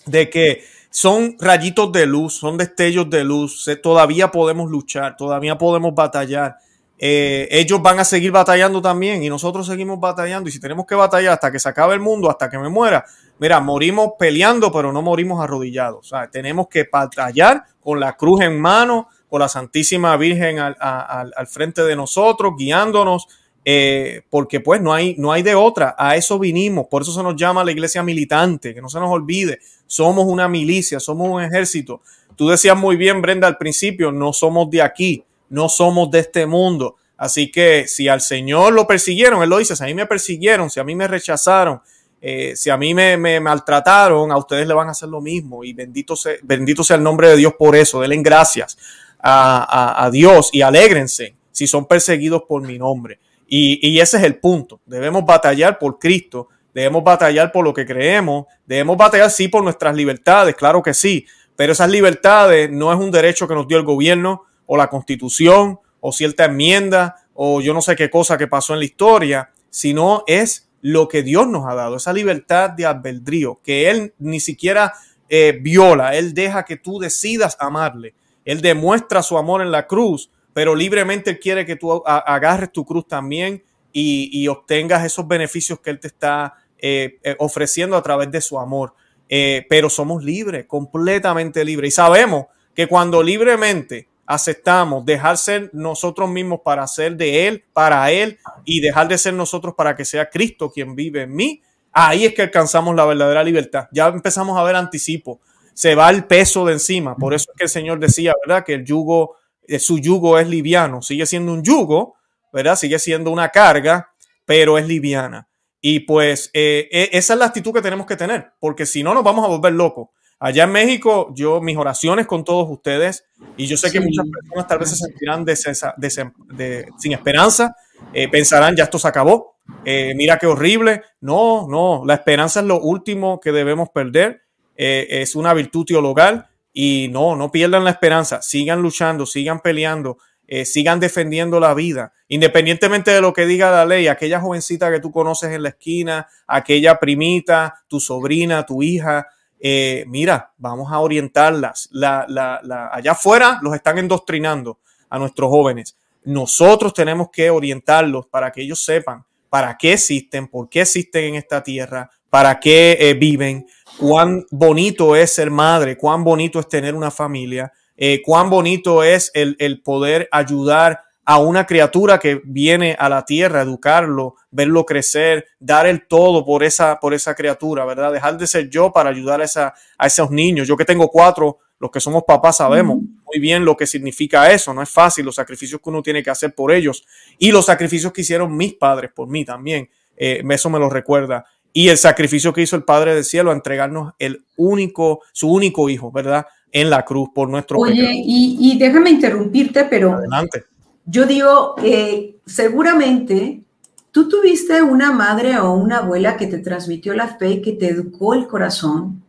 de 0.05 0.29
que 0.29 0.65
son 0.91 1.37
rayitos 1.41 1.91
de 1.93 2.05
luz, 2.05 2.35
son 2.35 2.59
destellos 2.59 3.09
de 3.09 3.25
luz. 3.25 3.71
Todavía 3.83 4.31
podemos 4.31 4.71
luchar, 4.71 5.17
todavía 5.17 5.57
podemos 5.57 5.95
batallar. 5.95 6.57
Eh, 6.99 7.49
ellos 7.51 7.83
van 7.83 7.99
a 7.99 8.05
seguir 8.05 8.31
batallando 8.31 8.81
también 8.81 9.23
y 9.23 9.29
nosotros 9.29 9.67
seguimos 9.67 9.99
batallando. 10.01 10.49
Y 10.49 10.53
si 10.53 10.61
tenemos 10.61 10.87
que 10.87 10.95
batallar 10.95 11.35
hasta 11.35 11.51
que 11.51 11.59
se 11.59 11.69
acabe 11.69 11.95
el 11.95 12.01
mundo, 12.01 12.31
hasta 12.31 12.49
que 12.49 12.59
me 12.59 12.69
muera, 12.69 13.05
mira, 13.39 13.61
morimos 13.61 14.13
peleando, 14.19 14.71
pero 14.73 14.93
no 14.93 15.03
morimos 15.03 15.43
arrodillados. 15.43 16.13
tenemos 16.31 16.69
que 16.69 16.89
batallar 16.91 17.65
con 17.81 18.01
la 18.01 18.17
cruz 18.17 18.43
en 18.43 18.61
mano, 18.61 19.09
con 19.29 19.41
la 19.41 19.49
Santísima 19.49 20.17
Virgen 20.17 20.59
al, 20.61 20.77
al 20.79 21.47
frente 21.47 21.83
de 21.83 21.97
nosotros, 21.97 22.55
guiándonos 22.57 23.27
eh, 23.67 24.23
porque 24.29 24.61
pues 24.61 24.83
no 24.83 24.93
hay, 24.93 25.15
no 25.17 25.33
hay 25.33 25.43
de 25.43 25.55
otra, 25.55 25.95
a 25.97 26.17
eso 26.17 26.39
vinimos, 26.39 26.87
por 26.87 27.01
eso 27.01 27.13
se 27.13 27.23
nos 27.23 27.35
llama 27.35 27.65
la 27.65 27.73
iglesia 27.73 28.03
militante, 28.03 28.75
que 28.75 28.83
no 28.83 28.91
se 28.91 29.01
nos 29.01 29.11
olvide, 29.11 29.59
somos 29.87 30.27
una 30.27 30.49
milicia, 30.49 31.01
somos 31.01 31.29
un 31.31 31.43
ejército. 31.43 32.03
Tú 32.37 32.49
decías 32.49 32.77
muy 32.77 32.97
bien, 32.97 33.23
Brenda, 33.23 33.47
al 33.47 33.57
principio, 33.57 34.13
no 34.13 34.35
somos 34.35 34.69
de 34.69 34.83
aquí, 34.83 35.25
no 35.49 35.69
somos 35.69 36.11
de 36.11 36.21
este 36.21 36.47
mundo. 36.47 36.97
Así 37.17 37.51
que 37.51 37.87
si 37.87 38.09
al 38.09 38.21
Señor 38.21 38.73
lo 38.73 38.87
persiguieron, 38.87 39.43
Él 39.43 39.51
lo 39.51 39.59
dice, 39.59 39.77
si 39.77 39.83
a 39.83 39.87
mí 39.87 39.95
me 39.95 40.07
persiguieron, 40.07 40.71
si 40.71 40.81
a 40.81 40.85
mí 40.85 40.95
me 40.95 41.07
rechazaron, 41.07 41.81
eh, 42.21 42.57
si 42.57 42.71
a 42.71 42.77
mí 42.77 42.95
me, 42.95 43.39
maltrataron, 43.39 44.33
a 44.33 44.37
ustedes 44.37 44.67
le 44.67 44.75
van 44.75 44.89
a 44.89 44.93
hacer 44.93 45.09
lo 45.09 45.21
mismo. 45.21 45.63
Y 45.63 45.73
bendito 45.73 46.17
sea, 46.17 46.35
bendito 46.43 46.83
sea 46.83 46.97
el 46.97 47.03
nombre 47.03 47.29
de 47.29 47.37
Dios 47.37 47.55
por 47.59 47.77
eso. 47.77 48.01
Denle 48.01 48.17
gracias 48.23 48.77
a, 49.21 50.09
Dios 50.13 50.51
y 50.53 50.63
alégrense 50.63 51.35
si 51.51 51.67
son 51.67 51.87
perseguidos 51.87 52.43
por 52.49 52.63
mi 52.63 52.79
nombre. 52.79 53.19
Y, 53.47 54.01
ese 54.01 54.17
es 54.17 54.25
el 54.25 54.37
punto. 54.37 54.81
Debemos 54.87 55.25
batallar 55.25 55.79
por 55.79 55.99
Cristo, 55.99 56.49
debemos 56.73 57.05
batallar 57.05 57.53
por 57.53 57.65
lo 57.65 57.73
que 57.73 57.87
creemos, 57.87 58.47
debemos 58.67 58.97
batallar 58.97 59.31
sí 59.31 59.49
por 59.49 59.63
nuestras 59.63 59.95
libertades, 59.95 60.57
claro 60.57 60.83
que 60.83 60.93
sí, 60.93 61.27
pero 61.55 61.73
esas 61.73 61.91
libertades 61.91 62.71
no 62.71 62.93
es 62.93 62.99
un 62.99 63.11
derecho 63.11 63.47
que 63.47 63.55
nos 63.55 63.69
dio 63.69 63.77
el 63.79 63.85
gobierno 63.85 64.45
o 64.67 64.77
la 64.77 64.89
constitución 64.89 65.79
o 66.01 66.13
cierta 66.13 66.47
enmienda 66.47 67.17
o 67.35 67.61
yo 67.61 67.75
no 67.75 67.83
sé 67.83 67.97
qué 67.97 68.11
cosa 68.11 68.39
que 68.39 68.47
pasó 68.47 68.73
en 68.73 68.79
la 68.79 68.85
historia, 68.85 69.51
sino 69.71 70.23
es 70.27 70.69
lo 70.81 71.09
que 71.09 71.23
Dios 71.23 71.49
nos 71.49 71.67
ha 71.67 71.75
dado, 71.75 71.97
esa 71.97 72.13
libertad 72.13 72.71
de 72.71 72.87
albedrío, 72.87 73.59
que 73.65 73.91
Él 73.91 74.13
ni 74.19 74.39
siquiera 74.39 74.93
eh, 75.29 75.59
viola, 75.61 76.15
Él 76.15 76.35
deja 76.35 76.65
que 76.65 76.77
tú 76.77 76.99
decidas 76.99 77.57
amarle, 77.59 78.15
Él 78.45 78.61
demuestra 78.61 79.23
su 79.23 79.39
amor 79.39 79.63
en 79.63 79.71
la 79.71 79.87
cruz 79.87 80.31
pero 80.55 80.75
libremente 80.77 81.31
Él 81.31 81.41
quiere 81.41 81.67
que 81.67 81.77
tú 81.77 82.03
agarres 82.07 82.73
tu 82.73 82.87
cruz 82.87 83.07
también 83.09 83.63
y, 83.93 84.49
obtengas 84.49 85.05
esos 85.05 85.27
beneficios 85.27 85.81
que 85.81 85.91
Él 85.91 86.01
te 86.01 86.07
está 86.07 86.55
eh, 86.79 87.19
eh, 87.23 87.37
ofreciendo 87.39 87.97
a 87.97 88.03
través 88.03 88.31
de 88.31 88.41
su 88.41 88.59
amor. 88.59 88.95
Pero 89.29 89.91
somos 89.91 90.23
libres, 90.23 90.67
completamente 90.67 91.65
libres. 91.65 91.89
Y 91.89 91.97
sabemos 91.97 92.47
que 92.73 92.87
cuando 92.87 93.21
libremente 93.21 94.07
aceptamos 94.27 95.05
dejar 95.05 95.37
ser 95.37 95.71
nosotros 95.73 96.31
mismos 96.31 96.61
para 96.65 96.87
ser 96.87 97.17
de 97.17 97.47
Él, 97.49 97.65
para 97.73 98.11
Él, 98.11 98.39
y 98.65 98.81
dejar 98.81 99.09
de 99.09 99.19
ser 99.19 99.35
nosotros 99.35 99.75
para 99.77 99.95
que 99.95 100.05
sea 100.05 100.31
Cristo 100.31 100.71
quien 100.71 100.95
vive 100.95 101.23
en 101.23 101.35
mí, 101.35 101.63
ahí 101.93 102.25
es 102.25 102.35
que 102.35 102.43
alcanzamos 102.43 102.95
la 102.95 103.05
verdadera 103.05 103.45
libertad. 103.45 103.89
Ya 103.93 104.07
empezamos 104.09 104.59
a 104.59 104.63
ver 104.63 104.77
anticipo. 104.77 105.41
Se 105.75 105.95
va 105.95 106.11
el 106.11 106.25
peso 106.25 106.65
de 106.65 106.75
encima. 106.75 107.17
Por 107.17 107.35
eso 107.35 107.51
es 107.51 107.59
que 107.59 107.65
el 107.65 107.71
Señor 107.71 107.99
decía, 107.99 108.33
¿verdad? 108.47 108.65
Que 108.65 108.75
el 108.75 108.85
yugo 108.85 109.37
eh, 109.67 109.79
su 109.79 109.99
yugo 109.99 110.39
es 110.39 110.49
liviano, 110.49 111.03
sigue 111.03 111.27
siendo 111.27 111.53
un 111.53 111.63
yugo, 111.63 112.17
¿verdad? 112.53 112.77
Sigue 112.77 112.99
siendo 112.99 113.31
una 113.31 113.49
carga, 113.49 114.11
pero 114.45 114.79
es 114.79 114.87
liviana. 114.87 115.49
Y 115.81 116.01
pues 116.01 116.51
eh, 116.55 116.89
e, 116.91 117.11
esa 117.13 117.35
es 117.35 117.39
la 117.39 117.47
actitud 117.47 117.73
que 117.73 117.83
tenemos 117.83 118.07
que 118.07 118.17
tener, 118.17 118.53
porque 118.61 118.87
si 118.87 119.03
no 119.03 119.15
nos 119.15 119.25
vamos 119.25 119.45
a 119.45 119.49
volver 119.49 119.73
locos. 119.73 120.09
Allá 120.39 120.65
en 120.65 120.73
México, 120.73 121.33
yo 121.35 121.61
mis 121.61 121.77
oraciones 121.77 122.27
con 122.27 122.45
todos 122.45 122.69
ustedes, 122.69 123.25
y 123.57 123.67
yo 123.67 123.77
sé 123.77 123.91
que 123.91 124.01
muchas 124.01 124.27
personas 124.29 124.67
tal 124.67 124.79
vez 124.79 124.91
se 124.91 124.97
sentirán 124.97 125.45
de, 125.45 126.87
sin 126.99 127.13
esperanza, 127.13 127.75
eh, 128.13 128.29
pensarán, 128.29 128.77
ya 128.77 128.85
esto 128.85 128.99
se 128.99 129.09
acabó, 129.09 129.57
mira 129.85 130.39
qué 130.39 130.47
horrible. 130.47 131.03
No, 131.21 131.67
no, 131.69 132.03
la 132.05 132.15
esperanza 132.15 132.61
es 132.61 132.67
lo 132.67 132.81
último 132.81 133.41
que 133.41 133.53
debemos 133.53 133.89
perder, 133.91 134.43
es 134.77 135.35
una 135.35 135.55
virtud 135.55 135.85
teologal 135.85 136.49
y 136.75 137.09
no, 137.11 137.37
no 137.37 137.53
pierdan 137.53 137.85
la 137.85 137.91
esperanza, 137.91 138.43
sigan 138.43 138.83
luchando, 138.83 139.25
sigan 139.25 139.61
peleando, 139.61 140.19
eh, 140.49 140.67
sigan 140.67 140.99
defendiendo 141.01 141.61
la 141.61 141.73
vida, 141.73 142.13
independientemente 142.29 143.13
de 143.13 143.21
lo 143.21 143.33
que 143.33 143.47
diga 143.47 143.71
la 143.71 143.87
ley, 143.87 144.09
aquella 144.09 144.41
jovencita 144.41 144.91
que 144.91 145.01
tú 145.01 145.13
conoces 145.13 145.53
en 145.53 145.63
la 145.63 145.71
esquina, 145.71 146.27
aquella 146.49 146.99
primita, 146.99 147.83
tu 147.89 148.01
sobrina, 148.01 148.67
tu 148.67 148.83
hija, 148.83 149.29
eh, 149.67 150.05
mira, 150.09 150.53
vamos 150.59 150.93
a 150.93 150.99
orientarlas. 150.99 151.89
La, 151.91 152.27
la, 152.29 152.61
la, 152.63 152.89
allá 152.93 153.13
afuera 153.13 153.59
los 153.63 153.75
están 153.75 153.97
endoctrinando 153.97 154.81
a 155.09 155.19
nuestros 155.19 155.49
jóvenes. 155.49 155.97
Nosotros 156.25 156.93
tenemos 156.93 157.31
que 157.31 157.49
orientarlos 157.49 158.27
para 158.27 158.53
que 158.53 158.61
ellos 158.61 158.85
sepan 158.85 159.25
para 159.55 159.77
qué 159.77 159.93
existen, 159.93 160.49
por 160.49 160.69
qué 160.69 160.81
existen 160.81 161.27
en 161.27 161.35
esta 161.37 161.63
tierra, 161.63 162.11
para 162.29 162.59
qué 162.59 162.97
eh, 162.99 163.15
viven, 163.15 163.69
cuán 164.01 164.45
bonito 164.51 165.15
es 165.15 165.31
ser 165.31 165.49
madre, 165.49 165.97
cuán 165.97 166.25
bonito 166.25 166.59
es 166.59 166.69
tener 166.69 166.93
una 166.97 167.13
familia, 167.13 167.73
eh, 167.97 168.21
cuán 168.21 168.51
bonito 168.51 169.05
es 169.05 169.31
el, 169.33 169.81
poder 169.85 170.29
ayudar 170.33 171.05
a 171.25 171.39
una 171.39 171.67
criatura 171.67 172.19
que 172.19 172.41
viene 172.45 172.97
a 172.99 173.09
la 173.09 173.25
tierra, 173.25 173.63
educarlo, 173.63 174.37
verlo 174.51 174.85
crecer, 174.85 175.47
dar 175.59 175.87
el 175.87 176.07
todo 176.07 176.45
por 176.45 176.63
esa, 176.63 177.01
por 177.01 177.15
esa 177.15 177.35
criatura, 177.35 177.85
¿verdad? 177.85 178.13
Dejar 178.13 178.37
de 178.37 178.47
ser 178.47 178.69
yo 178.69 178.93
para 178.93 179.11
ayudar 179.11 179.41
a, 179.41 179.45
esa, 179.45 179.75
a 179.97 180.07
esos 180.07 180.31
niños. 180.31 180.69
Yo 180.69 180.77
que 180.77 180.85
tengo 180.85 181.09
cuatro, 181.09 181.59
los 181.79 181.91
que 181.91 182.01
somos 182.01 182.25
papás 182.27 182.59
sabemos 182.59 182.99
muy 182.99 183.41
bien 183.41 183.65
lo 183.65 183.77
que 183.77 183.87
significa 183.87 184.51
eso. 184.53 184.73
No 184.75 184.83
es 184.83 184.91
fácil 184.91 185.25
los 185.25 185.35
sacrificios 185.35 185.81
que 185.83 185.91
uno 185.91 186.03
tiene 186.03 186.23
que 186.23 186.31
hacer 186.31 186.55
por 186.55 186.73
ellos 186.73 187.05
y 187.39 187.51
los 187.51 187.67
sacrificios 187.67 188.13
que 188.13 188.21
hicieron 188.21 188.57
mis 188.57 188.75
padres 188.75 189.11
por 189.15 189.29
mí 189.29 189.45
también. 189.45 189.89
Eh, 190.17 190.43
eso 190.49 190.71
me 190.71 190.79
lo 190.79 190.89
recuerda 190.89 191.45
y 191.77 191.89
el 191.89 191.99
sacrificio 191.99 192.53
que 192.53 192.63
hizo 192.63 192.77
el 192.77 192.85
Padre 192.85 193.17
del 193.17 193.25
Cielo 193.25 193.51
a 193.51 193.55
entregarnos 193.55 194.15
el 194.21 194.45
único, 194.57 195.23
su 195.33 195.53
único 195.53 195.91
hijo, 195.91 196.13
¿verdad? 196.13 196.47
En 196.71 196.89
la 196.89 197.05
cruz 197.05 197.31
por 197.35 197.51
nuestro 197.51 197.79
Oye, 197.81 198.13
y, 198.15 198.79
déjame 198.79 199.11
interrumpirte, 199.11 199.85
pero 199.87 200.13
Adelante. 200.13 200.65
Yo 201.07 201.27
digo, 201.27 201.75
eh, 201.83 202.37
seguramente 202.47 203.63
tú 204.11 204.29
tuviste 204.29 204.83
una 204.83 205.13
madre 205.13 205.59
o 205.59 205.73
una 205.73 205.99
abuela 205.99 206.37
que 206.37 206.47
te 206.47 206.59
transmitió 206.59 207.15
la 207.15 207.37
fe, 207.37 207.61
que 207.61 207.73
te 207.73 207.89
educó 207.89 208.35
el 208.35 208.47
corazón, 208.47 209.23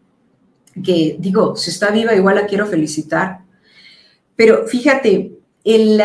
que 0.84 1.15
digo, 1.19 1.55
si 1.55 1.71
está 1.71 1.89
viva, 1.89 2.13
igual 2.13 2.36
la 2.36 2.45
quiero 2.45 2.67
felicitar. 2.67 3.41
Pero 4.36 4.67
fíjate, 4.67 5.32
el, 5.63 6.01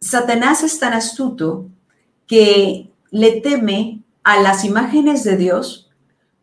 Satanás 0.00 0.62
es 0.62 0.78
tan 0.78 0.92
astuto 0.92 1.68
que 2.26 2.90
le 3.10 3.40
teme 3.40 4.02
a 4.22 4.40
las 4.40 4.64
imágenes 4.64 5.24
de 5.24 5.36
Dios, 5.36 5.90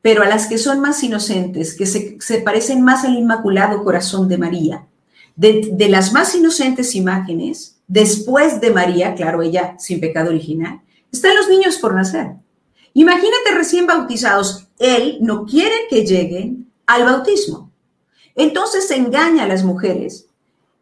pero 0.01 0.23
a 0.23 0.27
las 0.27 0.47
que 0.47 0.57
son 0.57 0.79
más 0.79 1.03
inocentes, 1.03 1.75
que 1.75 1.85
se, 1.85 2.41
parecen 2.41 2.83
más 2.83 3.05
al 3.05 3.15
Inmaculado 3.15 3.83
Corazón 3.83 4.27
de 4.27 4.37
María. 4.37 4.85
De, 5.35 5.69
de, 5.71 5.89
las 5.89 6.11
más 6.11 6.35
inocentes 6.35 6.95
imágenes, 6.95 7.78
después 7.89 8.61
de 8.61 8.71
María, 8.71 9.15
claro, 9.15 9.41
ella 9.41 9.75
sin 9.77 9.99
pecado 9.99 10.29
original, 10.29 10.79
están 11.11 11.35
los 11.35 11.49
niños 11.49 11.77
por 11.79 11.95
nacer. 11.95 12.35
Imagínate 12.93 13.51
recién 13.55 13.85
bautizados, 13.85 14.67
él 14.77 15.17
no 15.21 15.45
quiere 15.45 15.75
que 15.89 16.05
lleguen 16.05 16.71
al 16.85 17.03
bautismo. 17.03 17.71
Entonces 18.35 18.89
engaña 18.91 19.43
a 19.43 19.47
las 19.47 19.63
mujeres 19.63 20.27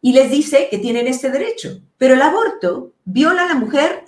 y 0.01 0.13
les 0.13 0.29
dice 0.29 0.67
que 0.69 0.77
tienen 0.77 1.07
este 1.07 1.31
derecho, 1.31 1.79
pero 1.97 2.13
el 2.13 2.21
aborto 2.21 2.91
viola 3.05 3.45
a 3.45 3.47
la 3.47 3.55
mujer 3.55 4.05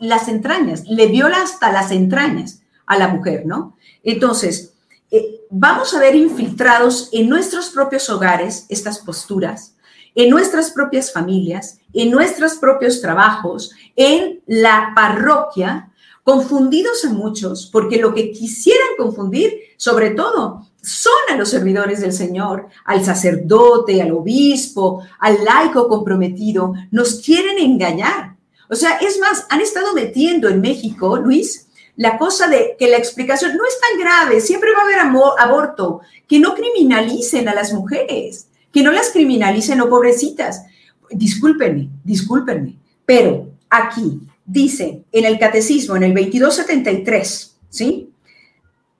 las 0.00 0.28
entrañas, 0.28 0.84
le 0.86 1.06
viola 1.06 1.42
hasta 1.42 1.70
las 1.70 1.90
entrañas 1.90 2.62
a 2.86 2.98
la 2.98 3.08
mujer, 3.08 3.44
¿no? 3.46 3.76
Entonces, 4.02 4.72
eh, 5.10 5.42
vamos 5.50 5.94
a 5.94 6.00
ver 6.00 6.14
infiltrados 6.14 7.10
en 7.12 7.28
nuestros 7.28 7.68
propios 7.70 8.08
hogares 8.08 8.66
estas 8.68 8.98
posturas, 8.98 9.76
en 10.14 10.30
nuestras 10.30 10.70
propias 10.70 11.12
familias, 11.12 11.79
en 11.92 12.10
nuestros 12.10 12.54
propios 12.54 13.00
trabajos, 13.00 13.72
en 13.96 14.40
la 14.46 14.92
parroquia, 14.94 15.90
confundidos 16.22 17.04
a 17.04 17.10
muchos, 17.10 17.66
porque 17.66 17.98
lo 17.98 18.14
que 18.14 18.30
quisieran 18.32 18.88
confundir, 18.96 19.52
sobre 19.76 20.10
todo, 20.10 20.66
son 20.82 21.12
a 21.30 21.36
los 21.36 21.50
servidores 21.50 22.00
del 22.00 22.12
Señor, 22.12 22.68
al 22.84 23.04
sacerdote, 23.04 24.00
al 24.00 24.12
obispo, 24.12 25.02
al 25.18 25.44
laico 25.44 25.88
comprometido, 25.88 26.74
nos 26.90 27.20
quieren 27.20 27.58
engañar. 27.58 28.36
O 28.68 28.76
sea, 28.76 28.98
es 28.98 29.18
más, 29.18 29.46
han 29.50 29.60
estado 29.60 29.92
metiendo 29.94 30.48
en 30.48 30.60
México, 30.60 31.16
Luis, 31.16 31.66
la 31.96 32.16
cosa 32.16 32.48
de 32.48 32.76
que 32.78 32.88
la 32.88 32.96
explicación 32.96 33.56
no 33.56 33.64
es 33.66 33.78
tan 33.80 33.98
grave, 33.98 34.40
siempre 34.40 34.72
va 34.72 34.80
a 34.80 34.84
haber 34.84 35.00
aborto, 35.38 36.00
que 36.26 36.38
no 36.38 36.54
criminalicen 36.54 37.48
a 37.48 37.54
las 37.54 37.72
mujeres, 37.72 38.46
que 38.72 38.82
no 38.82 38.92
las 38.92 39.10
criminalicen 39.10 39.80
o 39.80 39.90
pobrecitas. 39.90 40.62
Discúlpenme, 41.10 41.90
discúlpenme, 42.04 42.76
pero 43.04 43.50
aquí 43.68 44.20
dice 44.44 45.04
en 45.12 45.24
el 45.24 45.38
catecismo, 45.38 45.96
en 45.96 46.04
el 46.04 46.14
2273, 46.14 47.56
¿sí? 47.68 48.10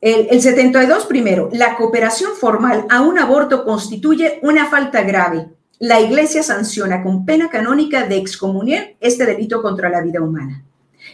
El, 0.01 0.29
el 0.31 0.41
72 0.41 1.07
primero, 1.07 1.51
la 1.53 1.77
cooperación 1.77 2.33
formal 2.35 2.87
a 2.89 3.03
un 3.03 3.19
aborto 3.19 3.65
constituye 3.65 4.39
una 4.43 4.67
falta 4.67 5.03
grave. 5.03 5.49
La 5.79 6.01
Iglesia 6.01 6.43
sanciona 6.43 7.03
con 7.03 7.25
pena 7.25 7.51
canónica 7.51 8.07
de 8.07 8.17
excomunión 8.17 8.85
este 9.01 9.27
delito 9.27 9.63
contra 9.63 9.89
la 9.89 10.01
vida 10.01 10.21
humana. 10.21 10.65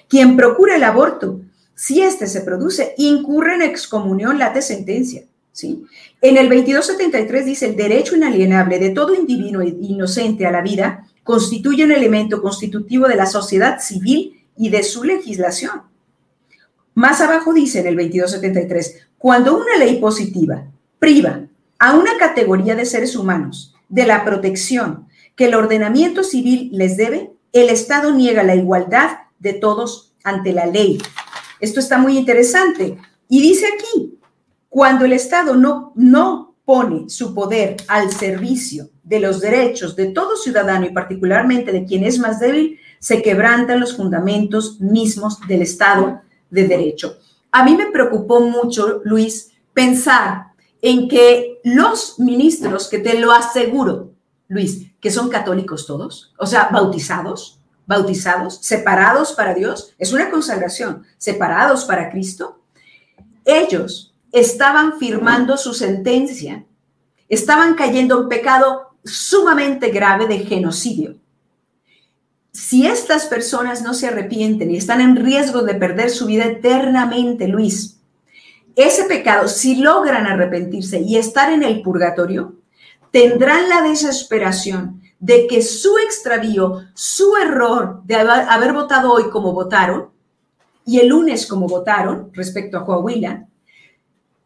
Quien 0.08 0.36
procura 0.36 0.76
el 0.76 0.84
aborto, 0.84 1.40
si 1.74 2.00
éste 2.00 2.26
se 2.26 2.40
produce, 2.40 2.94
incurre 2.96 3.54
en 3.54 3.62
excomunión 3.62 4.38
late 4.38 4.62
sentencia. 4.62 5.24
En 5.62 6.36
el 6.36 6.48
2273 6.48 7.46
dice, 7.46 7.66
el 7.66 7.76
derecho 7.76 8.16
inalienable 8.16 8.78
de 8.78 8.90
todo 8.90 9.14
individuo 9.14 9.62
inocente 9.62 10.46
a 10.46 10.50
la 10.50 10.60
vida 10.60 11.06
constituye 11.24 11.84
un 11.84 11.92
elemento 11.92 12.42
constitutivo 12.42 13.08
de 13.08 13.16
la 13.16 13.26
sociedad 13.26 13.80
civil 13.80 14.44
y 14.56 14.68
de 14.68 14.82
su 14.82 15.04
legislación. 15.04 15.82
Más 16.94 17.20
abajo 17.20 17.52
dice 17.52 17.80
en 17.80 17.88
el 17.88 17.96
2273, 17.96 19.08
cuando 19.18 19.56
una 19.56 19.76
ley 19.78 19.96
positiva 19.98 20.66
priva 20.98 21.46
a 21.78 21.94
una 21.94 22.16
categoría 22.18 22.74
de 22.74 22.86
seres 22.86 23.16
humanos 23.16 23.74
de 23.88 24.06
la 24.06 24.24
protección 24.24 25.06
que 25.34 25.46
el 25.46 25.54
ordenamiento 25.54 26.24
civil 26.24 26.70
les 26.72 26.96
debe, 26.96 27.30
el 27.52 27.68
Estado 27.68 28.12
niega 28.14 28.42
la 28.42 28.54
igualdad 28.54 29.18
de 29.38 29.52
todos 29.52 30.14
ante 30.24 30.52
la 30.52 30.66
ley. 30.66 30.98
Esto 31.60 31.80
está 31.80 31.98
muy 31.98 32.16
interesante. 32.16 32.98
Y 33.28 33.40
dice 33.40 33.66
aquí, 33.66 34.15
cuando 34.76 35.06
el 35.06 35.14
Estado 35.14 35.56
no, 35.56 35.92
no 35.94 36.54
pone 36.66 37.08
su 37.08 37.34
poder 37.34 37.78
al 37.88 38.12
servicio 38.12 38.90
de 39.02 39.20
los 39.20 39.40
derechos 39.40 39.96
de 39.96 40.08
todo 40.08 40.36
ciudadano 40.36 40.84
y 40.84 40.90
particularmente 40.90 41.72
de 41.72 41.86
quien 41.86 42.04
es 42.04 42.18
más 42.18 42.40
débil, 42.40 42.78
se 42.98 43.22
quebrantan 43.22 43.80
los 43.80 43.96
fundamentos 43.96 44.78
mismos 44.78 45.40
del 45.48 45.62
Estado 45.62 46.20
de 46.50 46.68
derecho. 46.68 47.16
A 47.52 47.64
mí 47.64 47.74
me 47.74 47.86
preocupó 47.86 48.40
mucho, 48.40 49.00
Luis, 49.04 49.50
pensar 49.72 50.48
en 50.82 51.08
que 51.08 51.58
los 51.64 52.18
ministros, 52.18 52.88
que 52.88 52.98
te 52.98 53.18
lo 53.18 53.32
aseguro, 53.32 54.10
Luis, 54.48 54.88
que 55.00 55.10
son 55.10 55.30
católicos 55.30 55.86
todos, 55.86 56.34
o 56.38 56.44
sea, 56.44 56.68
bautizados, 56.70 57.62
bautizados, 57.86 58.58
separados 58.60 59.32
para 59.32 59.54
Dios, 59.54 59.94
es 59.96 60.12
una 60.12 60.30
consagración, 60.30 61.02
separados 61.16 61.86
para 61.86 62.10
Cristo, 62.10 62.60
ellos 63.42 64.12
estaban 64.36 64.98
firmando 64.98 65.56
su 65.56 65.72
sentencia, 65.72 66.66
estaban 67.26 67.74
cayendo 67.74 68.20
en 68.20 68.28
pecado 68.28 68.98
sumamente 69.02 69.88
grave 69.88 70.26
de 70.26 70.40
genocidio. 70.40 71.16
Si 72.52 72.86
estas 72.86 73.26
personas 73.26 73.80
no 73.80 73.94
se 73.94 74.08
arrepienten 74.08 74.70
y 74.70 74.76
están 74.76 75.00
en 75.00 75.16
riesgo 75.16 75.62
de 75.62 75.74
perder 75.74 76.10
su 76.10 76.26
vida 76.26 76.44
eternamente, 76.44 77.48
Luis, 77.48 77.98
ese 78.74 79.04
pecado, 79.04 79.48
si 79.48 79.76
logran 79.76 80.26
arrepentirse 80.26 81.00
y 81.00 81.16
estar 81.16 81.50
en 81.50 81.62
el 81.62 81.80
purgatorio, 81.80 82.56
tendrán 83.10 83.70
la 83.70 83.80
desesperación 83.80 85.00
de 85.18 85.46
que 85.46 85.62
su 85.62 85.96
extravío, 85.96 86.82
su 86.92 87.36
error 87.36 88.02
de 88.04 88.16
haber, 88.16 88.74
votado 88.74 89.12
hoy 89.12 89.30
como 89.30 89.54
votaron 89.54 90.10
y 90.84 90.98
el 90.98 91.08
lunes 91.08 91.46
como 91.46 91.66
votaron 91.66 92.30
respecto 92.34 92.76
a 92.76 92.84
Coahuila, 92.84 93.45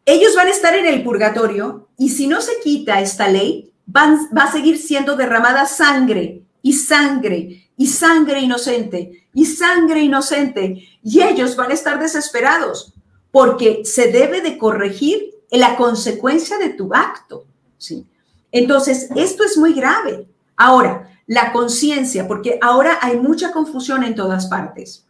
ellos 0.05 0.35
van 0.35 0.47
a 0.47 0.51
estar 0.51 0.75
en 0.75 0.85
el 0.85 1.03
purgatorio 1.03 1.89
y 1.97 2.09
si 2.09 2.27
no 2.27 2.41
se 2.41 2.53
quita 2.63 3.01
esta 3.01 3.27
ley, 3.27 3.71
va 3.93 4.43
a 4.43 4.51
seguir 4.51 4.77
siendo 4.77 5.15
derramada 5.15 5.65
sangre 5.65 6.43
y 6.61 6.73
sangre 6.73 7.69
y 7.77 7.87
sangre 7.87 8.39
inocente 8.39 9.27
y 9.33 9.45
sangre 9.45 10.01
inocente. 10.01 10.87
Y 11.03 11.21
ellos 11.21 11.55
van 11.55 11.71
a 11.71 11.73
estar 11.73 11.99
desesperados 11.99 12.93
porque 13.31 13.81
se 13.85 14.11
debe 14.11 14.41
de 14.41 14.57
corregir 14.57 15.31
la 15.49 15.75
consecuencia 15.75 16.57
de 16.57 16.69
tu 16.69 16.93
acto. 16.93 17.45
¿sí? 17.77 18.05
Entonces, 18.51 19.09
esto 19.15 19.43
es 19.43 19.57
muy 19.57 19.73
grave. 19.73 20.27
Ahora, 20.55 21.09
la 21.27 21.51
conciencia, 21.51 22.27
porque 22.27 22.59
ahora 22.61 22.99
hay 23.01 23.17
mucha 23.17 23.51
confusión 23.51 24.03
en 24.03 24.15
todas 24.15 24.47
partes. 24.47 25.05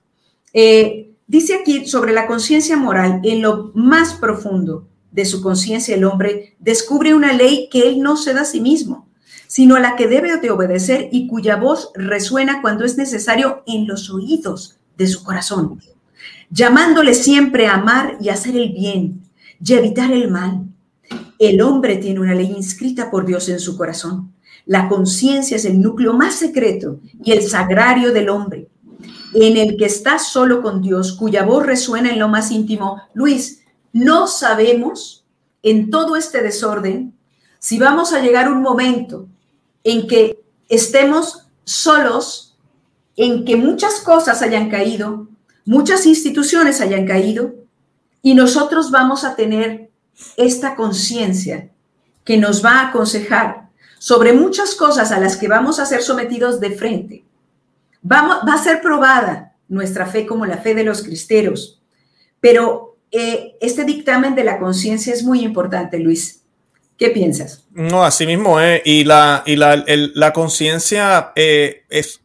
Eh, 0.53 1.10
dice 1.31 1.55
aquí 1.55 1.87
sobre 1.87 2.11
la 2.11 2.27
conciencia 2.27 2.75
moral, 2.75 3.21
en 3.23 3.41
lo 3.41 3.71
más 3.73 4.13
profundo 4.13 4.87
de 5.11 5.25
su 5.25 5.41
conciencia, 5.41 5.95
el 5.95 6.03
hombre 6.03 6.55
descubre 6.59 7.13
una 7.13 7.31
ley 7.33 7.69
que 7.71 7.87
él 7.87 8.01
no 8.01 8.17
se 8.17 8.33
da 8.33 8.41
a 8.41 8.45
sí 8.45 8.59
mismo 8.59 9.07
sino 9.51 9.75
a 9.75 9.81
la 9.81 9.97
que 9.97 10.07
debe 10.07 10.37
de 10.37 10.49
obedecer 10.49 11.09
y 11.11 11.27
cuya 11.27 11.57
voz 11.57 11.91
resuena 11.93 12.61
cuando 12.61 12.85
es 12.85 12.97
necesario 12.97 13.63
en 13.67 13.85
los 13.85 14.09
oídos 14.09 14.77
de 14.95 15.07
su 15.07 15.25
corazón, 15.25 15.81
llamándole 16.49 17.13
siempre 17.13 17.67
a 17.67 17.73
amar 17.73 18.15
y 18.21 18.29
hacer 18.29 18.55
el 18.55 18.71
bien 18.71 19.23
y 19.61 19.73
evitar 19.73 20.09
el 20.09 20.31
mal. 20.31 20.67
El 21.37 21.59
hombre 21.59 21.97
tiene 21.97 22.21
una 22.21 22.33
ley 22.33 22.49
inscrita 22.55 23.11
por 23.11 23.25
Dios 23.25 23.49
en 23.49 23.59
su 23.59 23.75
corazón. 23.75 24.31
La 24.65 24.87
conciencia 24.87 25.57
es 25.57 25.65
el 25.65 25.81
núcleo 25.81 26.13
más 26.13 26.35
secreto 26.35 27.01
y 27.21 27.33
el 27.33 27.41
sagrario 27.41 28.13
del 28.13 28.29
hombre, 28.29 28.69
en 29.33 29.57
el 29.57 29.77
que 29.77 29.85
está 29.85 30.19
solo 30.19 30.61
con 30.61 30.81
Dios, 30.81 31.13
cuya 31.13 31.43
voz 31.43 31.65
resuena 31.65 32.09
en 32.09 32.19
lo 32.19 32.27
más 32.27 32.51
íntimo. 32.51 33.01
Luis, 33.13 33.63
no 33.93 34.27
sabemos 34.27 35.25
en 35.63 35.89
todo 35.89 36.15
este 36.15 36.41
desorden 36.41 37.13
si 37.59 37.77
vamos 37.77 38.11
a 38.13 38.21
llegar 38.21 38.51
un 38.51 38.61
momento 38.61 39.27
en 39.83 40.07
que 40.07 40.43
estemos 40.67 41.47
solos, 41.63 42.57
en 43.15 43.45
que 43.45 43.55
muchas 43.55 43.99
cosas 44.01 44.41
hayan 44.41 44.69
caído, 44.69 45.27
muchas 45.65 46.05
instituciones 46.05 46.81
hayan 46.81 47.05
caído, 47.05 47.53
y 48.23 48.33
nosotros 48.33 48.91
vamos 48.91 49.23
a 49.23 49.35
tener 49.35 49.89
esta 50.37 50.75
conciencia 50.75 51.71
que 52.23 52.37
nos 52.37 52.63
va 52.63 52.79
a 52.79 52.89
aconsejar 52.89 53.69
sobre 53.99 54.33
muchas 54.33 54.75
cosas 54.75 55.11
a 55.11 55.19
las 55.19 55.37
que 55.37 55.47
vamos 55.47 55.79
a 55.79 55.85
ser 55.85 56.01
sometidos 56.01 56.59
de 56.59 56.71
frente. 56.71 57.25
Vamos, 58.01 58.37
va 58.47 58.55
a 58.55 58.63
ser 58.63 58.81
probada 58.81 59.53
nuestra 59.67 60.05
fe 60.05 60.25
como 60.25 60.45
la 60.45 60.57
fe 60.57 60.75
de 60.75 60.83
los 60.83 61.03
cristeros, 61.03 61.81
pero 62.39 62.97
eh, 63.11 63.57
este 63.61 63.83
dictamen 63.83 64.35
de 64.35 64.43
la 64.43 64.59
conciencia 64.59 65.13
es 65.13 65.23
muy 65.23 65.41
importante, 65.41 65.99
Luis. 65.99 66.41
¿Qué 66.97 67.09
piensas? 67.09 67.65
No, 67.71 68.03
así 68.03 68.27
mismo 68.27 68.59
es. 68.59 68.83
Y 68.85 69.03
la, 69.05 69.41
y 69.47 69.55
la, 69.55 69.83
la 69.87 70.33
conciencia 70.33 71.31
eh, 71.35 71.83
es. 71.89 72.21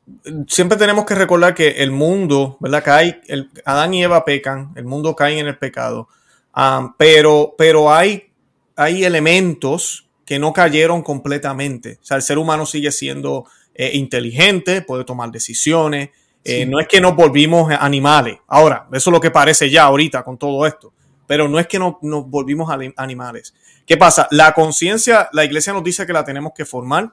Siempre 0.48 0.76
tenemos 0.76 1.06
que 1.06 1.14
recordar 1.14 1.54
que 1.54 1.82
el 1.82 1.92
mundo, 1.92 2.58
¿verdad? 2.60 2.86
Hay. 2.90 3.20
El, 3.26 3.48
Adán 3.64 3.94
y 3.94 4.04
Eva 4.04 4.26
pecan, 4.26 4.72
el 4.76 4.84
mundo 4.84 5.16
cae 5.16 5.38
en 5.38 5.46
el 5.46 5.56
pecado. 5.56 6.08
Ah, 6.52 6.94
pero, 6.98 7.54
pero 7.56 7.90
hay, 7.90 8.30
hay 8.76 9.04
elementos 9.04 10.10
que 10.26 10.38
no 10.38 10.52
cayeron 10.52 11.02
completamente. 11.02 11.98
O 12.02 12.04
sea, 12.04 12.18
el 12.18 12.22
ser 12.22 12.36
humano 12.36 12.66
sigue 12.66 12.92
siendo 12.92 13.46
eh, 13.76 13.90
inteligente, 13.94 14.82
puede 14.82 15.04
tomar 15.04 15.30
decisiones. 15.30 16.10
Eh, 16.44 16.64
no 16.64 16.78
es 16.80 16.86
que 16.86 17.00
nos 17.00 17.14
volvimos 17.14 17.72
animales. 17.78 18.38
Ahora, 18.46 18.86
eso 18.92 19.10
es 19.10 19.12
lo 19.12 19.20
que 19.20 19.30
parece 19.30 19.68
ya 19.68 19.84
ahorita 19.84 20.22
con 20.22 20.38
todo 20.38 20.66
esto. 20.66 20.92
Pero 21.26 21.48
no 21.48 21.58
es 21.58 21.66
que 21.66 21.78
no, 21.78 21.98
nos 22.02 22.28
volvimos 22.30 22.70
animales. 22.96 23.52
¿Qué 23.84 23.96
pasa? 23.96 24.28
La 24.30 24.52
conciencia, 24.52 25.28
la 25.32 25.44
iglesia 25.44 25.72
nos 25.72 25.84
dice 25.84 26.06
que 26.06 26.12
la 26.12 26.24
tenemos 26.24 26.52
que 26.54 26.64
formar. 26.64 27.12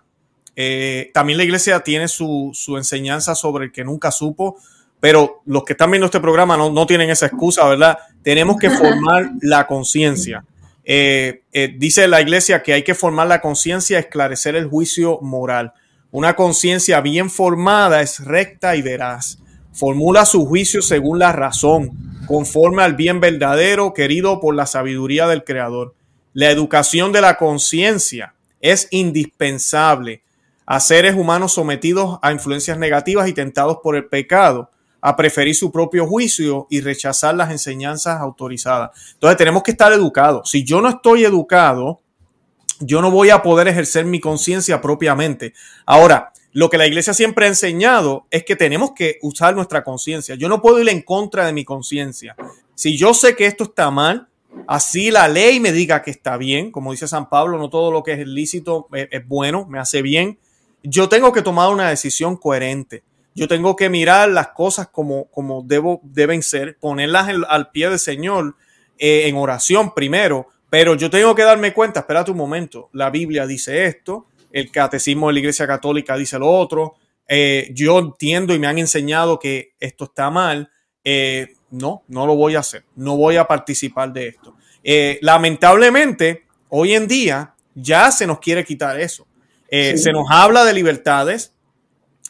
Eh, 0.56 1.12
también 1.14 1.38
la 1.38 1.44
iglesia 1.44 1.80
tiene 1.80 2.08
su, 2.08 2.52
enseñanza 2.78 3.36
sobre 3.36 3.66
el 3.66 3.72
que 3.72 3.84
nunca 3.84 4.12
supo, 4.12 4.58
pero 5.00 5.42
los 5.46 5.64
que 5.64 5.74
están 5.74 5.92
viendo 5.92 6.06
este 6.06 6.20
programa 6.20 6.58
no, 6.58 6.86
tienen 6.86 7.10
esa 7.10 7.26
excusa, 7.26 7.68
¿verdad? 7.68 7.98
Tenemos 8.24 8.58
que 8.58 8.70
formar 8.70 9.32
la 9.42 9.68
conciencia. 9.68 10.46
Eh, 10.86 11.44
eh, 11.54 11.74
dice 11.78 12.08
la 12.08 12.22
iglesia 12.22 12.62
que 12.62 12.74
hay 12.74 12.84
que 12.84 12.96
formar 12.96 13.28
la 13.28 13.42
conciencia, 13.42 14.00
esclarecer 14.00 14.56
el 14.56 14.68
juicio 14.68 15.20
moral. 15.22 15.74
Una 16.14 16.36
conciencia 16.36 17.02
bien 17.02 17.32
formada 17.32 18.02
es 18.02 18.24
recta 18.24 18.76
y 18.76 18.84
veraz. 18.84 19.40
Formula 19.72 20.28
su 20.28 20.46
juicio 20.46 20.84
según 20.84 21.18
la 21.18 21.32
razón 21.32 21.90
conforme 22.28 22.84
al 22.84 22.94
bien 22.94 23.20
verdadero 23.20 23.96
querido 23.96 24.40
por 24.40 24.54
la 24.54 24.68
sabiduría 24.68 25.26
del 25.26 25.44
Creador. 25.44 25.96
La 26.34 26.52
educación 26.52 27.14
de 27.14 27.22
la 27.22 27.40
conciencia 27.40 28.36
es 28.62 28.88
indispensable 28.92 30.22
a 30.68 30.80
seres 30.82 31.16
humanos 31.16 31.54
sometidos 31.54 32.20
a 32.22 32.32
influencias 32.32 32.78
negativas 32.78 33.28
y 33.28 33.34
tentados 33.34 33.80
por 33.82 33.96
el 33.96 34.06
pecado, 34.06 34.70
a 35.02 35.16
preferir 35.16 35.56
su 35.56 35.72
propio 35.72 36.06
juicio 36.06 36.68
y 36.70 36.82
rechazar 36.82 37.34
las 37.34 37.50
enseñanzas 37.50 38.22
autorizadas. 38.22 38.92
Entonces 39.16 39.38
tenemos 39.38 39.64
que 39.64 39.72
estar 39.72 39.92
educados. 39.92 40.52
Si 40.52 40.64
yo 40.64 40.80
no 40.80 40.90
estoy 40.90 41.26
educado, 41.26 42.03
yo 42.80 43.02
no 43.02 43.12
voy 43.12 43.30
a 43.30 43.42
poder 43.42 43.68
ejercer 43.68 44.06
mi 44.06 44.20
conciencia 44.20 44.82
propiamente. 44.82 45.54
Ahora, 45.86 46.34
lo 46.52 46.70
que 46.70 46.78
la 46.78 46.86
iglesia 46.86 47.14
siempre 47.14 47.46
ha 47.46 47.50
enseñado 47.50 48.28
es 48.30 48.44
que 48.46 48.56
tenemos 48.56 48.92
que 48.92 49.18
usar 49.22 49.56
nuestra 49.56 49.84
conciencia. 49.84 50.36
Yo 50.36 50.48
no 50.50 50.62
puedo 50.62 50.80
ir 50.80 50.88
en 50.90 51.02
contra 51.02 51.46
de 51.46 51.54
mi 51.54 51.66
conciencia. 51.66 52.36
Si 52.76 52.96
yo 52.96 53.14
sé 53.14 53.36
que 53.36 53.48
esto 53.48 53.64
está 53.64 53.90
mal, 53.90 54.28
así 54.68 55.10
la 55.10 55.28
ley 55.28 55.60
me 55.60 55.72
diga 55.72 56.04
que 56.04 56.12
está 56.12 56.38
bien, 56.38 56.72
como 56.72 56.92
dice 56.92 57.08
San 57.08 57.28
Pablo, 57.28 57.58
no 57.58 57.70
todo 57.70 57.92
lo 57.92 58.04
que 58.04 58.14
es 58.14 58.28
lícito 58.28 58.88
es, 58.94 59.28
bueno, 59.28 59.66
me 59.68 59.80
hace 59.80 60.04
bien. 60.04 60.38
Yo 60.84 61.10
tengo 61.10 61.34
que 61.34 61.42
tomar 61.42 61.72
una 61.72 61.90
decisión 61.90 62.38
coherente. 62.38 63.04
Yo 63.34 63.48
tengo 63.48 63.76
que 63.76 63.90
mirar 63.90 64.30
las 64.30 64.50
cosas 64.50 64.88
como, 64.90 65.26
como 65.32 65.64
debo, 65.64 66.02
deben 66.04 66.44
ser, 66.44 66.78
ponerlas 66.78 67.30
al 67.50 67.72
pie 67.72 67.90
del 67.90 67.98
Señor 67.98 68.56
eh, 69.00 69.28
en 69.28 69.38
oración 69.38 69.96
primero, 69.96 70.50
pero 70.74 70.96
yo 70.96 71.08
tengo 71.08 71.36
que 71.36 71.44
darme 71.44 71.72
cuenta, 71.72 72.00
espérate 72.00 72.32
un 72.32 72.38
momento, 72.38 72.90
la 72.94 73.12
Biblia 73.12 73.46
dice 73.46 73.86
esto, 73.86 74.26
el 74.52 74.72
catecismo 74.72 75.28
de 75.28 75.34
la 75.34 75.40
Iglesia 75.42 75.68
Católica 75.68 76.18
dice 76.18 76.40
lo 76.40 76.50
otro, 76.50 76.96
eh, 77.28 77.70
yo 77.76 78.00
entiendo 78.00 78.56
y 78.56 78.58
me 78.58 78.66
han 78.66 78.80
enseñado 78.80 79.38
que 79.38 79.76
esto 79.80 80.06
está 80.06 80.32
mal, 80.32 80.72
eh, 81.04 81.50
no, 81.70 82.02
no 82.08 82.26
lo 82.26 82.36
voy 82.36 82.56
a 82.56 82.62
hacer, 82.62 82.86
no 82.96 83.18
voy 83.18 83.36
a 83.36 83.46
participar 83.46 84.12
de 84.14 84.30
esto. 84.30 84.56
Eh, 84.84 85.20
lamentablemente, 85.22 86.48
hoy 86.70 86.96
en 86.96 87.08
día 87.08 87.54
ya 87.76 88.10
se 88.10 88.26
nos 88.26 88.40
quiere 88.40 88.66
quitar 88.66 89.00
eso. 89.00 89.28
Se 89.70 90.12
nos 90.12 90.26
habla 90.32 90.66
de 90.66 90.74
libertades, 90.74 91.54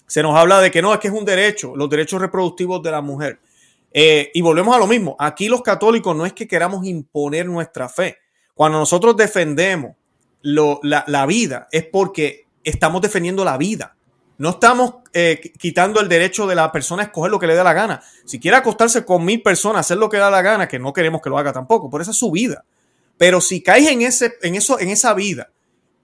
se 0.06 0.22
nos 0.22 0.36
habla 0.36 0.60
de 0.60 0.70
que 0.70 0.82
no, 0.82 0.94
es 0.94 1.00
que 1.00 1.08
es 1.08 1.14
un 1.14 1.24
derecho, 1.24 1.78
los 1.78 1.89
derechos 1.89 2.20
reproductivos 2.20 2.84
de 2.84 2.91
la 2.91 3.00
mujer. 3.00 3.39
y 3.94 4.41
volvemos 4.41 4.76
a 4.76 4.80
lo 4.80 4.88
mismo, 4.88 5.16
aquí 5.18 5.48
los 5.48 5.62
católicos 5.62 6.14
no 6.14 6.26
es 6.26 6.34
que 6.34 6.46
queramos 6.46 6.86
imponer 6.86 7.46
nuestra 7.46 7.88
fe, 7.88 8.18
cuando 8.54 8.80
nosotros 8.80 9.16
defendemos 9.18 9.95
la, 10.41 11.26
vida 11.26 11.68
es 11.72 11.86
porque 11.86 12.47
estamos 12.64 13.01
defendiendo 13.01 13.43
la 13.45 13.58
vida. 13.58 13.95
No 14.38 14.51
estamos 14.51 14.95
eh, 15.14 15.54
quitando 15.58 16.01
el 16.01 16.10
derecho 16.10 16.47
de 16.47 16.56
la 16.56 16.72
persona 16.72 17.04
a 17.04 17.06
escoger 17.06 17.32
lo 17.32 17.39
que 17.39 17.47
le 17.47 17.56
dé 17.56 17.64
la 17.64 17.74
gana. 17.74 18.01
Si 18.26 18.39
quiere 18.39 18.58
acostarse 18.58 19.06
con 19.06 19.24
mil 19.24 19.41
personas, 19.41 19.82
hacer 19.82 19.97
lo 19.97 20.10
que 20.10 20.18
da 20.18 20.30
la 20.30 20.41
gana, 20.41 20.68
que 20.68 20.80
no 20.80 20.91
queremos 20.91 21.22
que 21.22 21.30
lo 21.30 21.38
haga 21.38 21.54
tampoco, 21.54 21.89
por 21.89 22.01
esa 22.01 22.12
es 22.12 22.18
su 22.18 22.32
vida. 22.32 22.66
Pero 23.18 23.41
si 23.41 23.62
caes 23.62 23.89
en, 23.89 24.01
ese, 24.01 24.34
en, 24.41 24.56
eso, 24.56 24.80
en 24.80 24.89
esa 24.89 25.14
vida 25.14 25.49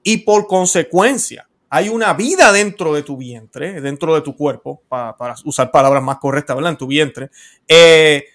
y 0.03 0.17
por 0.17 0.47
consecuencia 0.47 1.47
hay 1.69 1.89
una 1.89 2.13
vida 2.13 2.51
dentro 2.51 2.93
de 2.93 3.03
tu 3.03 3.17
vientre, 3.17 3.81
dentro 3.81 4.15
de 4.15 4.21
tu 4.21 4.35
cuerpo, 4.35 4.81
para, 4.87 5.15
usar 5.43 5.69
palabras 5.71 6.01
más 6.01 6.17
correctas, 6.17 6.55
¿verdad? 6.55 6.71
En 6.71 6.77
tu 6.77 6.87
vientre, 6.87 7.29
eh, 7.67 8.25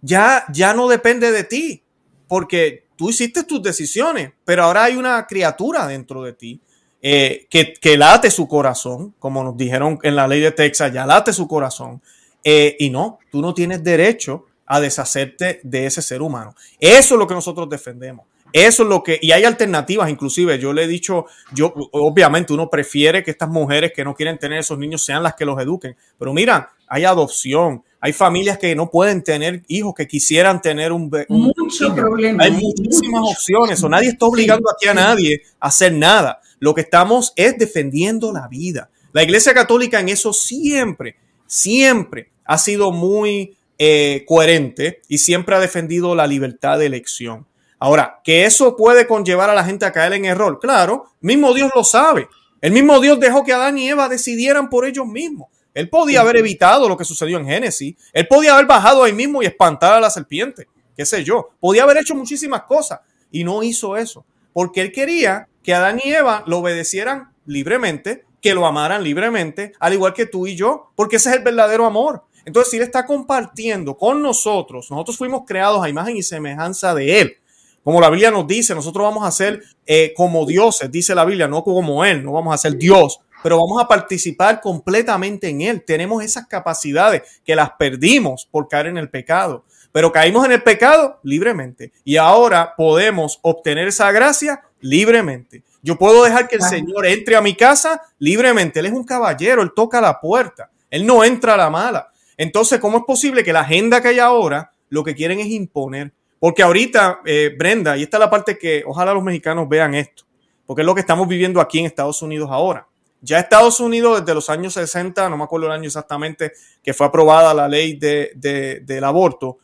ya, 0.00 0.44
ya 0.52 0.72
no 0.72 0.88
depende 0.88 1.32
de 1.32 1.44
ti, 1.44 1.82
porque 2.28 2.86
tú 3.02 3.10
hiciste 3.10 3.42
tus 3.42 3.60
decisiones, 3.60 4.30
pero 4.44 4.62
ahora 4.62 4.84
hay 4.84 4.94
una 4.94 5.26
criatura 5.26 5.88
dentro 5.88 6.22
de 6.22 6.34
ti 6.34 6.60
eh, 7.00 7.48
que, 7.50 7.96
late 7.96 8.30
su 8.30 8.46
corazón, 8.46 9.12
como 9.18 9.42
nos 9.42 9.56
dijeron 9.56 9.98
en 10.04 10.14
la 10.14 10.28
ley 10.28 10.38
de 10.40 10.52
Texas, 10.52 10.92
ya 10.92 11.04
late 11.04 11.32
su 11.32 11.48
corazón. 11.48 12.00
Eh, 12.44 12.76
y 12.78 12.90
no, 12.90 13.18
tú 13.32 13.42
no 13.42 13.54
tienes 13.54 13.82
derecho 13.82 14.46
a 14.66 14.78
deshacerte 14.78 15.58
de 15.64 15.86
ese 15.86 16.00
ser 16.00 16.22
humano. 16.22 16.54
Eso 16.78 17.14
es 17.16 17.18
lo 17.18 17.26
que 17.26 17.34
nosotros 17.34 17.68
defendemos. 17.68 18.24
Eso 18.52 18.84
es 18.84 18.88
lo 18.88 19.02
que, 19.02 19.18
y 19.20 19.32
hay 19.32 19.42
alternativas, 19.42 20.08
inclusive 20.08 20.56
yo 20.60 20.72
le 20.72 20.84
he 20.84 20.86
dicho, 20.86 21.26
yo, 21.52 21.74
obviamente 21.90 22.52
uno 22.52 22.70
prefiere 22.70 23.24
que 23.24 23.32
estas 23.32 23.48
mujeres 23.48 23.92
que 23.92 24.04
no 24.04 24.14
quieren 24.14 24.38
tener 24.38 24.60
esos 24.60 24.78
niños 24.78 25.04
sean 25.04 25.24
las 25.24 25.34
que 25.34 25.44
los 25.44 25.60
eduquen, 25.60 25.96
pero 26.20 26.32
mira, 26.32 26.70
hay 26.86 27.04
adopción, 27.04 27.82
hay 28.04 28.12
familias 28.12 28.58
que 28.58 28.74
no 28.74 28.90
pueden 28.90 29.22
tener 29.22 29.62
hijos, 29.68 29.94
que 29.94 30.08
quisieran 30.08 30.60
tener 30.60 30.90
un, 30.90 31.08
Mucho 31.28 31.94
problema. 31.94 32.42
Hay 32.42 32.50
muchísimas 32.50 33.22
opciones, 33.22 33.80
o 33.84 33.88
nadie 33.88 34.08
está 34.08 34.26
obligando 34.26 34.68
aquí 34.68 34.88
a 34.88 34.94
nadie 34.94 35.40
a 35.60 35.68
hacer 35.68 35.92
nada. 35.92 36.40
Lo 36.58 36.74
que 36.74 36.80
estamos 36.80 37.32
es 37.36 37.56
defendiendo 37.56 38.32
la 38.32 38.48
vida. 38.48 38.90
La 39.12 39.22
Iglesia 39.22 39.54
Católica 39.54 40.00
en 40.00 40.08
eso 40.08 40.32
siempre, 40.32 41.14
siempre 41.46 42.32
ha 42.44 42.58
sido 42.58 42.90
muy 42.90 43.56
eh, 43.78 44.24
coherente 44.26 45.00
y 45.06 45.18
siempre 45.18 45.54
ha 45.54 45.60
defendido 45.60 46.16
la 46.16 46.26
libertad 46.26 46.80
de 46.80 46.86
elección. 46.86 47.46
Ahora, 47.78 48.20
que 48.24 48.46
eso 48.46 48.76
puede 48.76 49.06
conllevar 49.06 49.48
a 49.48 49.54
la 49.54 49.64
gente 49.64 49.84
a 49.84 49.92
caer 49.92 50.14
en 50.14 50.24
error, 50.24 50.58
claro, 50.60 51.04
mismo 51.20 51.54
Dios 51.54 51.70
lo 51.72 51.84
sabe. 51.84 52.28
El 52.60 52.72
mismo 52.72 52.98
Dios 52.98 53.20
dejó 53.20 53.44
que 53.44 53.52
Adán 53.52 53.78
y 53.78 53.88
Eva 53.88 54.08
decidieran 54.08 54.68
por 54.70 54.86
ellos 54.86 55.06
mismos. 55.06 55.51
Él 55.74 55.88
podía 55.88 56.20
haber 56.20 56.36
evitado 56.36 56.88
lo 56.88 56.96
que 56.96 57.04
sucedió 57.04 57.38
en 57.38 57.46
Génesis. 57.46 57.94
Él 58.12 58.28
podía 58.28 58.54
haber 58.54 58.66
bajado 58.66 59.04
ahí 59.04 59.12
mismo 59.12 59.42
y 59.42 59.46
espantar 59.46 59.94
a 59.94 60.00
la 60.00 60.10
serpiente, 60.10 60.68
qué 60.96 61.06
sé 61.06 61.24
yo. 61.24 61.50
Podía 61.60 61.84
haber 61.84 61.98
hecho 61.98 62.14
muchísimas 62.14 62.62
cosas 62.64 63.00
y 63.30 63.44
no 63.44 63.62
hizo 63.62 63.96
eso. 63.96 64.24
Porque 64.52 64.82
él 64.82 64.92
quería 64.92 65.48
que 65.62 65.74
Adán 65.74 66.00
y 66.02 66.12
Eva 66.12 66.44
lo 66.46 66.58
obedecieran 66.58 67.32
libremente, 67.46 68.24
que 68.40 68.54
lo 68.54 68.66
amaran 68.66 69.02
libremente, 69.02 69.72
al 69.78 69.94
igual 69.94 70.12
que 70.12 70.26
tú 70.26 70.46
y 70.46 70.56
yo, 70.56 70.90
porque 70.96 71.16
ese 71.16 71.30
es 71.30 71.36
el 71.36 71.42
verdadero 71.42 71.86
amor. 71.86 72.24
Entonces, 72.44 72.70
si 72.70 72.76
Él 72.76 72.82
está 72.82 73.06
compartiendo 73.06 73.96
con 73.96 74.20
nosotros, 74.20 74.90
nosotros 74.90 75.16
fuimos 75.16 75.42
creados 75.46 75.82
a 75.82 75.88
imagen 75.88 76.16
y 76.16 76.22
semejanza 76.22 76.94
de 76.94 77.20
Él. 77.20 77.36
Como 77.84 78.00
la 78.00 78.10
Biblia 78.10 78.30
nos 78.30 78.46
dice, 78.46 78.74
nosotros 78.74 79.04
vamos 79.04 79.26
a 79.26 79.30
ser 79.30 79.62
eh, 79.86 80.12
como 80.16 80.46
dioses, 80.46 80.90
dice 80.90 81.14
la 81.14 81.24
Biblia, 81.24 81.48
no 81.48 81.64
como 81.64 82.04
Él, 82.04 82.24
no 82.24 82.32
vamos 82.32 82.54
a 82.54 82.58
ser 82.58 82.76
Dios, 82.76 83.20
pero 83.42 83.58
vamos 83.58 83.82
a 83.82 83.88
participar 83.88 84.60
completamente 84.60 85.48
en 85.48 85.62
Él. 85.62 85.84
Tenemos 85.84 86.22
esas 86.22 86.46
capacidades 86.46 87.22
que 87.44 87.56
las 87.56 87.72
perdimos 87.72 88.46
por 88.50 88.68
caer 88.68 88.86
en 88.86 88.98
el 88.98 89.10
pecado, 89.10 89.64
pero 89.92 90.12
caímos 90.12 90.44
en 90.44 90.52
el 90.52 90.62
pecado 90.62 91.20
libremente 91.22 91.92
y 92.04 92.16
ahora 92.16 92.74
podemos 92.76 93.38
obtener 93.42 93.88
esa 93.88 94.10
gracia 94.12 94.62
libremente. 94.80 95.62
Yo 95.82 95.98
puedo 95.98 96.22
dejar 96.24 96.48
que 96.48 96.56
el 96.56 96.62
Señor 96.62 97.06
entre 97.06 97.34
a 97.34 97.40
mi 97.40 97.54
casa 97.54 98.00
libremente. 98.18 98.80
Él 98.80 98.86
es 98.86 98.92
un 98.92 99.04
caballero, 99.04 99.62
Él 99.62 99.72
toca 99.74 100.00
la 100.00 100.20
puerta, 100.20 100.70
Él 100.90 101.04
no 101.04 101.24
entra 101.24 101.54
a 101.54 101.56
la 101.56 101.70
mala. 101.70 102.12
Entonces, 102.36 102.78
¿cómo 102.78 102.98
es 102.98 103.04
posible 103.04 103.42
que 103.42 103.52
la 103.52 103.60
agenda 103.60 104.00
que 104.00 104.08
hay 104.08 104.18
ahora 104.18 104.70
lo 104.88 105.02
que 105.02 105.14
quieren 105.14 105.40
es 105.40 105.48
imponer? 105.48 106.12
Porque 106.38 106.62
ahorita, 106.62 107.20
eh, 107.24 107.54
Brenda, 107.56 107.96
y 107.96 108.02
esta 108.02 108.16
es 108.16 108.20
la 108.20 108.30
parte 108.30 108.58
que 108.58 108.82
ojalá 108.86 109.12
los 109.14 109.22
mexicanos 109.22 109.68
vean 109.68 109.94
esto, 109.94 110.24
porque 110.66 110.82
es 110.82 110.86
lo 110.86 110.94
que 110.94 111.00
estamos 111.00 111.28
viviendo 111.28 111.60
aquí 111.60 111.78
en 111.78 111.86
Estados 111.86 112.22
Unidos 112.22 112.48
ahora. 112.50 112.86
Ya 113.22 113.38
Estados 113.38 113.80
Unidos 113.80 114.20
desde 114.20 114.34
los 114.34 114.50
años 114.50 114.74
60, 114.74 115.28
no 115.28 115.36
me 115.36 115.44
acuerdo 115.44 115.66
el 115.66 115.72
año 115.72 115.86
exactamente 115.86 116.52
que 116.82 116.92
fue 116.92 117.06
aprobada 117.06 117.54
la 117.54 117.68
ley 117.68 117.96
de, 117.96 118.82
del 118.84 119.04
aborto, 119.04 119.58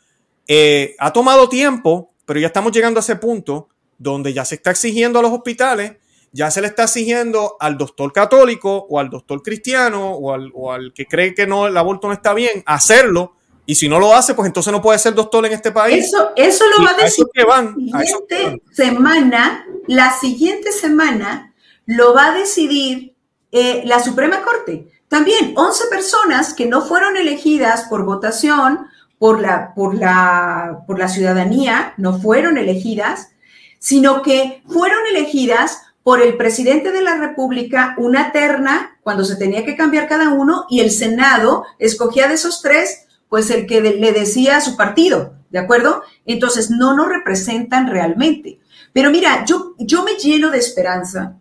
eh, 0.46 0.94
ha 0.98 1.12
tomado 1.12 1.48
tiempo, 1.48 2.14
pero 2.24 2.40
ya 2.40 2.46
estamos 2.46 2.72
llegando 2.72 3.00
a 3.00 3.02
ese 3.02 3.16
punto 3.16 3.68
donde 3.98 4.32
ya 4.32 4.44
se 4.44 4.54
está 4.54 4.70
exigiendo 4.70 5.18
a 5.18 5.22
los 5.22 5.32
hospitales, 5.32 5.96
ya 6.30 6.50
se 6.50 6.60
le 6.60 6.68
está 6.68 6.84
exigiendo 6.84 7.56
al 7.58 7.76
doctor 7.76 8.12
católico 8.12 8.86
o 8.88 9.00
al 9.00 9.10
doctor 9.10 9.42
cristiano 9.42 10.12
o 10.12 10.32
al, 10.32 10.50
o 10.54 10.72
al 10.72 10.92
que 10.94 11.06
cree 11.06 11.34
que 11.34 11.46
no, 11.46 11.66
el 11.66 11.76
aborto 11.76 12.06
no 12.06 12.14
está 12.14 12.32
bien, 12.32 12.62
hacerlo 12.64 13.34
y 13.68 13.74
si 13.74 13.86
no 13.86 14.00
lo 14.00 14.14
hace, 14.14 14.32
pues 14.32 14.46
entonces 14.46 14.72
no 14.72 14.80
puede 14.80 14.98
ser 14.98 15.14
doctor 15.14 15.44
en 15.44 15.52
este 15.52 15.70
país. 15.70 16.06
Eso, 16.06 16.30
eso 16.36 16.64
lo 16.74 16.82
va 16.82 16.92
a 16.92 16.94
decir 16.94 17.26
la 17.34 18.00
siguiente 18.00 18.62
semana. 18.72 19.66
La 19.86 20.10
siguiente 20.18 20.72
semana 20.72 21.54
lo 21.84 22.14
va 22.14 22.28
a 22.28 22.38
decidir 22.38 23.14
eh, 23.52 23.82
la 23.84 24.00
Suprema 24.00 24.42
Corte. 24.42 24.88
También 25.08 25.54
11 25.56 25.84
personas 25.88 26.52
que 26.54 26.66
no 26.66 26.82
fueron 26.82 27.16
elegidas 27.16 27.84
por 27.84 28.04
votación 28.04 28.86
por 29.18 29.40
la, 29.40 29.74
por 29.74 29.94
la, 29.94 30.84
por 30.86 30.98
la 30.98 31.08
ciudadanía, 31.08 31.94
no 31.96 32.20
fueron 32.20 32.56
elegidas, 32.56 33.30
sino 33.78 34.22
que 34.22 34.62
fueron 34.68 35.00
elegidas 35.10 35.82
por 36.02 36.22
el 36.22 36.36
presidente 36.36 36.92
de 36.92 37.02
la 37.02 37.16
República 37.16 37.94
una 37.98 38.32
terna 38.32 38.98
cuando 39.02 39.24
se 39.24 39.36
tenía 39.36 39.64
que 39.64 39.76
cambiar 39.76 40.08
cada 40.08 40.30
uno 40.30 40.66
y 40.70 40.80
el 40.80 40.90
Senado 40.90 41.64
escogía 41.78 42.28
de 42.28 42.34
esos 42.34 42.62
tres 42.62 43.06
pues 43.28 43.50
el 43.50 43.66
que 43.66 43.80
le 43.80 44.12
decía 44.12 44.56
a 44.56 44.60
su 44.60 44.76
partido, 44.76 45.34
¿de 45.50 45.58
acuerdo? 45.58 46.02
Entonces 46.24 46.70
no 46.70 46.96
nos 46.96 47.08
representan 47.08 47.88
realmente. 47.88 48.58
Pero 48.92 49.10
mira, 49.10 49.44
yo, 49.44 49.74
yo 49.78 50.02
me 50.02 50.14
lleno 50.14 50.50
de 50.50 50.58
esperanza 50.58 51.36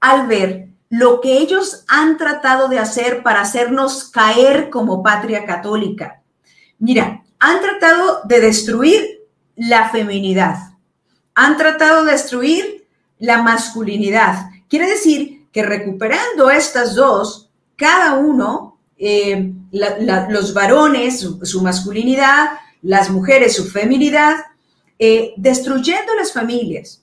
al 0.00 0.26
ver 0.26 0.68
lo 0.88 1.20
que 1.20 1.38
ellos 1.38 1.84
han 1.88 2.16
tratado 2.16 2.68
de 2.68 2.78
hacer 2.78 3.22
para 3.22 3.40
hacernos 3.40 4.04
caer 4.10 4.70
como 4.70 5.02
patria 5.02 5.44
católica. 5.44 6.22
Mira, 6.78 7.24
han 7.38 7.60
tratado 7.60 8.20
de 8.24 8.40
destruir 8.40 9.24
la 9.56 9.88
feminidad, 9.88 10.56
han 11.34 11.56
tratado 11.56 12.04
de 12.04 12.12
destruir 12.12 12.86
la 13.18 13.42
masculinidad. 13.42 14.50
Quiere 14.68 14.86
decir 14.88 15.46
que 15.52 15.62
recuperando 15.62 16.50
estas 16.50 16.94
dos, 16.94 17.50
cada 17.76 18.14
uno 18.14 18.78
eh, 18.98 19.52
los 19.70 20.54
varones, 20.54 21.20
su, 21.42 21.62
masculinidad, 21.62 22.50
las 22.82 23.10
mujeres 23.10 23.56
su 23.56 23.66
feminidad, 23.66 24.36
eh, 24.98 25.34
destruyendo 25.36 26.14
las 26.14 26.32
familias. 26.32 27.02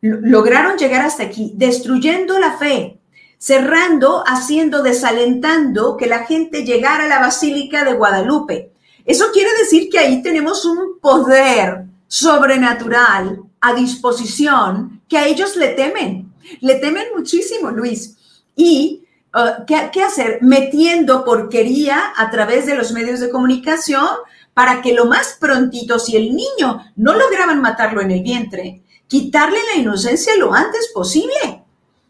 Lograron 0.00 0.76
llegar 0.78 1.04
hasta 1.04 1.24
aquí, 1.24 1.52
destruyendo 1.54 2.38
la 2.38 2.58
fe, 2.58 2.98
cerrando, 3.42 4.22
haciendo, 4.24 4.84
desalentando 4.84 5.96
que 5.96 6.06
la 6.06 6.26
gente 6.26 6.64
llegara 6.64 7.06
a 7.06 7.08
la 7.08 7.18
Basílica 7.18 7.84
de 7.84 7.94
Guadalupe. 7.94 8.70
Eso 9.04 9.32
quiere 9.32 9.50
decir 9.58 9.90
que 9.90 9.98
ahí 9.98 10.22
tenemos 10.22 10.64
un 10.64 11.00
poder 11.00 11.86
sobrenatural 12.06 13.42
a 13.60 13.74
disposición 13.74 15.02
que 15.08 15.18
a 15.18 15.26
ellos 15.26 15.56
le 15.56 15.70
temen. 15.70 16.32
Le 16.60 16.76
temen 16.76 17.06
muchísimo, 17.16 17.72
Luis. 17.72 18.16
Y 18.54 19.08
uh, 19.34 19.64
¿qué, 19.66 19.90
¿qué, 19.92 20.04
hacer? 20.04 20.38
Metiendo 20.40 21.24
porquería 21.24 22.12
a 22.16 22.30
través 22.30 22.66
de 22.66 22.76
los 22.76 22.92
medios 22.92 23.18
de 23.18 23.30
comunicación 23.30 24.06
para 24.54 24.80
que 24.80 24.92
lo 24.92 25.06
más 25.06 25.36
prontito, 25.40 25.98
si 25.98 26.16
el 26.16 26.36
niño 26.36 26.92
no 26.94 27.12
lograban 27.14 27.60
matarlo 27.60 28.02
en 28.02 28.12
el 28.12 28.22
vientre, 28.22 28.84
quitarle 29.08 29.58
la 29.74 29.80
inocencia 29.80 30.36
lo 30.36 30.54
antes 30.54 30.92
posible. 30.94 31.61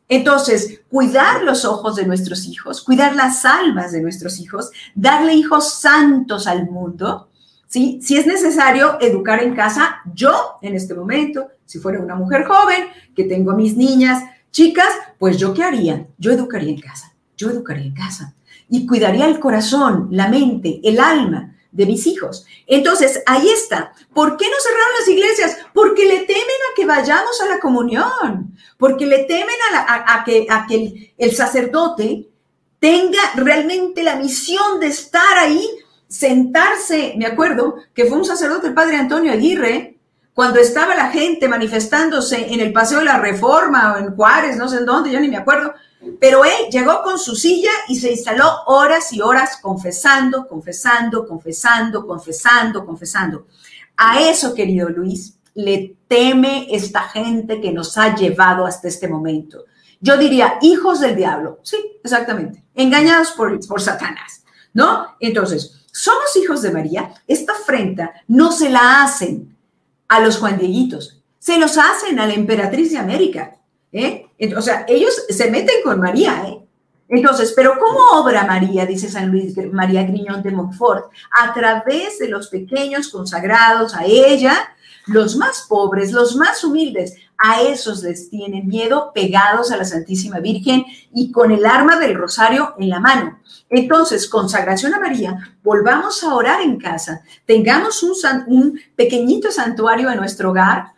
Entonces, 0.09 0.81
cuidar 0.91 1.43
los 1.43 1.65
ojos 1.65 1.97
de 1.97 2.07
nuestros 2.07 2.47
hijos, 2.47 2.83
cuidar 2.83 3.15
las 3.17 3.45
almas 3.45 3.93
de 3.93 4.03
nuestros 4.03 4.39
hijos, 4.41 4.71
darle 4.95 5.35
hijos 5.35 5.75
santos 5.75 6.47
al 6.47 6.69
mundo, 6.69 7.29
¿sí? 7.67 7.99
Si 8.03 8.17
es 8.17 8.27
necesario 8.27 8.99
educar 9.01 9.43
en 9.43 9.55
casa, 9.55 10.01
yo 10.15 10.59
en 10.61 10.75
este 10.75 10.95
momento, 10.95 11.49
si 11.65 11.79
fuera 11.79 12.01
una 12.01 12.15
mujer 12.15 12.45
joven, 12.45 12.89
que 13.17 13.25
tengo 13.25 13.55
mis 13.55 13.77
niñas, 13.77 14.23
chicas, 14.51 14.93
pues 15.19 15.39
yo 15.39 15.55
qué 15.55 15.63
haría? 15.63 16.07
Yo 16.19 16.33
educaría 16.33 16.71
en 16.71 16.81
casa, 16.81 17.15
yo 17.37 17.51
educaría 17.51 17.87
en 17.87 17.95
casa 17.95 18.35
y 18.69 18.87
cuidaría 18.87 19.27
el 19.27 19.41
corazón, 19.41 20.09
la 20.11 20.29
mente, 20.29 20.81
el 20.85 21.01
alma 21.01 21.52
de 21.73 21.87
mis 21.87 22.07
hijos. 22.07 22.47
Entonces, 22.67 23.23
ahí 23.27 23.49
está. 23.49 23.93
¿Por 24.15 24.37
qué 24.37 24.45
no 24.49 24.57
cerraron 24.63 24.95
las 25.01 25.09
iglesias? 25.09 25.57
Porque 25.73 26.05
le 26.05 26.21
temen 26.21 26.43
a 26.43 26.75
que 26.77 26.87
vayamos 26.87 27.41
a 27.41 27.49
la 27.49 27.59
comunión, 27.59 28.55
porque 28.77 29.07
le 29.07 29.25
temen 29.25 29.57
a, 29.87 30.23
que, 30.25 30.47
a 30.49 30.67
que 30.67 30.75
el, 30.75 31.13
el 31.17 31.35
sacerdote 31.35 32.29
tenga 32.79 33.23
realmente 33.37 34.03
la 34.03 34.17
misión 34.17 34.79
de 34.81 34.89
estar 34.89 35.39
ahí, 35.39 35.67
sentarse. 36.07 37.15
Me 37.17 37.27
acuerdo 37.27 37.77
que 37.95 38.05
fue 38.05 38.19
un 38.19 38.25
sacerdote, 38.25 38.69
el 38.69 38.75
padre 38.75 38.97
Antonio 38.97 39.33
Aguirre, 39.33 39.97
cuando 40.35 40.61
estaba 40.61 40.95
la 40.95 41.11
gente 41.11 41.47
manifestándose 41.49 42.53
en 42.53 42.61
el 42.61 42.73
Paseo 42.73 42.99
de 43.01 43.05
la 43.05 43.19
Reforma 43.19 43.95
o 43.95 43.99
en 43.99 44.15
Juárez, 44.15 44.57
no 44.57 44.69
sé 44.69 44.79
en 44.79 44.87
dónde, 44.87 45.11
yo 45.11 45.21
ni 45.21 45.29
me 45.29 45.37
acuerdo, 45.37 45.75
pero 46.21 46.45
él 46.45 46.69
llegó 46.71 47.03
con 47.03 47.19
su 47.19 47.35
silla 47.35 47.71
y 47.89 47.97
se 47.97 48.11
instaló 48.11 48.49
horas 48.67 49.13
y 49.13 49.21
horas 49.21 49.59
confesando, 49.61 50.47
confesando, 50.47 51.27
confesando, 51.27 52.07
confesando, 52.07 52.85
confesando. 52.85 53.47
A 53.97 54.21
eso, 54.21 54.55
querido 54.55 54.89
Luis, 54.89 55.39
le 55.55 55.97
teme 56.09 56.67
esta 56.71 57.03
gente 57.03 57.61
que 57.61 57.73
nos 57.73 57.97
ha 57.99 58.15
llevado 58.15 58.67
hasta 58.67 58.89
este 58.89 59.09
momento. 59.09 59.65
Yo 60.01 60.17
diría, 60.17 60.59
hijos 60.63 61.01
del 61.01 61.15
diablo. 61.15 61.61
Sí, 61.63 61.77
exactamente. 62.03 62.65
Engañados 62.75 63.33
por, 63.33 63.59
por 63.67 63.81
Satanás, 63.81 64.45
¿no? 64.75 65.15
Entonces, 65.21 65.85
somos 65.93 66.37
hijos 66.37 66.63
de 66.63 66.73
María. 66.73 67.15
Esta 67.27 67.53
afrenta 67.53 68.13
no 68.27 68.51
se 68.51 68.71
la 68.71 69.03
hacen 69.03 69.57
a 70.09 70.21
los 70.21 70.39
Juan 70.39 70.59
Dieguitos, 70.59 71.23
se 71.39 71.59
los 71.59 71.79
hacen 71.79 72.19
a 72.19 72.27
la 72.27 72.35
emperatriz 72.35 72.91
de 72.91 72.99
América. 72.99 73.57
¿eh? 73.93 74.27
O 74.57 74.63
sea, 74.63 74.85
ellos 74.89 75.15
se 75.29 75.51
meten 75.51 75.77
con 75.85 76.01
María, 76.01 76.45
¿eh? 76.47 76.59
Entonces, 77.09 77.53
pero 77.55 77.75
¿cómo 77.79 78.23
obra 78.23 78.47
María, 78.47 78.87
dice 78.87 79.11
San 79.11 79.31
Luis 79.31 79.55
María 79.71 80.03
Griñón 80.03 80.43
de 80.43 80.51
Montfort? 80.51 81.11
A 81.39 81.53
través 81.53 82.19
de 82.19 82.29
los 82.29 82.49
pequeños 82.49 83.09
consagrados 83.09 83.95
a 83.95 84.07
ella, 84.07 84.57
los 85.07 85.37
más 85.37 85.67
pobres, 85.69 86.13
los 86.13 86.37
más 86.37 86.65
humildes, 86.65 87.15
a 87.37 87.61
esos 87.61 88.03
les 88.03 88.31
tienen 88.31 88.67
miedo 88.67 89.11
pegados 89.13 89.73
a 89.73 89.77
la 89.77 89.85
Santísima 89.85 90.39
Virgen 90.39 90.85
y 91.13 91.33
con 91.33 91.51
el 91.51 91.67
arma 91.67 91.99
del 91.99 92.15
rosario 92.15 92.75
en 92.79 92.89
la 92.89 93.01
mano. 93.01 93.41
Entonces, 93.69 94.29
consagración 94.29 94.95
a 94.95 95.01
María, 95.01 95.57
volvamos 95.63 96.23
a 96.25 96.35
orar 96.35 96.63
en 96.63 96.79
casa, 96.79 97.23
tengamos 97.47 98.03
un, 98.03 98.15
un 98.47 98.81
pequeñito 98.97 99.51
santuario 99.51 100.11
en 100.11 100.19
nuestro 100.19 100.51
hogar, 100.51 100.93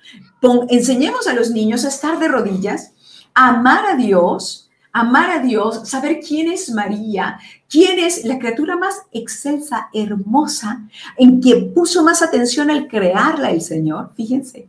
enseñemos 0.68 1.26
a 1.26 1.32
los 1.34 1.50
niños 1.50 1.84
a 1.84 1.88
estar 1.88 2.18
de 2.18 2.28
rodillas, 2.28 2.93
amar 3.34 3.86
a 3.86 3.96
Dios, 3.96 4.70
amar 4.92 5.30
a 5.30 5.38
Dios, 5.40 5.88
saber 5.88 6.20
quién 6.20 6.50
es 6.50 6.70
María, 6.70 7.38
quién 7.68 7.98
es 7.98 8.24
la 8.24 8.38
criatura 8.38 8.76
más 8.76 9.02
excelsa, 9.12 9.88
hermosa, 9.92 10.88
en 11.18 11.40
que 11.40 11.56
puso 11.74 12.04
más 12.04 12.22
atención 12.22 12.70
al 12.70 12.86
crearla 12.86 13.50
el 13.50 13.60
Señor, 13.60 14.12
fíjense. 14.16 14.68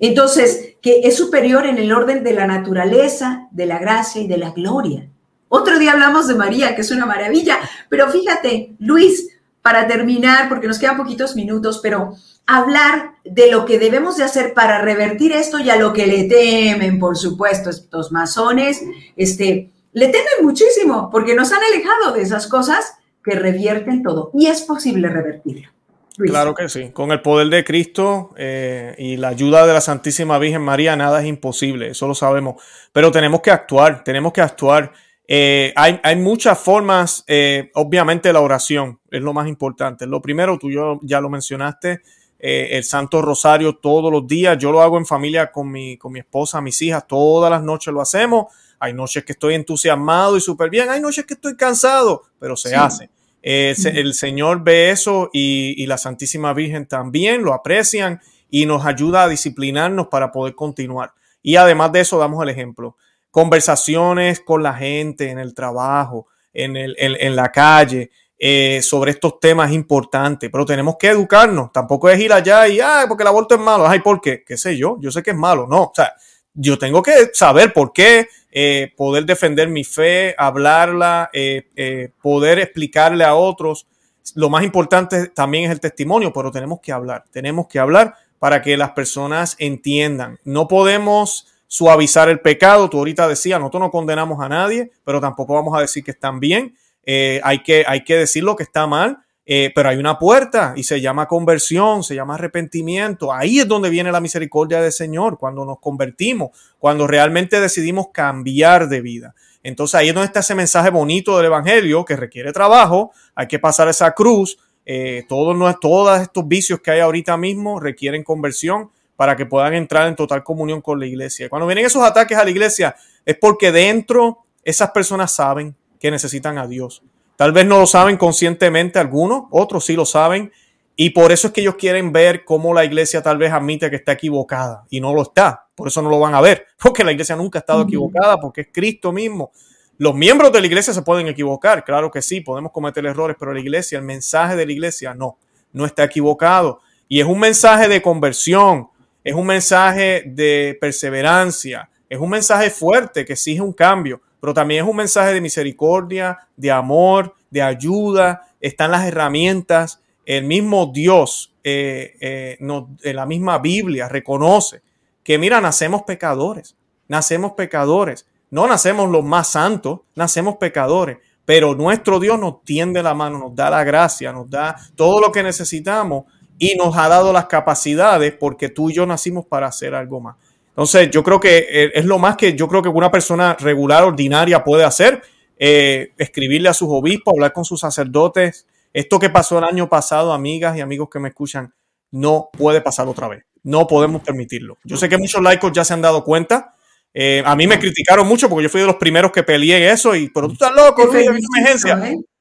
Entonces, 0.00 0.74
que 0.82 1.00
es 1.04 1.16
superior 1.16 1.64
en 1.66 1.78
el 1.78 1.92
orden 1.92 2.22
de 2.22 2.34
la 2.34 2.46
naturaleza, 2.46 3.48
de 3.52 3.66
la 3.66 3.78
gracia 3.78 4.20
y 4.20 4.28
de 4.28 4.36
la 4.36 4.50
gloria. 4.50 5.08
Otro 5.48 5.78
día 5.78 5.92
hablamos 5.92 6.28
de 6.28 6.34
María, 6.34 6.74
que 6.74 6.82
es 6.82 6.90
una 6.90 7.06
maravilla, 7.06 7.58
pero 7.88 8.10
fíjate, 8.10 8.74
Luis, 8.80 9.30
para 9.62 9.86
terminar, 9.86 10.48
porque 10.48 10.66
nos 10.66 10.78
quedan 10.78 10.96
poquitos 10.96 11.36
minutos, 11.36 11.80
pero 11.82 12.14
hablar 12.48 13.12
de 13.24 13.52
lo 13.52 13.66
que 13.66 13.78
debemos 13.78 14.16
de 14.16 14.24
hacer 14.24 14.54
para 14.54 14.80
revertir 14.80 15.32
esto 15.32 15.60
y 15.60 15.68
a 15.68 15.76
lo 15.76 15.92
que 15.92 16.06
le 16.06 16.24
temen, 16.24 16.98
por 16.98 17.16
supuesto, 17.16 17.68
estos 17.68 18.10
masones, 18.10 18.82
este, 19.16 19.70
le 19.92 20.06
temen 20.06 20.32
muchísimo 20.42 21.10
porque 21.12 21.34
nos 21.34 21.52
han 21.52 21.62
alejado 21.62 22.14
de 22.14 22.22
esas 22.22 22.46
cosas 22.46 22.94
que 23.22 23.32
revierten 23.32 24.02
todo 24.02 24.30
y 24.32 24.46
es 24.46 24.62
posible 24.62 25.10
revertirlo. 25.10 25.68
Claro 26.16 26.54
que 26.54 26.70
sí, 26.70 26.90
con 26.90 27.12
el 27.12 27.20
poder 27.20 27.48
de 27.48 27.62
Cristo 27.64 28.30
eh, 28.36 28.94
y 28.96 29.18
la 29.18 29.28
ayuda 29.28 29.66
de 29.66 29.74
la 29.74 29.82
Santísima 29.82 30.38
Virgen 30.38 30.62
María 30.62 30.96
nada 30.96 31.20
es 31.20 31.26
imposible, 31.26 31.90
eso 31.90 32.08
lo 32.08 32.14
sabemos, 32.14 32.60
pero 32.92 33.12
tenemos 33.12 33.42
que 33.42 33.50
actuar, 33.50 34.02
tenemos 34.02 34.32
que 34.32 34.40
actuar. 34.40 34.92
Eh, 35.28 35.72
hay, 35.76 36.00
hay, 36.02 36.16
muchas 36.16 36.58
formas, 36.58 37.22
eh, 37.28 37.70
obviamente 37.74 38.32
la 38.32 38.40
oración 38.40 38.98
es 39.10 39.20
lo 39.20 39.34
más 39.34 39.46
importante. 39.46 40.06
Lo 40.06 40.22
primero, 40.22 40.58
tú 40.58 40.70
ya 41.02 41.20
lo 41.20 41.28
mencionaste, 41.28 42.00
eh, 42.38 42.68
el 42.72 42.84
Santo 42.84 43.20
Rosario 43.20 43.76
todos 43.76 44.12
los 44.12 44.26
días. 44.26 44.56
Yo 44.58 44.70
lo 44.70 44.80
hago 44.80 44.98
en 44.98 45.06
familia 45.06 45.50
con 45.50 45.70
mi, 45.70 45.96
con 45.96 46.12
mi 46.12 46.20
esposa, 46.20 46.60
mis 46.60 46.80
hijas, 46.82 47.06
todas 47.06 47.50
las 47.50 47.62
noches 47.62 47.92
lo 47.92 48.00
hacemos. 48.00 48.46
Hay 48.78 48.92
noches 48.92 49.24
que 49.24 49.32
estoy 49.32 49.54
entusiasmado 49.54 50.36
y 50.36 50.40
súper 50.40 50.70
bien, 50.70 50.88
hay 50.88 51.00
noches 51.00 51.26
que 51.26 51.34
estoy 51.34 51.56
cansado, 51.56 52.22
pero 52.38 52.56
se 52.56 52.76
hace. 52.76 53.10
Eh, 53.42 53.74
el 53.94 54.14
Señor 54.14 54.62
ve 54.62 54.90
eso 54.90 55.30
y, 55.32 55.82
y, 55.82 55.86
la 55.86 55.98
Santísima 55.98 56.52
Virgen 56.52 56.86
también 56.86 57.42
lo 57.42 57.54
aprecian 57.54 58.20
y 58.50 58.66
nos 58.66 58.84
ayuda 58.84 59.24
a 59.24 59.28
disciplinarnos 59.28 60.08
para 60.08 60.30
poder 60.30 60.54
continuar. 60.54 61.12
Y 61.42 61.56
además 61.56 61.92
de 61.92 62.00
eso, 62.00 62.18
damos 62.18 62.42
el 62.42 62.50
ejemplo. 62.50 62.96
Conversaciones 63.30 64.40
con 64.40 64.62
la 64.62 64.74
gente 64.74 65.30
en 65.30 65.38
el 65.38 65.54
trabajo, 65.54 66.26
en, 66.52 66.76
el, 66.76 66.94
en, 66.98 67.16
en 67.18 67.36
la 67.36 67.50
calle, 67.50 68.10
eh, 68.38 68.80
sobre 68.82 69.10
estos 69.10 69.40
temas 69.40 69.72
importantes, 69.72 70.48
pero 70.50 70.64
tenemos 70.64 70.96
que 70.96 71.08
educarnos. 71.08 71.72
Tampoco 71.72 72.08
es 72.08 72.20
ir 72.20 72.32
allá 72.32 72.68
y, 72.68 72.80
ah, 72.80 73.04
porque 73.08 73.22
el 73.22 73.28
aborto 73.28 73.54
es 73.54 73.60
malo. 73.60 73.86
Ay, 73.86 74.00
¿por 74.00 74.20
qué? 74.20 74.44
¿Qué 74.44 74.56
sé 74.56 74.76
yo? 74.76 74.96
Yo 75.00 75.10
sé 75.10 75.22
que 75.22 75.30
es 75.30 75.36
malo. 75.36 75.66
No, 75.66 75.84
o 75.84 75.92
sea, 75.94 76.12
yo 76.54 76.78
tengo 76.78 77.02
que 77.02 77.30
saber 77.32 77.72
por 77.72 77.92
qué, 77.92 78.28
eh, 78.50 78.92
poder 78.96 79.24
defender 79.24 79.68
mi 79.68 79.84
fe, 79.84 80.34
hablarla, 80.38 81.30
eh, 81.32 82.10
poder 82.22 82.58
explicarle 82.60 83.24
a 83.24 83.34
otros. 83.34 83.86
Lo 84.34 84.50
más 84.50 84.62
importante 84.64 85.28
también 85.28 85.64
es 85.64 85.70
el 85.70 85.80
testimonio, 85.80 86.32
pero 86.32 86.50
tenemos 86.50 86.80
que 86.80 86.92
hablar, 86.92 87.24
tenemos 87.30 87.66
que 87.66 87.78
hablar 87.78 88.14
para 88.38 88.62
que 88.62 88.76
las 88.76 88.90
personas 88.90 89.56
entiendan. 89.58 90.38
No 90.44 90.68
podemos 90.68 91.46
suavizar 91.66 92.28
el 92.28 92.40
pecado. 92.40 92.88
Tú 92.90 92.98
ahorita 92.98 93.28
decías, 93.28 93.60
nosotros 93.60 93.82
no 93.82 93.90
condenamos 93.90 94.40
a 94.40 94.48
nadie, 94.48 94.90
pero 95.04 95.20
tampoco 95.20 95.54
vamos 95.54 95.76
a 95.76 95.80
decir 95.80 96.02
que 96.02 96.10
están 96.10 96.40
bien. 96.40 96.74
Eh, 97.10 97.40
hay, 97.42 97.62
que, 97.62 97.86
hay 97.88 98.04
que 98.04 98.16
decir 98.16 98.44
lo 98.44 98.54
que 98.54 98.64
está 98.64 98.86
mal, 98.86 99.20
eh, 99.46 99.72
pero 99.74 99.88
hay 99.88 99.96
una 99.96 100.18
puerta 100.18 100.74
y 100.76 100.82
se 100.82 101.00
llama 101.00 101.26
conversión, 101.26 102.04
se 102.04 102.14
llama 102.14 102.34
arrepentimiento. 102.34 103.32
Ahí 103.32 103.60
es 103.60 103.66
donde 103.66 103.88
viene 103.88 104.12
la 104.12 104.20
misericordia 104.20 104.82
del 104.82 104.92
Señor, 104.92 105.38
cuando 105.38 105.64
nos 105.64 105.80
convertimos, 105.80 106.50
cuando 106.78 107.06
realmente 107.06 107.62
decidimos 107.62 108.08
cambiar 108.12 108.90
de 108.90 109.00
vida. 109.00 109.34
Entonces 109.62 109.94
ahí 109.94 110.08
es 110.08 110.14
donde 110.14 110.26
está 110.26 110.40
ese 110.40 110.54
mensaje 110.54 110.90
bonito 110.90 111.38
del 111.38 111.46
Evangelio 111.46 112.04
que 112.04 112.14
requiere 112.14 112.52
trabajo, 112.52 113.12
hay 113.34 113.46
que 113.46 113.58
pasar 113.58 113.88
esa 113.88 114.12
cruz. 114.12 114.58
Eh, 114.84 115.24
todos, 115.30 115.80
todos 115.80 116.20
estos 116.20 116.46
vicios 116.46 116.80
que 116.80 116.90
hay 116.90 117.00
ahorita 117.00 117.38
mismo 117.38 117.80
requieren 117.80 118.22
conversión 118.22 118.90
para 119.16 119.34
que 119.34 119.46
puedan 119.46 119.72
entrar 119.72 120.08
en 120.08 120.14
total 120.14 120.44
comunión 120.44 120.82
con 120.82 121.00
la 121.00 121.06
iglesia. 121.06 121.48
Cuando 121.48 121.66
vienen 121.66 121.86
esos 121.86 122.02
ataques 122.02 122.36
a 122.36 122.44
la 122.44 122.50
iglesia 122.50 122.94
es 123.24 123.38
porque 123.38 123.72
dentro 123.72 124.44
esas 124.62 124.90
personas 124.90 125.32
saben 125.32 125.74
que 125.98 126.10
necesitan 126.10 126.58
a 126.58 126.66
Dios. 126.66 127.02
Tal 127.36 127.52
vez 127.52 127.66
no 127.66 127.78
lo 127.78 127.86
saben 127.86 128.16
conscientemente 128.16 128.98
algunos, 128.98 129.44
otros 129.50 129.84
sí 129.84 129.94
lo 129.94 130.04
saben, 130.04 130.52
y 130.96 131.10
por 131.10 131.30
eso 131.30 131.46
es 131.46 131.52
que 131.52 131.60
ellos 131.60 131.76
quieren 131.76 132.12
ver 132.12 132.44
cómo 132.44 132.74
la 132.74 132.84
iglesia 132.84 133.22
tal 133.22 133.38
vez 133.38 133.52
admite 133.52 133.88
que 133.88 133.94
está 133.94 134.12
equivocada 134.12 134.84
y 134.90 135.00
no 135.00 135.14
lo 135.14 135.22
está. 135.22 135.66
Por 135.76 135.86
eso 135.86 136.02
no 136.02 136.10
lo 136.10 136.18
van 136.18 136.34
a 136.34 136.40
ver, 136.40 136.66
porque 136.82 137.04
la 137.04 137.12
iglesia 137.12 137.36
nunca 137.36 137.58
ha 137.58 137.60
estado 137.60 137.82
equivocada, 137.82 138.40
porque 138.40 138.62
es 138.62 138.68
Cristo 138.72 139.12
mismo. 139.12 139.52
Los 139.98 140.16
miembros 140.16 140.50
de 140.52 140.60
la 140.60 140.66
iglesia 140.66 140.92
se 140.92 141.02
pueden 141.02 141.28
equivocar, 141.28 141.84
claro 141.84 142.10
que 142.10 142.22
sí, 142.22 142.40
podemos 142.40 142.72
cometer 142.72 143.06
errores, 143.06 143.36
pero 143.38 143.54
la 143.54 143.60
iglesia, 143.60 143.98
el 143.98 144.04
mensaje 144.04 144.56
de 144.56 144.66
la 144.66 144.72
iglesia, 144.72 145.14
no. 145.14 145.38
no 145.72 145.86
está 145.86 146.02
equivocado. 146.02 146.80
Y 147.06 147.20
es 147.20 147.26
un 147.26 147.38
mensaje 147.38 147.86
de 147.86 148.02
conversión, 148.02 148.88
es 149.22 149.34
un 149.34 149.46
mensaje 149.46 150.24
de 150.26 150.76
perseverancia, 150.80 151.88
es 152.08 152.18
un 152.18 152.30
mensaje 152.30 152.70
fuerte 152.70 153.24
que 153.24 153.34
exige 153.34 153.60
un 153.60 153.72
cambio, 153.72 154.20
pero 154.40 154.54
también 154.54 154.84
es 154.84 154.90
un 154.90 154.96
mensaje 154.96 155.34
de 155.34 155.40
misericordia, 155.40 156.38
de 156.56 156.70
amor, 156.70 157.34
de 157.50 157.62
ayuda, 157.62 158.48
están 158.60 158.90
las 158.90 159.06
herramientas. 159.06 160.00
El 160.24 160.44
mismo 160.44 160.90
Dios, 160.92 161.54
eh, 161.64 162.14
eh, 162.20 162.58
en 162.60 163.16
la 163.16 163.26
misma 163.26 163.58
Biblia, 163.58 164.08
reconoce 164.08 164.82
que, 165.22 165.38
mira, 165.38 165.60
nacemos 165.60 166.02
pecadores, 166.02 166.76
nacemos 167.08 167.52
pecadores, 167.52 168.26
no 168.50 168.66
nacemos 168.66 169.10
los 169.10 169.24
más 169.24 169.48
santos, 169.48 170.00
nacemos 170.14 170.56
pecadores, 170.56 171.18
pero 171.44 171.74
nuestro 171.74 172.20
Dios 172.20 172.38
nos 172.38 172.62
tiende 172.62 173.02
la 173.02 173.14
mano, 173.14 173.38
nos 173.38 173.54
da 173.54 173.70
la 173.70 173.84
gracia, 173.84 174.32
nos 174.32 174.48
da 174.50 174.76
todo 174.96 175.20
lo 175.20 175.32
que 175.32 175.42
necesitamos 175.42 176.24
y 176.58 176.74
nos 176.74 176.96
ha 176.96 177.08
dado 177.08 177.32
las 177.32 177.46
capacidades 177.46 178.34
porque 178.38 178.68
tú 178.68 178.90
y 178.90 178.94
yo 178.94 179.06
nacimos 179.06 179.46
para 179.46 179.68
hacer 179.68 179.94
algo 179.94 180.20
más. 180.20 180.36
Entonces, 180.78 181.10
yo 181.10 181.24
creo 181.24 181.40
que 181.40 181.66
eh, 181.68 181.90
es 181.92 182.04
lo 182.04 182.20
más 182.20 182.36
que 182.36 182.54
yo 182.54 182.68
creo 182.68 182.80
que 182.80 182.88
una 182.88 183.10
persona 183.10 183.56
regular, 183.58 184.04
ordinaria 184.04 184.62
puede 184.62 184.84
hacer, 184.84 185.22
eh, 185.58 186.12
escribirle 186.18 186.68
a 186.68 186.72
sus 186.72 186.86
obispos, 186.88 187.34
hablar 187.34 187.52
con 187.52 187.64
sus 187.64 187.80
sacerdotes. 187.80 188.64
Esto 188.92 189.18
que 189.18 189.28
pasó 189.28 189.58
el 189.58 189.64
año 189.64 189.88
pasado, 189.88 190.32
amigas 190.32 190.76
y 190.76 190.80
amigos 190.80 191.08
que 191.10 191.18
me 191.18 191.30
escuchan, 191.30 191.74
no 192.12 192.48
puede 192.56 192.80
pasar 192.80 193.08
otra 193.08 193.26
vez. 193.26 193.44
No 193.64 193.88
podemos 193.88 194.22
permitirlo. 194.22 194.78
Yo 194.84 194.96
sé 194.96 195.08
que 195.08 195.18
muchos 195.18 195.42
laicos 195.42 195.72
ya 195.72 195.84
se 195.84 195.94
han 195.94 196.00
dado 196.00 196.22
cuenta. 196.22 196.76
Eh, 197.12 197.42
a 197.44 197.56
mí 197.56 197.66
me 197.66 197.80
criticaron 197.80 198.28
mucho 198.28 198.48
porque 198.48 198.62
yo 198.62 198.68
fui 198.68 198.80
de 198.80 198.86
los 198.86 198.96
primeros 198.96 199.32
que 199.32 199.42
peleé 199.42 199.90
eso 199.90 200.14
y, 200.14 200.28
pero 200.28 200.46
tú 200.46 200.52
estás 200.52 200.72
loco, 200.72 201.12
emergencia. 201.12 202.00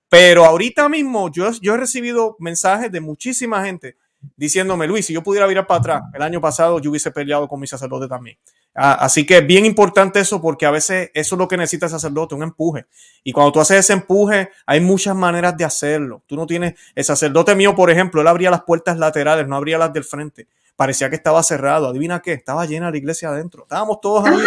Pero 0.09 0.45
ahorita 0.45 0.87
mismo 0.89 1.31
yo, 1.31 1.49
yo 1.59 1.73
he 1.73 1.77
recibido 1.77 2.35
mensajes 2.37 2.91
de 2.91 3.01
muchísima 3.01 3.65
gente 3.65 3.95
diciéndome, 4.35 4.87
Luis, 4.87 5.05
si 5.05 5.13
yo 5.13 5.23
pudiera 5.23 5.47
virar 5.47 5.67
para 5.67 5.79
atrás, 5.79 6.03
el 6.13 6.21
año 6.21 6.41
pasado 6.41 6.79
yo 6.79 6.89
hubiese 6.89 7.11
peleado 7.11 7.47
con 7.47 7.59
mi 7.59 7.67
sacerdote 7.67 8.07
también. 8.07 8.37
Ah, 8.75 8.93
así 9.01 9.25
que 9.25 9.37
es 9.37 9.47
bien 9.47 9.65
importante 9.65 10.19
eso 10.19 10.39
porque 10.39 10.65
a 10.65 10.71
veces 10.71 11.09
eso 11.13 11.35
es 11.35 11.39
lo 11.39 11.47
que 11.47 11.57
necesita 11.57 11.87
el 11.87 11.91
sacerdote, 11.91 12.35
un 12.35 12.43
empuje. 12.43 12.85
Y 13.23 13.31
cuando 13.31 13.51
tú 13.51 13.59
haces 13.59 13.79
ese 13.79 13.93
empuje, 13.93 14.51
hay 14.65 14.81
muchas 14.81 15.15
maneras 15.15 15.57
de 15.57 15.65
hacerlo. 15.65 16.21
Tú 16.27 16.35
no 16.35 16.45
tienes, 16.45 16.75
el 16.93 17.03
sacerdote 17.03 17.55
mío, 17.55 17.75
por 17.75 17.89
ejemplo, 17.89 18.21
él 18.21 18.27
abría 18.27 18.51
las 18.51 18.63
puertas 18.63 18.97
laterales, 18.99 19.47
no 19.47 19.55
abría 19.55 19.79
las 19.79 19.93
del 19.93 20.03
frente. 20.03 20.47
Parecía 20.75 21.09
que 21.09 21.15
estaba 21.15 21.41
cerrado. 21.41 21.87
Adivina 21.87 22.21
qué, 22.21 22.33
estaba 22.33 22.67
llena 22.67 22.91
la 22.91 22.97
iglesia 22.97 23.29
adentro. 23.29 23.63
Estábamos 23.63 23.99
todos 23.99 24.27
ahí. 24.27 24.37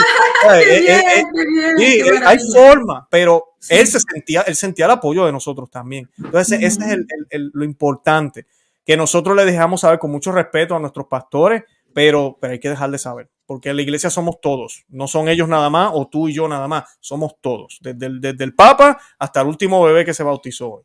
hay 2.24 2.38
forma, 2.52 3.08
pero 3.10 3.56
él 3.68 3.84
se 3.88 3.98
sentía, 3.98 4.42
él 4.42 4.54
sentía 4.54 4.84
el 4.84 4.92
apoyo 4.92 5.26
de 5.26 5.32
nosotros 5.32 5.68
también. 5.68 6.08
Entonces, 6.16 6.60
ese 6.62 6.98
es 7.30 7.40
lo 7.52 7.64
importante 7.64 8.46
que 8.90 8.96
nosotros 8.96 9.36
le 9.36 9.44
dejamos 9.44 9.82
saber 9.82 10.00
con 10.00 10.10
mucho 10.10 10.32
respeto 10.32 10.74
a 10.74 10.80
nuestros 10.80 11.06
pastores, 11.06 11.62
pero, 11.94 12.36
pero 12.40 12.54
hay 12.54 12.58
que 12.58 12.70
dejar 12.70 12.90
de 12.90 12.98
saber, 12.98 13.30
porque 13.46 13.70
en 13.70 13.76
la 13.76 13.82
iglesia 13.82 14.10
somos 14.10 14.40
todos, 14.40 14.84
no 14.88 15.06
son 15.06 15.28
ellos 15.28 15.48
nada 15.48 15.70
más 15.70 15.92
o 15.94 16.08
tú 16.08 16.26
y 16.26 16.32
yo 16.32 16.48
nada 16.48 16.66
más, 16.66 16.98
somos 16.98 17.34
todos, 17.40 17.78
desde 17.82 18.06
el, 18.06 18.20
desde 18.20 18.42
el 18.42 18.52
Papa 18.52 19.00
hasta 19.16 19.42
el 19.42 19.46
último 19.46 19.80
bebé 19.84 20.04
que 20.04 20.12
se 20.12 20.24
bautizó 20.24 20.72
hoy. 20.72 20.82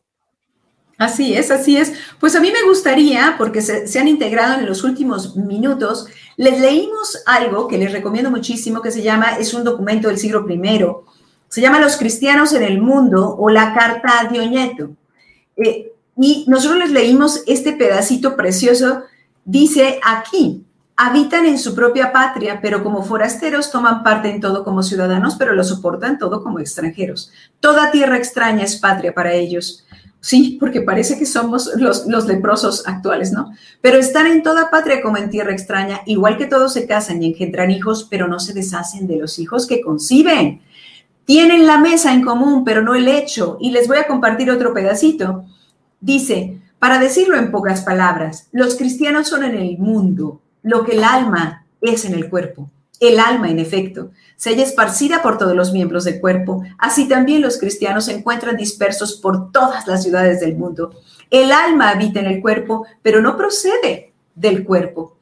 Así 1.00 1.34
es, 1.34 1.50
así 1.50 1.78
es. 1.78 1.94
Pues 2.20 2.36
a 2.36 2.42
mí 2.42 2.52
me 2.52 2.62
gustaría, 2.70 3.34
porque 3.40 3.64
se, 3.64 3.88
se, 3.88 3.98
han 3.98 4.08
integrado 4.08 4.60
en 4.60 4.68
los 4.68 4.84
últimos 4.84 5.36
minutos, 5.36 6.06
les 6.38 6.60
leímos 6.60 7.24
algo 7.26 7.68
que 7.68 7.80
les 7.80 7.92
recomiendo 7.92 8.30
muchísimo, 8.30 8.84
que 8.84 8.92
se 8.92 9.02
llama, 9.02 9.40
es 9.40 9.52
un 9.56 9.64
documento 9.64 10.10
del 10.10 10.20
siglo 10.20 10.46
I, 10.48 10.86
se 11.50 11.60
llama 11.60 11.80
Los 11.80 11.98
cristianos 11.98 12.54
en 12.54 12.62
el 12.62 12.80
mundo 12.80 13.36
o 13.36 13.50
la 13.50 13.74
Carta 13.74 14.20
a 14.20 14.26
Dioñeto. 14.26 14.92
Eh, 15.58 15.95
y 16.18 16.46
nosotros 16.48 16.80
les 16.80 16.92
leímos 16.92 17.44
este 17.48 17.74
pedacito 17.74 18.36
precioso. 18.36 19.04
Dice 19.44 20.00
aquí, 20.04 20.66
habitan 20.96 21.46
en 21.46 21.60
su 21.60 21.76
propia 21.76 22.12
patria, 22.12 22.60
pero 22.62 22.84
como 22.84 23.04
forasteros 23.04 23.72
toman 23.72 24.04
parte 24.04 24.30
en 24.30 24.40
todo 24.40 24.64
como 24.64 24.82
ciudadanos, 24.82 25.36
pero 25.36 25.54
lo 25.54 25.64
soportan 25.64 26.18
todo 26.18 26.42
como 26.44 26.60
extranjeros. 26.60 27.32
Toda 27.60 27.92
tierra 27.92 28.18
extraña 28.18 28.64
es 28.64 28.78
patria 28.78 29.14
para 29.14 29.34
ellos. 29.34 29.86
Sí, 30.22 30.58
porque 30.60 30.82
parece 30.82 31.20
que 31.20 31.26
somos 31.28 31.70
los, 31.76 32.08
los 32.08 32.26
leprosos 32.26 32.88
actuales, 32.88 33.32
¿no? 33.32 33.54
Pero 33.82 34.00
están 34.00 34.26
en 34.26 34.42
toda 34.42 34.72
patria 34.72 35.04
como 35.04 35.18
en 35.18 35.30
tierra 35.30 35.52
extraña, 35.52 36.02
igual 36.08 36.38
que 36.38 36.48
todos 36.48 36.74
se 36.74 36.88
casan 36.88 37.22
y 37.22 37.28
engendran 37.28 37.70
hijos, 37.70 38.08
pero 38.10 38.28
no 38.28 38.40
se 38.40 38.54
deshacen 38.54 39.06
de 39.06 39.18
los 39.18 39.38
hijos 39.38 39.68
que 39.68 39.82
conciben. 39.82 40.62
Tienen 41.26 41.68
la 41.68 41.78
mesa 41.78 42.12
en 42.12 42.24
común, 42.24 42.64
pero 42.64 42.82
no 42.82 42.96
el 42.96 43.08
hecho. 43.08 43.58
Y 43.60 43.70
les 43.70 43.88
voy 43.88 43.98
a 43.98 44.08
compartir 44.08 44.50
otro 44.50 44.74
pedacito. 44.74 45.46
Dice, 46.00 46.60
para 46.80 47.00
decirlo 47.00 47.38
en 47.38 47.52
pocas 47.52 47.82
palabras, 47.82 48.48
los 48.52 48.76
cristianos 48.76 49.28
son 49.28 49.44
en 49.44 49.56
el 49.56 49.78
mundo 49.78 50.42
lo 50.62 50.84
que 50.84 50.94
el 50.94 51.04
alma 51.04 51.66
es 51.82 52.06
en 52.06 52.14
el 52.14 52.30
cuerpo. 52.30 52.70
El 53.00 53.20
alma, 53.20 53.50
en 53.50 53.60
efecto, 53.60 54.12
se 54.36 54.52
halla 54.52 54.64
esparcida 54.64 55.22
por 55.22 55.38
todos 55.38 55.56
los 55.56 55.74
miembros 55.74 56.06
del 56.06 56.22
cuerpo. 56.22 56.64
Así 56.78 57.08
también 57.08 57.42
los 57.42 57.58
cristianos 57.58 58.06
se 58.06 58.14
encuentran 58.14 58.56
dispersos 58.56 59.16
por 59.16 59.52
todas 59.52 59.86
las 59.88 60.04
ciudades 60.04 60.40
del 60.40 60.56
mundo. 60.56 60.92
El 61.30 61.52
alma 61.52 61.90
habita 61.90 62.20
en 62.20 62.28
el 62.28 62.42
cuerpo, 62.42 62.86
pero 63.02 63.22
no 63.22 63.36
procede 63.36 64.14
del 64.34 64.64
cuerpo. 64.64 65.18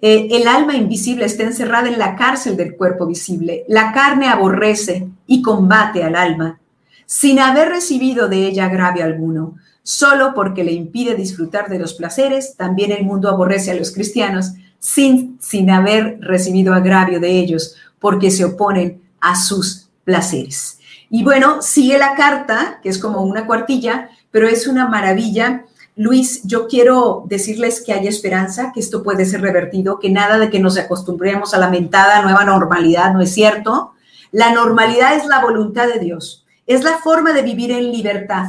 Eh, 0.00 0.28
el 0.32 0.48
alma 0.48 0.76
invisible 0.76 1.24
está 1.24 1.44
encerrada 1.44 1.88
en 1.88 1.98
la 1.98 2.14
cárcel 2.14 2.56
del 2.56 2.76
cuerpo 2.76 3.06
visible. 3.06 3.64
La 3.68 3.92
carne 3.92 4.28
aborrece 4.28 5.08
y 5.26 5.40
combate 5.40 6.02
al 6.02 6.14
alma, 6.14 6.60
sin 7.06 7.38
haber 7.38 7.68
recibido 7.68 8.28
de 8.28 8.46
ella 8.46 8.66
agravio 8.66 9.04
alguno 9.04 9.54
solo 9.84 10.32
porque 10.34 10.64
le 10.64 10.72
impide 10.72 11.14
disfrutar 11.14 11.68
de 11.68 11.78
los 11.78 11.94
placeres, 11.94 12.56
también 12.56 12.90
el 12.90 13.04
mundo 13.04 13.28
aborrece 13.28 13.70
a 13.70 13.74
los 13.74 13.92
cristianos 13.92 14.54
sin, 14.80 15.38
sin 15.40 15.70
haber 15.70 16.18
recibido 16.20 16.74
agravio 16.74 17.20
de 17.20 17.38
ellos, 17.38 17.76
porque 18.00 18.30
se 18.30 18.46
oponen 18.46 19.02
a 19.20 19.36
sus 19.36 19.88
placeres. 20.02 20.78
Y 21.10 21.22
bueno, 21.22 21.60
sigue 21.60 21.98
la 21.98 22.16
carta, 22.16 22.80
que 22.82 22.88
es 22.88 22.98
como 22.98 23.20
una 23.20 23.46
cuartilla, 23.46 24.08
pero 24.30 24.48
es 24.48 24.66
una 24.66 24.88
maravilla. 24.88 25.64
Luis, 25.96 26.42
yo 26.44 26.66
quiero 26.66 27.24
decirles 27.28 27.82
que 27.84 27.92
hay 27.92 28.08
esperanza, 28.08 28.72
que 28.72 28.80
esto 28.80 29.02
puede 29.02 29.26
ser 29.26 29.42
revertido, 29.42 30.00
que 30.00 30.10
nada 30.10 30.38
de 30.38 30.48
que 30.50 30.60
nos 30.60 30.78
acostumbremos 30.78 31.52
a 31.52 31.58
la 31.58 31.68
mentada 31.68 32.22
nueva 32.22 32.44
normalidad 32.44 33.12
no 33.12 33.20
es 33.20 33.32
cierto. 33.32 33.92
La 34.32 34.52
normalidad 34.52 35.14
es 35.14 35.26
la 35.26 35.40
voluntad 35.40 35.86
de 35.88 36.00
Dios, 36.00 36.44
es 36.66 36.82
la 36.82 36.98
forma 36.98 37.32
de 37.32 37.42
vivir 37.42 37.70
en 37.70 37.92
libertad 37.92 38.46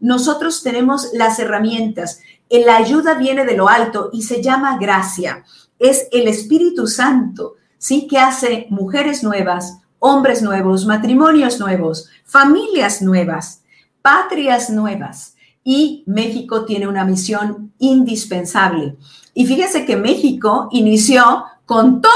nosotros 0.00 0.62
tenemos 0.62 1.10
las 1.12 1.38
herramientas. 1.38 2.20
La 2.50 2.76
ayuda 2.76 3.14
viene 3.14 3.44
de 3.44 3.56
lo 3.56 3.68
alto 3.68 4.10
y 4.12 4.22
se 4.22 4.42
llama 4.42 4.78
gracia. 4.78 5.44
Es 5.78 6.08
el 6.12 6.28
Espíritu 6.28 6.86
Santo, 6.86 7.54
¿sí? 7.78 8.06
Que 8.06 8.18
hace 8.18 8.66
mujeres 8.70 9.22
nuevas, 9.22 9.78
hombres 9.98 10.42
nuevos, 10.42 10.86
matrimonios 10.86 11.58
nuevos, 11.58 12.10
familias 12.24 13.02
nuevas, 13.02 13.62
patrias 14.02 14.70
nuevas. 14.70 15.34
Y 15.64 16.04
México 16.06 16.64
tiene 16.64 16.86
una 16.86 17.04
misión 17.04 17.72
indispensable. 17.78 18.96
Y 19.34 19.46
fíjese 19.46 19.84
que 19.84 19.96
México 19.96 20.68
inició 20.70 21.44
con 21.64 22.00
todo, 22.00 22.12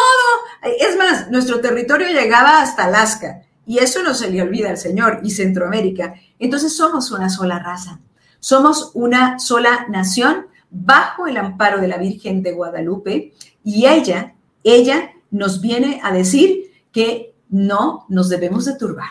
es 0.79 0.97
más, 0.97 1.31
nuestro 1.31 1.61
territorio 1.61 2.07
llegaba 2.09 2.63
hasta 2.63 2.85
Alaska 2.85 3.43
y 3.71 3.79
eso 3.79 4.03
no 4.03 4.15
se 4.15 4.29
le 4.29 4.43
olvida 4.43 4.69
al 4.69 4.79
Señor 4.79 5.21
y 5.23 5.31
Centroamérica. 5.31 6.15
Entonces 6.41 6.77
somos 6.77 7.13
una 7.13 7.31
sola 7.31 7.61
raza, 7.61 8.01
somos 8.41 8.91
una 8.95 9.39
sola 9.39 9.87
nación 9.89 10.49
bajo 10.73 11.29
el 11.29 11.37
amparo 11.37 11.81
de 11.81 11.87
la 11.87 11.97
Virgen 11.97 12.43
de 12.43 12.51
Guadalupe 12.51 13.33
y 13.63 13.87
ella, 13.87 14.35
ella 14.65 15.13
nos 15.31 15.61
viene 15.61 16.01
a 16.03 16.13
decir 16.13 16.73
que 16.91 17.33
no 17.49 18.07
nos 18.09 18.29
debemos 18.29 18.65
de 18.65 18.75
turbar. 18.75 19.11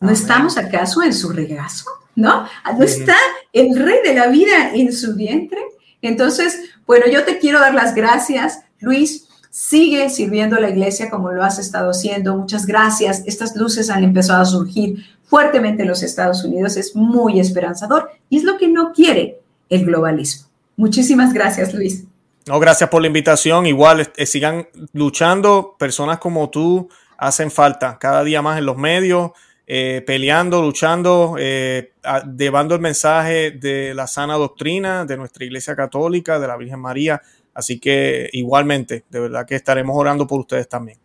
¿No 0.00 0.12
estamos 0.12 0.58
acaso 0.58 1.02
en 1.02 1.12
su 1.12 1.30
regazo? 1.30 1.86
¿No? 2.14 2.46
¿No 2.78 2.84
está 2.84 3.16
el 3.52 3.76
rey 3.76 3.98
de 4.04 4.14
la 4.14 4.28
vida 4.28 4.74
en 4.74 4.92
su 4.92 5.16
vientre? 5.16 5.60
Entonces, 6.02 6.70
bueno, 6.86 7.06
yo 7.10 7.24
te 7.24 7.40
quiero 7.40 7.58
dar 7.58 7.74
las 7.74 7.96
gracias, 7.96 8.60
Luis, 8.78 9.26
Sigue 9.60 10.08
sirviendo 10.08 10.54
a 10.54 10.60
la 10.60 10.70
iglesia 10.70 11.10
como 11.10 11.32
lo 11.32 11.42
has 11.42 11.58
estado 11.58 11.90
haciendo. 11.90 12.36
Muchas 12.36 12.64
gracias. 12.64 13.24
Estas 13.26 13.56
luces 13.56 13.90
han 13.90 14.04
empezado 14.04 14.40
a 14.40 14.44
surgir 14.44 15.04
fuertemente 15.24 15.82
en 15.82 15.88
los 15.88 16.04
Estados 16.04 16.44
Unidos. 16.44 16.76
Es 16.76 16.94
muy 16.94 17.40
esperanzador 17.40 18.08
y 18.30 18.36
es 18.36 18.44
lo 18.44 18.56
que 18.56 18.68
no 18.68 18.92
quiere 18.92 19.40
el 19.68 19.84
globalismo. 19.84 20.46
Muchísimas 20.76 21.32
gracias, 21.32 21.74
Luis. 21.74 22.04
No, 22.46 22.60
gracias 22.60 22.88
por 22.88 23.00
la 23.02 23.08
invitación. 23.08 23.66
Igual 23.66 24.12
eh, 24.16 24.26
sigan 24.26 24.68
luchando. 24.92 25.74
Personas 25.76 26.18
como 26.18 26.50
tú 26.50 26.88
hacen 27.16 27.50
falta 27.50 27.98
cada 27.98 28.22
día 28.22 28.40
más 28.40 28.58
en 28.58 28.64
los 28.64 28.76
medios, 28.76 29.32
eh, 29.66 30.04
peleando, 30.06 30.62
luchando, 30.62 31.34
eh, 31.36 31.94
llevando 32.38 32.76
el 32.76 32.80
mensaje 32.80 33.50
de 33.50 33.92
la 33.92 34.06
sana 34.06 34.34
doctrina 34.34 35.04
de 35.04 35.16
nuestra 35.16 35.44
Iglesia 35.44 35.74
Católica, 35.74 36.38
de 36.38 36.46
la 36.46 36.56
Virgen 36.56 36.78
María 36.78 37.20
Así 37.58 37.80
que 37.80 38.30
igualmente, 38.34 39.04
de 39.10 39.18
verdad 39.18 39.44
que 39.44 39.56
estaremos 39.56 39.96
orando 39.96 40.28
por 40.28 40.38
ustedes 40.38 40.68
también. 40.68 40.96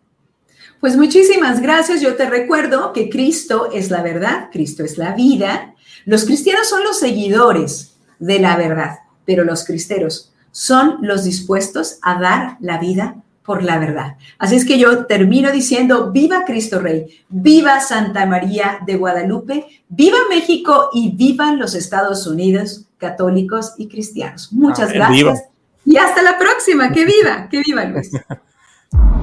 Pues 0.79 0.95
muchísimas 0.95 1.59
gracias. 1.59 1.99
Yo 1.99 2.15
te 2.15 2.29
recuerdo 2.29 2.93
que 2.93 3.09
Cristo 3.09 3.71
es 3.73 3.89
la 3.89 4.03
verdad, 4.03 4.49
Cristo 4.51 4.83
es 4.83 4.99
la 4.99 5.15
vida. 5.15 5.73
Los 6.05 6.25
cristianos 6.25 6.69
son 6.69 6.83
los 6.83 6.99
seguidores 6.99 7.95
de 8.19 8.37
la 8.37 8.55
verdad. 8.55 8.99
pero 9.25 9.45
los 9.45 9.63
cristeros 9.63 10.31
son 10.51 10.97
los 11.01 11.23
dispuestos 11.23 11.97
a 12.03 12.19
dar 12.19 12.57
la 12.59 12.77
vida 12.77 13.15
por 13.43 13.63
la 13.63 13.79
verdad. 13.79 14.17
Así 14.37 14.55
es 14.55 14.65
que 14.65 14.77
yo 14.77 15.05
termino 15.05 15.51
diciendo, 15.51 16.11
viva 16.11 16.43
Cristo 16.45 16.79
Rey, 16.79 17.23
viva 17.29 17.79
Santa 17.79 18.25
María 18.25 18.79
de 18.85 18.97
Guadalupe, 18.97 19.65
viva 19.87 20.17
México 20.29 20.89
y 20.93 21.15
vivan 21.15 21.57
los 21.57 21.73
Estados 21.73 22.27
Unidos 22.27 22.85
católicos 22.97 23.73
y 23.77 23.87
cristianos. 23.87 24.51
Muchas 24.51 24.91
gracias. 24.91 25.52
Y 25.85 25.97
hasta 25.97 26.21
la 26.21 26.37
próxima. 26.37 26.91
Que 26.91 27.05
viva, 27.05 27.47
que 27.49 27.61
viva 27.61 27.83
Luis. 27.85 28.11